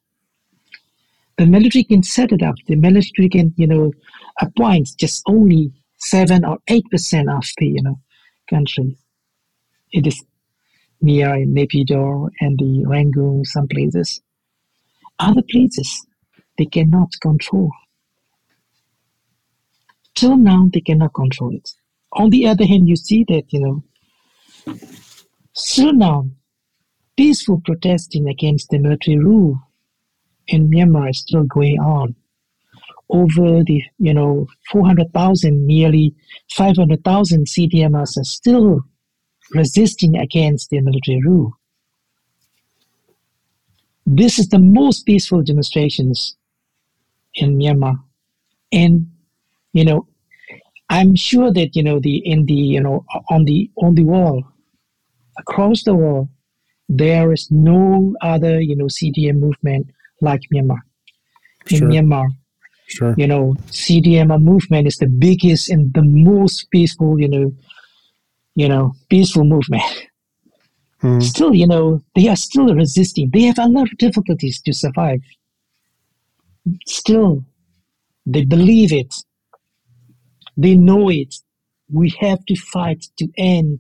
[1.38, 2.56] The military can set it up.
[2.68, 3.94] The military can, you know,
[4.40, 8.00] appoint just only 7 or 8% of the, you know,
[8.50, 8.98] country.
[9.92, 10.24] It is
[11.02, 14.22] near Naypyidaw and the Rangoon, some places.
[15.20, 16.06] Other places,
[16.58, 17.72] they cannot control.
[20.16, 21.72] Till now, they cannot control it.
[22.14, 23.84] On the other hand, you see that, you know,
[25.54, 26.30] still now,
[27.22, 29.56] peaceful protesting against the military rule
[30.48, 32.16] in Myanmar is still going on.
[33.12, 36.16] Over the, you know, 400,000, nearly
[36.58, 38.82] 500,000 CDMers are still
[39.54, 41.52] resisting against the military rule.
[44.08, 46.36] This is the most peaceful demonstrations
[47.36, 47.98] in Myanmar.
[48.72, 49.12] And,
[49.74, 50.08] you know,
[50.90, 54.44] I'm sure that, you know, the, in the, you know, on the, on the world,
[55.38, 56.28] across the world,
[56.92, 59.88] there is no other, you know, CDM movement
[60.20, 60.80] like Myanmar.
[61.70, 61.88] In Sure.
[61.88, 62.28] Myanmar,
[62.88, 63.16] Sure.
[63.18, 67.54] you know, CDM movement is the biggest and the most peaceful, you know,
[68.56, 69.84] you know, peaceful movement.
[71.02, 71.24] Mm.
[71.24, 73.30] Still, you know, they are still resisting.
[73.32, 75.22] They have a lot of difficulties to survive.
[76.86, 77.46] Still,
[78.26, 79.16] they believe it.
[80.58, 81.34] They know it.
[81.90, 83.80] We have to fight to end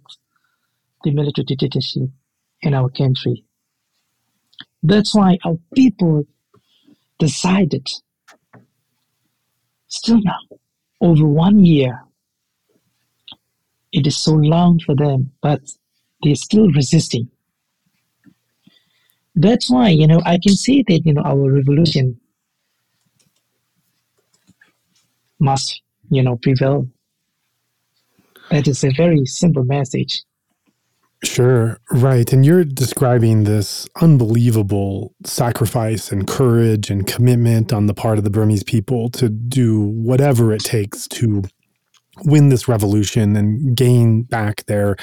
[1.03, 2.09] the military dictatorship
[2.61, 3.43] in our country.
[4.83, 6.25] That's why our people
[7.19, 7.87] decided,
[9.87, 10.57] still now,
[10.99, 12.03] over one year,
[13.91, 15.61] it is so long for them, but
[16.23, 17.29] they're still resisting.
[19.35, 22.19] That's why, you know, I can say that, you know, our revolution
[25.39, 26.87] must, you know, prevail.
[28.49, 30.23] That is a very simple message.
[31.23, 32.33] Sure, right.
[32.33, 38.31] And you're describing this unbelievable sacrifice and courage and commitment on the part of the
[38.31, 41.43] Burmese people to do whatever it takes to
[42.25, 44.95] win this revolution and gain back their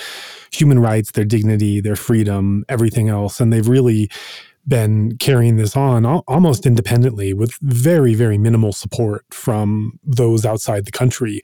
[0.53, 3.41] human rights, their dignity, their freedom, everything else.
[3.41, 4.11] And they've really
[4.67, 10.93] been carrying this on almost independently with very, very minimal support from those outside the
[10.93, 11.43] country.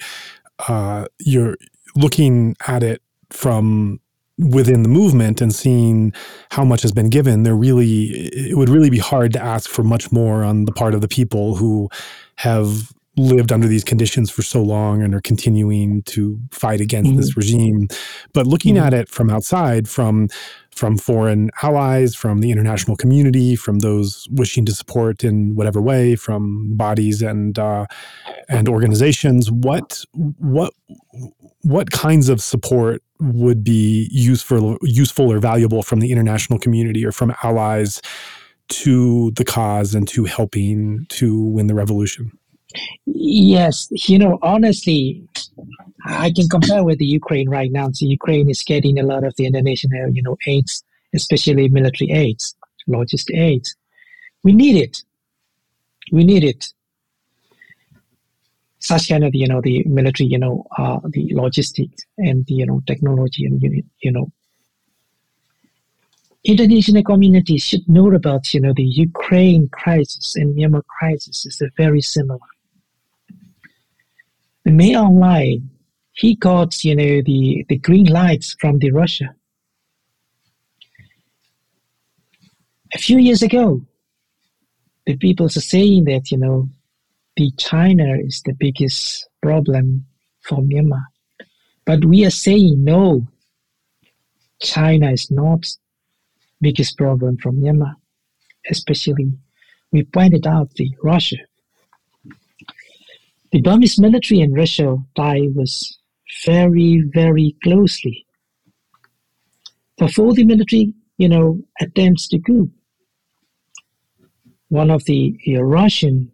[0.68, 1.56] Uh, you're
[1.96, 4.01] looking at it from
[4.39, 6.12] within the movement and seeing
[6.51, 9.82] how much has been given, there really it would really be hard to ask for
[9.85, 11.89] much more on the part of the people who
[12.36, 17.36] have lived under these conditions for so long and are continuing to fight against this
[17.36, 17.86] regime.
[18.32, 18.81] But looking Mhm.
[18.86, 20.28] at it from outside, from
[20.74, 26.16] from foreign allies, from the international community, from those wishing to support in whatever way,
[26.16, 27.86] from bodies and uh,
[28.48, 30.05] and organizations, what
[30.39, 30.73] what
[31.64, 37.12] what kinds of support would be useful useful or valuable from the international community or
[37.12, 38.00] from allies
[38.68, 42.30] to the cause and to helping to win the revolution?
[43.06, 45.26] Yes, you know, honestly,
[46.06, 47.90] I can compare with the Ukraine right now.
[47.92, 50.84] So Ukraine is getting a lot of the international, you know, aids,
[51.14, 52.54] especially military aids,
[52.88, 53.74] logistic aids.
[54.42, 55.02] We need it.
[56.12, 56.66] We need it.
[58.90, 62.66] Such kind of, you know, the military, you know, uh, the logistics and the, you
[62.66, 64.27] know, technology and, you you know,
[66.44, 72.02] international community should know about, you know, the Ukraine crisis and Myanmar crisis is very
[72.02, 72.51] similar.
[74.65, 75.70] The May Online,
[76.12, 79.35] he got, you know, the, the green lights from the Russia.
[82.94, 83.81] A few years ago,
[85.06, 86.69] the people are saying that, you know,
[87.36, 90.06] the China is the biggest problem
[90.43, 91.05] for Myanmar.
[91.85, 93.27] But we are saying no,
[94.61, 95.66] China is not
[96.61, 97.94] biggest problem for Myanmar,
[98.70, 99.32] especially
[99.93, 101.36] we pointed out the Russia.
[103.52, 105.98] The Burmese military and Russia tie was
[106.44, 108.27] very, very closely.
[109.97, 112.70] Before the military, you know, attempts to coup,
[114.69, 116.34] one of the uh, Russian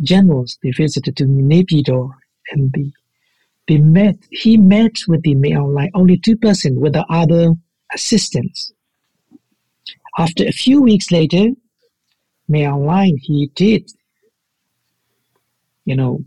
[0.00, 2.10] generals they visited to Naypyidaw
[2.52, 2.92] and the
[3.68, 7.54] they met he met with the Min Aung Hlaing only two person with the other
[7.92, 8.72] assistants.
[10.18, 11.48] After a few weeks later,
[12.48, 13.90] Min Aung Hlaing he did
[15.84, 16.20] you know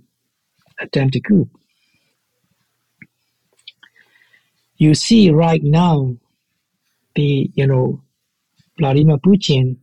[0.80, 1.50] attempt to coup.
[4.78, 6.18] You see right now
[7.16, 8.02] the you know
[8.78, 9.78] Vladimir Putin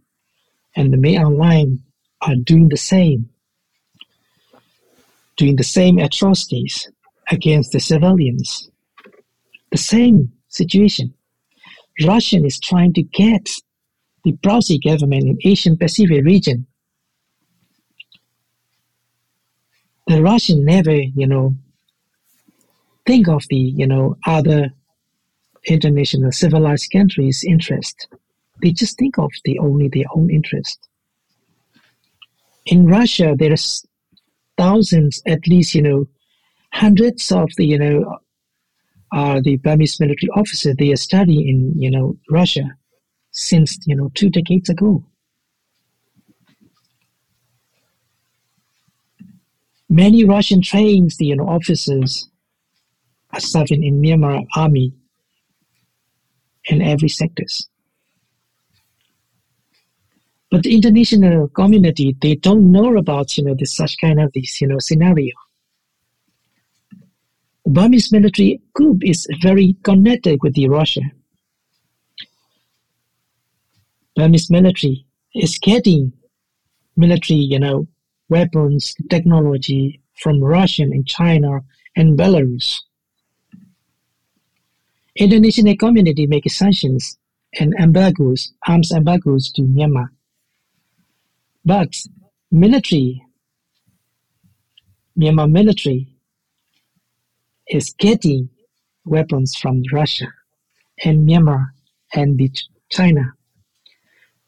[0.74, 1.78] and the Min Aung Hlaing
[2.20, 3.30] are doing the same
[5.36, 6.88] doing the same atrocities
[7.30, 8.70] against the civilians.
[9.72, 11.12] The same situation.
[12.06, 13.48] Russia is trying to get
[14.24, 16.66] the proxy government in Asian Pacific region.
[20.06, 21.54] The Russian never, you know,
[23.06, 24.70] think of the, you know, other
[25.66, 28.08] international civilized countries' interest.
[28.62, 30.88] They just think of the only their own interest.
[32.66, 33.84] In Russia, there's
[34.56, 36.06] thousands, at least, you know,
[36.72, 38.18] hundreds of the, you know,
[39.12, 40.74] are the Burmese military officers.
[40.78, 42.76] They are studying in, you know, Russia
[43.30, 45.04] since, you know, two decades ago.
[49.88, 52.28] Many Russian trains, the you know, officers
[53.32, 54.92] are serving in Myanmar army
[56.64, 57.68] in every sectors.
[60.50, 64.60] But the international community, they don't know about, you know, this such kind of this,
[64.60, 65.34] you know, scenario.
[67.66, 71.00] Burmese military group is very connected with the Russia.
[74.14, 75.04] Burmese military
[75.34, 76.12] is getting
[76.96, 77.88] military, you know,
[78.28, 81.60] weapons, technology from Russian and China
[81.96, 82.78] and Belarus.
[85.16, 87.18] International community make sanctions
[87.58, 90.08] and embargoes, arms embargoes to Myanmar.
[91.66, 91.96] But
[92.52, 93.26] military,
[95.18, 96.06] Myanmar military
[97.66, 98.50] is getting
[99.04, 100.28] weapons from Russia
[101.04, 101.70] and Myanmar
[102.14, 102.40] and
[102.88, 103.32] China.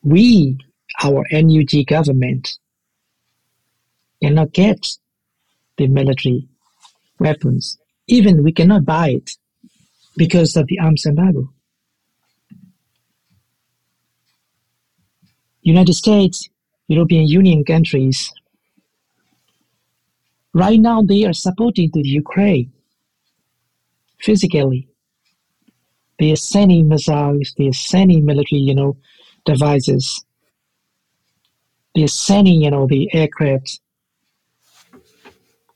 [0.01, 0.59] We,
[1.03, 2.57] our NUG government,
[4.23, 4.86] cannot get
[5.77, 6.47] the military
[7.19, 7.78] weapons.
[8.07, 9.32] Even we cannot buy it
[10.16, 11.53] because of the arms embargo.
[15.62, 16.49] United States
[16.89, 18.32] European Union countries.
[20.55, 22.73] Right now, they are supporting the Ukraine
[24.19, 24.89] physically.
[26.19, 28.97] They are sending missiles, they are sending military, you know,
[29.44, 30.24] devices.
[31.94, 33.81] They are sending, you know, the aircraft.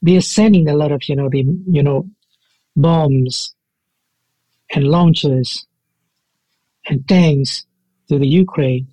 [0.01, 2.09] They are sending a lot of, you know, the, you know,
[2.75, 3.53] bombs
[4.71, 5.65] and launchers
[6.87, 7.65] and tanks
[8.09, 8.87] to the Ukraine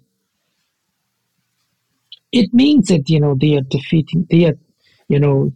[2.33, 4.59] it means that you know they are defeating they are
[5.09, 5.53] you know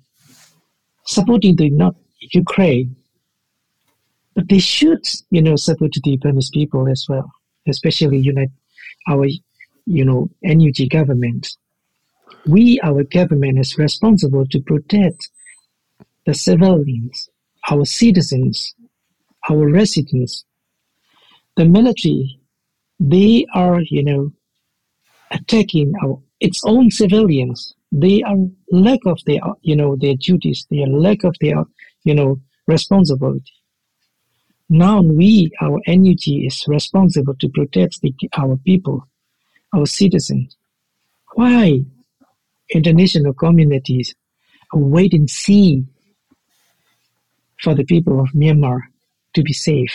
[1.06, 1.94] supporting the not
[2.32, 2.96] ukraine
[4.34, 7.30] but they should you know support the burmese people as well
[7.66, 8.50] especially unite
[9.08, 9.26] our
[9.86, 11.56] you know nug government.
[12.46, 15.28] We our government is responsible to protect
[16.26, 17.28] the civilians
[17.70, 18.74] our citizens
[19.48, 20.44] our residents.
[21.56, 22.40] The military
[22.98, 24.32] they are you know
[25.30, 27.74] attacking our its own civilians.
[27.90, 28.36] They are
[28.70, 30.66] lack of their, you know, their duties.
[30.70, 31.64] They are lack of their,
[32.04, 33.52] you know, responsibility.
[34.68, 39.08] Now we, our NUG, is responsible to protect the, our people,
[39.72, 40.56] our citizens.
[41.34, 41.80] Why
[42.70, 44.14] international communities
[44.72, 45.84] wait and see
[47.62, 48.80] for the people of Myanmar
[49.34, 49.94] to be safe?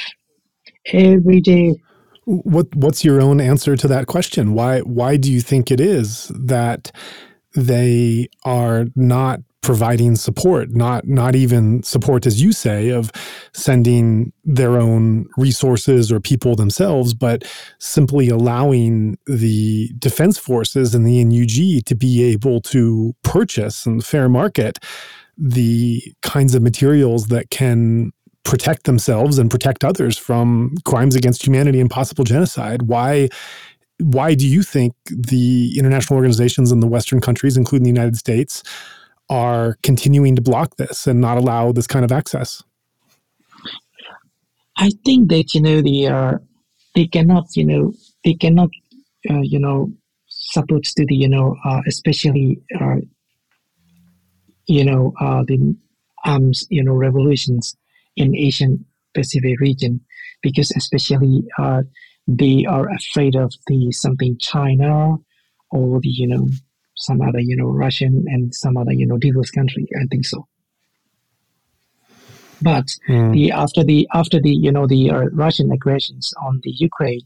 [0.86, 1.76] Every day
[2.30, 4.54] what what's your own answer to that question?
[4.54, 6.92] Why why do you think it is that
[7.56, 13.12] they are not providing support, not not even support as you say of
[13.54, 17.44] sending their own resources or people themselves, but
[17.80, 24.04] simply allowing the defense forces and the NUG to be able to purchase in the
[24.04, 24.78] fair market
[25.42, 28.12] the kinds of materials that can
[28.50, 32.82] protect themselves and protect others from crimes against humanity and possible genocide.
[32.82, 33.30] Why
[34.00, 38.64] why do you think the international organizations in the Western countries, including the United States,
[39.30, 42.64] are continuing to block this and not allow this kind of access?
[44.78, 46.38] I think that you know the uh,
[46.96, 47.94] they cannot you know
[48.24, 48.70] they cannot
[49.30, 49.92] uh, you know
[50.28, 52.96] support to the you know uh, especially uh,
[54.66, 55.76] you know uh, the
[56.26, 57.76] arms you know revolutions
[58.16, 60.02] in Asian Pacific region
[60.42, 61.84] because especially uh,
[62.28, 65.18] they are afraid of the something China
[65.72, 66.48] or the you know
[66.96, 69.88] some other you know Russian and some other you know diverse country.
[70.00, 70.48] I think so.
[72.62, 73.34] But mm.
[73.34, 77.22] the after the after the you know the uh, Russian aggressions on the Ukraine,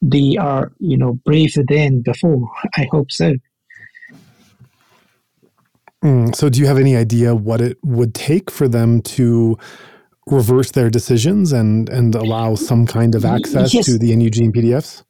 [0.00, 2.48] they are you know braver than before.
[2.76, 3.34] I hope so.
[6.02, 6.34] Mm.
[6.34, 9.58] So, do you have any idea what it would take for them to
[10.30, 13.86] reverse their decisions and and allow some kind of access yes.
[13.86, 15.04] to the NUG and PDFs?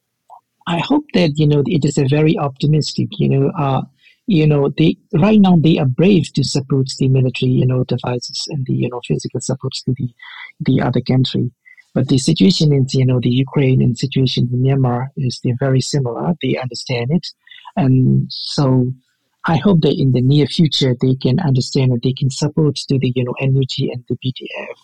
[0.66, 3.08] I hope that you know it is a very optimistic.
[3.18, 3.82] You know, uh,
[4.26, 8.46] you know, they right now they are brave to support the military, you know, devices
[8.50, 10.08] and the you know physical supports to the
[10.60, 11.50] the other country.
[11.94, 16.34] But the situation in you know the Ukraine and situation in Myanmar is very similar.
[16.40, 17.26] They understand it,
[17.76, 18.92] and so
[19.46, 22.98] I hope that in the near future they can understand that they can support to
[22.98, 24.78] the you know NUG and the PDF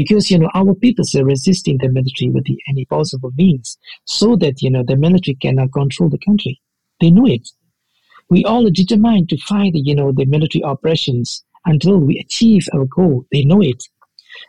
[0.00, 4.36] because you know our people are resisting the military with the, any possible means so
[4.42, 6.54] that you know the military cannot control the country.
[7.00, 7.46] They know it
[8.30, 12.84] we all are determined to fight, you know, the military operations until we achieve our
[12.84, 13.24] goal.
[13.32, 13.82] They know it.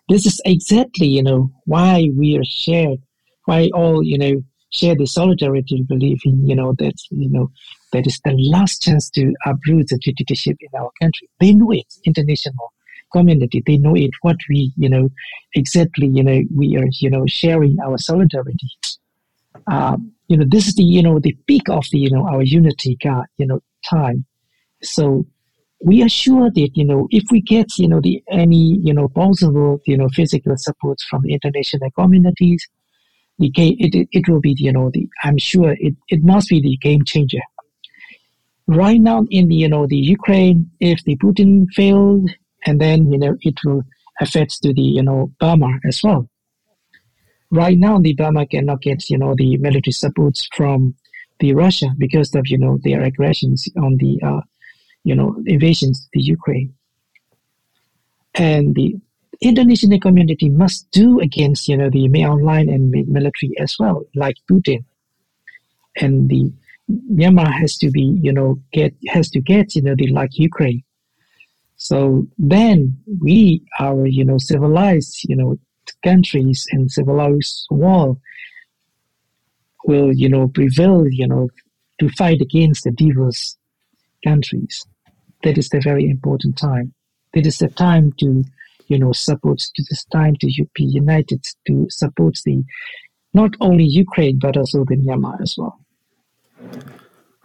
[0.09, 2.99] This is exactly, you know, why we are shared,
[3.45, 7.49] why all, you know, share the solidarity belief in, you know, that, you know,
[7.93, 11.29] that is the last chance to uproot the dictatorship in our country.
[11.39, 12.71] They know it, international
[13.11, 13.63] community.
[13.65, 15.09] They know it, what we, you know,
[15.53, 18.69] exactly, you know, we are, you know, sharing our solidarity.
[19.67, 22.43] Um, you know, this is the, you know, the peak of the, you know, our
[22.43, 24.25] unity, God, you know, time.
[24.81, 25.25] So
[25.81, 29.07] we are sure that you know if we get you know the any you know
[29.07, 32.67] possible you know physical support from the international communities,
[33.39, 36.61] the game it, it, will be you know the I'm sure it, it must be
[36.61, 37.39] the game changer.
[38.67, 42.29] Right now in the you know the Ukraine, if the Putin failed,
[42.65, 43.83] and then you know it will
[44.21, 46.29] affect to the you know Burma as well.
[47.51, 50.95] Right now, the Burma cannot get you know the military supports from
[51.39, 54.41] the Russia because of you know their aggressions on the uh,
[55.03, 56.73] you know invasions to Ukraine,
[58.35, 58.95] and the
[59.41, 64.83] international community must do against you know the online and military as well, like Putin,
[65.95, 66.51] and the
[67.11, 70.83] Myanmar has to be you know get has to get you know the like Ukraine.
[71.79, 75.57] So then we, our you know civilized you know
[76.03, 78.19] countries and civilized world
[79.85, 81.49] will, you know, prevail, you know,
[81.99, 83.57] to fight against the diverse
[84.23, 84.85] countries.
[85.43, 86.93] That is the very important time.
[87.33, 88.43] That is the time to,
[88.87, 92.63] you know, support, to this time to be united to support the,
[93.33, 95.79] not only Ukraine, but also the Myanmar as well.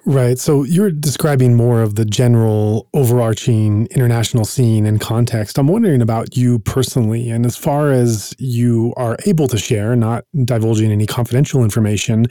[0.07, 0.39] Right.
[0.39, 5.57] So you're describing more of the general overarching international scene and context.
[5.57, 7.31] I'm wondering about you personally.
[7.31, 12.27] And as far as you are able to share, not divulging any confidential information,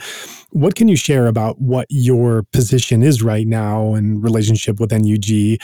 [0.50, 5.58] what can you share about what your position is right now in relationship with NUG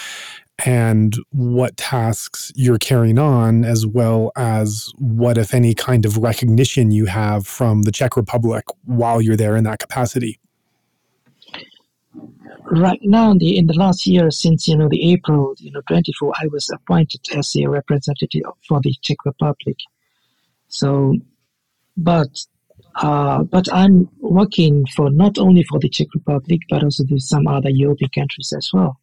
[0.66, 6.90] and what tasks you're carrying on, as well as what, if any, kind of recognition
[6.90, 10.40] you have from the Czech Republic while you're there in that capacity?
[12.70, 16.32] Right now the, in the last year since you know the april you know 24
[16.40, 19.76] i was appointed as a representative for the czech republic.
[20.68, 21.16] So
[21.96, 22.28] but
[22.96, 27.46] uh, but i'm working for not only for the czech republic but also to some
[27.46, 29.00] other european countries as well.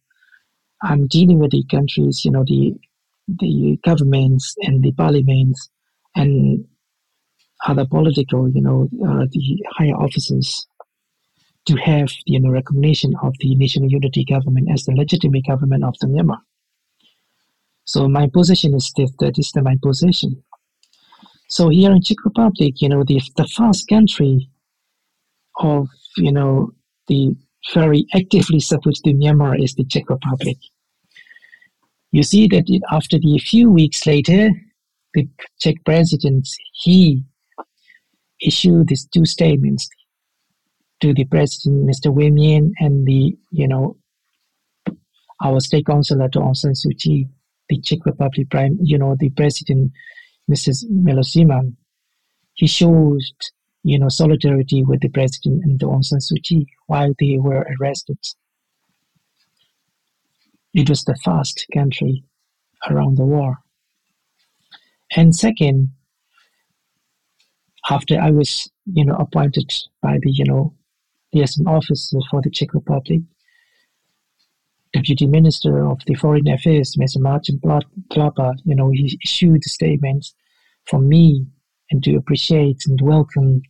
[0.82, 2.74] I'm dealing with the countries you know the
[3.28, 5.70] the governments and the parliaments
[6.14, 6.64] and
[7.66, 10.66] other political you know uh, the higher officers
[11.68, 15.94] to have you know recognition of the national unity government as the legitimate government of
[16.00, 16.38] the Myanmar.
[17.84, 20.42] So my position is that that is the, my position.
[21.48, 24.48] So here in Czech Republic, you know, the the first country
[25.60, 26.72] of you know
[27.06, 27.36] the
[27.74, 30.56] very actively supports the Myanmar is the Czech Republic.
[32.12, 34.50] You see that it, after the few weeks later,
[35.12, 35.28] the
[35.60, 37.24] Czech president he
[38.40, 39.90] issued these two statements
[41.00, 42.12] to the president, Mr.
[42.12, 43.96] Win and the, you know,
[45.42, 47.28] our state councilor to Aung San Suu Kyi,
[47.68, 49.92] the Czech Republic Prime, you know, the president,
[50.50, 50.84] Mrs.
[50.90, 51.76] Miloš Zeman,
[52.54, 53.22] he showed
[53.84, 58.18] you know, solidarity with the president and Aung San Suu Kyi while they were arrested.
[60.74, 62.24] It was the first country
[62.90, 63.56] around the war.
[65.16, 65.90] And second,
[67.88, 69.72] after I was, you know, appointed
[70.02, 70.74] by the, you know,
[71.32, 73.22] liaison officer for the Czech Republic,
[74.92, 77.20] Deputy Minister of the Foreign Affairs, Mr.
[77.20, 80.26] Martin Tlapa, you know, he issued a statement
[80.86, 81.46] for me
[81.90, 83.62] and to appreciate and welcome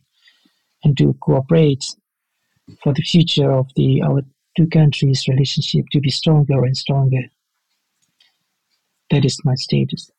[0.83, 1.83] and to cooperate
[2.83, 4.21] for the future of the our
[4.55, 7.23] two countries' relationship to be stronger and stronger.
[9.11, 10.11] That is my status.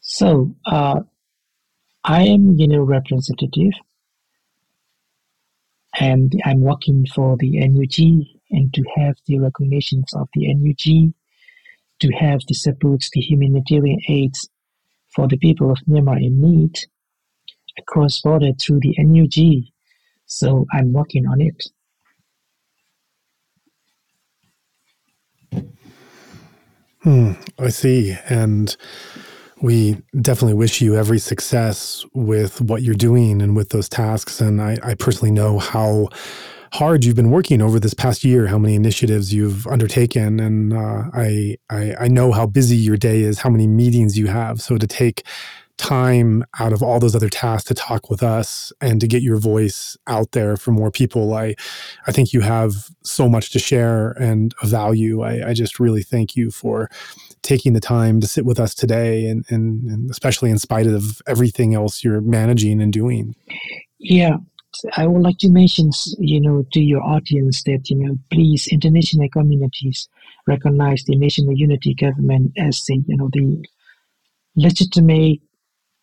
[0.00, 1.00] So uh,
[2.04, 3.72] I am, you know, representative,
[5.98, 11.12] and I'm working for the NUG and to have the recognitions of the NUG,
[12.00, 14.48] to have the support, the humanitarian aids
[15.14, 16.78] for the people of Myanmar in need
[17.78, 19.64] across border through the NUG.
[20.26, 21.64] So I'm working on it.
[27.02, 28.16] Hmm, I see.
[28.28, 28.76] And
[29.62, 34.40] we definitely wish you every success with what you're doing and with those tasks.
[34.40, 36.08] And I, I personally know how
[36.72, 41.04] hard you've been working over this past year, how many initiatives you've undertaken, and uh,
[41.14, 44.60] I, I I know how busy your day is, how many meetings you have.
[44.60, 45.22] So to take
[45.76, 49.36] time out of all those other tasks to talk with us and to get your
[49.36, 51.34] voice out there for more people.
[51.34, 51.54] I,
[52.06, 55.22] I think you have so much to share and a value.
[55.22, 56.90] I, I just really thank you for
[57.42, 61.20] taking the time to sit with us today and, and, and especially in spite of
[61.26, 63.34] everything else you're managing and doing.
[63.98, 64.36] Yeah.
[64.96, 69.28] I would like to mention, you know, to your audience that, you know, please, international
[69.30, 70.08] communities
[70.46, 73.64] recognize the National Unity Government as the, you know, the
[74.54, 75.40] legitimate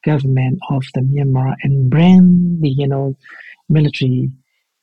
[0.04, 3.18] government of the Myanmar and brand the you know
[3.70, 4.30] military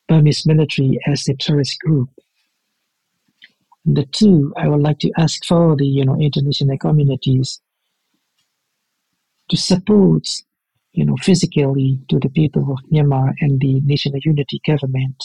[0.09, 2.11] Burmese military as a terrorist group.
[3.87, 7.61] And the two, I would like to ask for the you know international communities
[9.49, 10.29] to support
[10.93, 15.23] you know physically to the people of Myanmar and the national unity government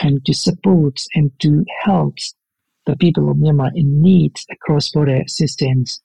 [0.00, 2.16] and to support and to help
[2.84, 6.00] the people of Myanmar in need across border assistance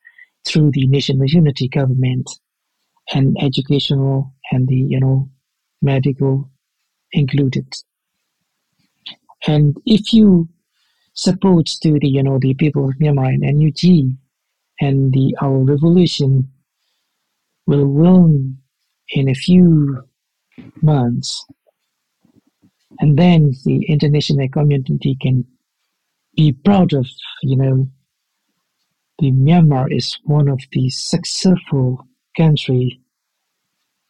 [0.45, 2.29] through the national unity government
[3.13, 5.29] and educational and the you know
[5.81, 6.49] medical
[7.11, 7.67] included.
[9.47, 10.49] And if you
[11.13, 14.15] support to the you know the people of Myanmar and NUG
[14.79, 16.49] and the our revolution
[17.67, 18.57] will win
[19.09, 20.03] in a few
[20.81, 21.45] months
[22.99, 25.45] and then the international community can
[26.35, 27.07] be proud of
[27.43, 27.87] you know
[29.19, 32.07] the Myanmar is one of the successful
[32.37, 33.00] country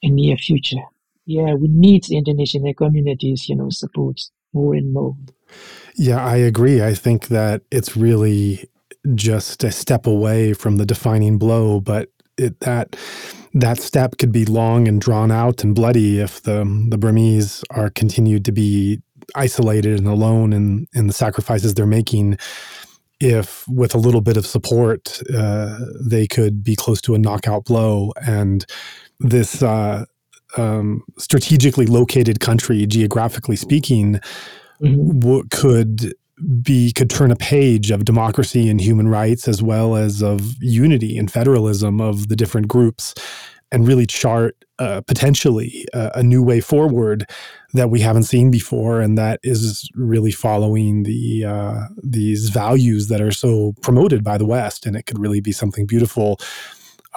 [0.02, 0.84] in near future.
[1.26, 4.20] Yeah, we need international communities, you know, support
[4.54, 5.16] more and more.
[5.96, 6.82] Yeah, I agree.
[6.82, 8.70] I think that it's really
[9.16, 12.96] just a step away from the defining blow, but it, that
[13.54, 17.90] that step could be long and drawn out and bloody if the the Burmese are
[17.90, 19.02] continued to be
[19.36, 22.38] isolated and alone in in the sacrifices they're making
[23.20, 27.66] if with a little bit of support uh, they could be close to a knockout
[27.66, 28.66] blow and
[29.22, 30.06] this uh,
[30.58, 34.20] um, strategically located country geographically speaking
[34.82, 35.20] mm-hmm.
[35.20, 36.14] w- could
[36.62, 41.18] be could turn a page of democracy and human rights as well as of unity
[41.18, 43.14] and federalism of the different groups
[43.72, 47.30] and really chart uh, potentially uh, a new way forward
[47.74, 53.22] that we haven't seen before, and that is really following the uh, these values that
[53.22, 56.38] are so promoted by the West, and it could really be something beautiful.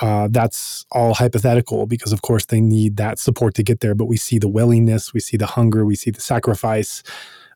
[0.00, 3.94] Uh, that's all hypothetical because, of course, they need that support to get there.
[3.94, 7.02] But we see the willingness, we see the hunger, we see the sacrifice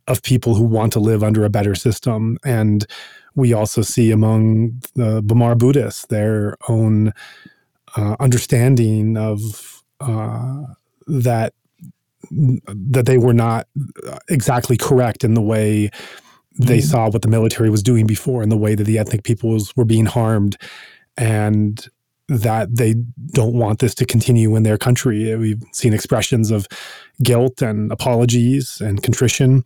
[0.06, 2.86] of people who want to live under a better system, and
[3.34, 7.12] we also see among the Bamar Buddhists their own
[7.96, 10.62] uh, understanding of uh,
[11.06, 11.54] that
[12.30, 13.68] that they were not
[14.28, 15.90] exactly correct in the way
[16.58, 16.86] they mm-hmm.
[16.86, 19.84] saw what the military was doing before and the way that the ethnic peoples were
[19.84, 20.56] being harmed
[21.16, 21.88] and
[22.28, 22.94] that they
[23.32, 25.34] don't want this to continue in their country.
[25.36, 26.66] We've seen expressions of
[27.22, 29.64] guilt and apologies and contrition.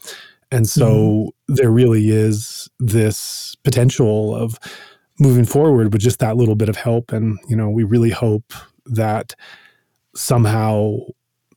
[0.50, 1.54] And so mm-hmm.
[1.54, 4.58] there really is this potential of
[5.18, 7.12] moving forward with just that little bit of help.
[7.12, 8.52] And, you know, we really hope
[8.86, 9.34] that
[10.14, 10.98] somehow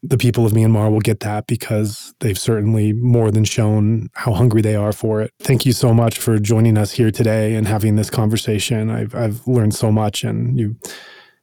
[0.09, 4.61] the people of Myanmar will get that because they've certainly more than shown how hungry
[4.61, 5.31] they are for it.
[5.39, 8.89] Thank you so much for joining us here today and having this conversation.
[8.89, 10.75] I've, I've learned so much and you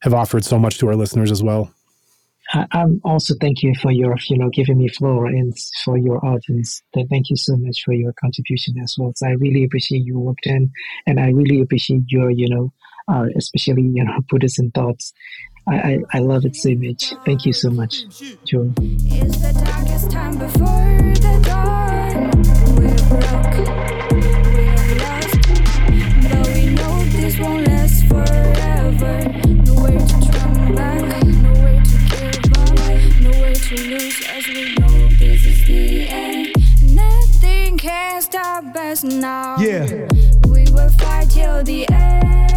[0.00, 1.72] have offered so much to our listeners as well.
[2.52, 6.24] I, am also thank you for your, you know, giving me floor and for your
[6.24, 6.82] audience.
[6.94, 9.12] Thank you so much for your contribution as well.
[9.16, 10.70] So I really appreciate your work, and
[11.06, 12.72] and I really appreciate your, you know,
[13.08, 15.12] uh, especially you know Buddhism thoughts.
[15.68, 17.14] I, I, I love it so much.
[17.24, 18.04] Thank you so much,
[18.44, 18.72] Joe.
[18.80, 22.30] It's the darkest time before the dawn.
[22.76, 23.56] We're broke,
[24.10, 25.38] we're lost,
[26.28, 29.14] but we know this won't last forever.
[29.64, 32.74] Nowhere to turn back, nowhere to give up,
[33.20, 36.48] nowhere to lose, as we know this is the end.
[36.82, 39.58] Nothing can stop us now.
[39.60, 40.08] Yeah,
[40.48, 42.51] we will fight till the end.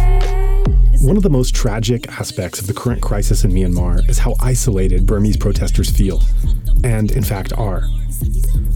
[1.06, 5.06] One of the most tragic aspects of the current crisis in Myanmar is how isolated
[5.06, 6.20] Burmese protesters feel,
[6.82, 7.84] and in fact are.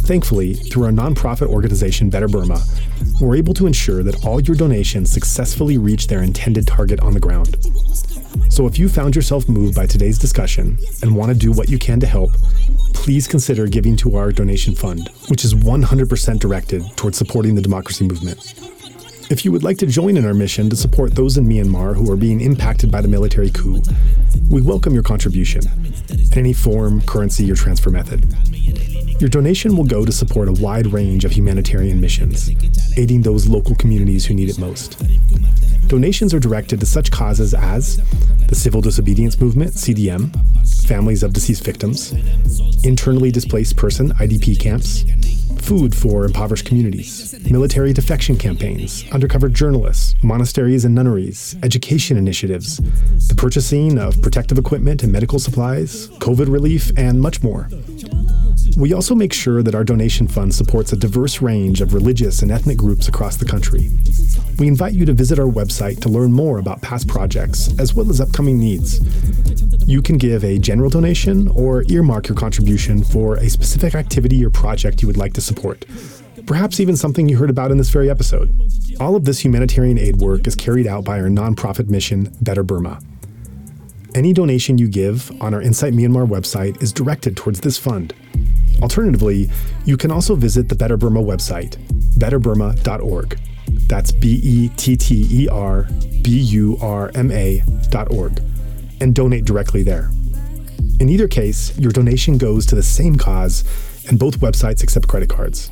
[0.05, 2.63] Thankfully, through our nonprofit organization Better Burma,
[3.21, 7.19] we're able to ensure that all your donations successfully reach their intended target on the
[7.19, 7.57] ground.
[8.49, 11.81] So if you found yourself moved by today's discussion and want to do what you
[11.81, 12.31] can to help,
[12.95, 18.07] please consider giving to our donation fund, which is 100% directed towards supporting the democracy
[18.07, 18.55] movement.
[19.31, 22.11] If you would like to join in our mission to support those in Myanmar who
[22.11, 23.81] are being impacted by the military coup,
[24.51, 25.63] we welcome your contribution
[26.09, 28.27] in any form, currency, or transfer method.
[29.21, 32.49] Your donation will go to support a wide range of humanitarian missions,
[32.97, 34.99] aiding those local communities who need it most.
[35.89, 37.99] Donations are directed to such causes as
[38.49, 40.35] the Civil Disobedience Movement, CDM,
[40.87, 42.15] families of deceased victims,
[42.83, 45.05] internally displaced person, IDP camps,
[45.61, 52.79] food for impoverished communities, military defection campaigns, undercover journalists, monasteries and nunneries, education initiatives,
[53.29, 57.69] the purchasing of protective equipment and medical supplies, COVID relief, and much more.
[58.77, 62.51] We also make sure that our donation fund supports a diverse range of religious and
[62.51, 63.91] ethnic groups across the country.
[64.59, 68.11] We invite you to visit our website to learn more about past projects as well
[68.11, 69.01] as upcoming needs.
[69.89, 74.51] You can give a general donation or earmark your contribution for a specific activity or
[74.51, 75.85] project you would like to support.
[76.47, 78.51] Perhaps even something you heard about in this very episode.
[79.01, 83.01] All of this humanitarian aid work is carried out by our nonprofit mission, Better Burma.
[84.15, 88.13] Any donation you give on our Insight Myanmar website is directed towards this fund.
[88.83, 89.51] Alternatively,
[89.85, 91.77] you can also visit the Better Burma website,
[92.19, 93.39] betterburma.org.
[93.89, 95.87] That's B E T T E R
[96.23, 98.41] B U R M A dot org,
[99.01, 100.11] and donate directly there.
[101.01, 103.65] In either case, your donation goes to the same cause,
[104.09, 105.71] and both websites accept credit cards.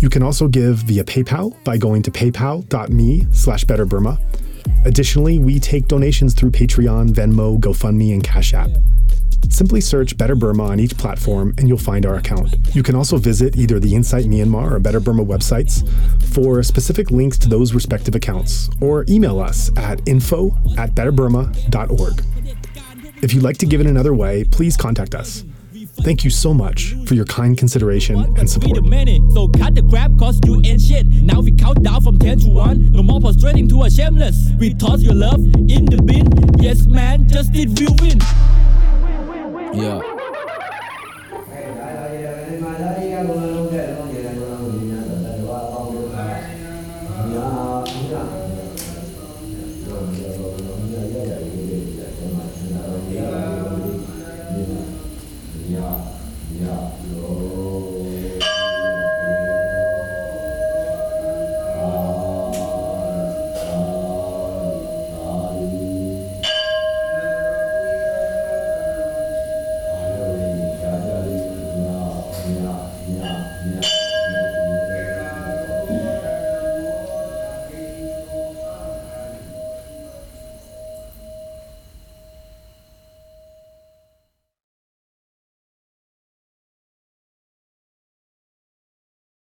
[0.00, 4.18] You can also give via PayPal by going to paypal.me slash betterburma.
[4.84, 8.70] Additionally, we take donations through Patreon, Venmo, GoFundMe, and Cash App.
[9.48, 12.56] Simply search Better Burma on each platform and you'll find our account.
[12.74, 15.88] You can also visit either the Insight Myanmar or Better Burma websites
[16.34, 20.48] for specific links to those respective accounts, or email us at info
[20.78, 22.24] at betterburma.org.
[23.22, 25.44] If you'd like to give it another way, please contact us.
[26.02, 28.76] Thank you so much for your kind consideration and support.
[28.76, 30.12] So cut the crap
[30.46, 31.06] you shit.
[31.06, 32.92] Now we count down from 10 to 1.
[32.92, 33.20] No more
[33.68, 34.50] to a shameless.
[34.58, 36.26] We toss your love in the bin.
[36.62, 38.18] Yes man, just did we win.
[39.72, 40.19] Yeah.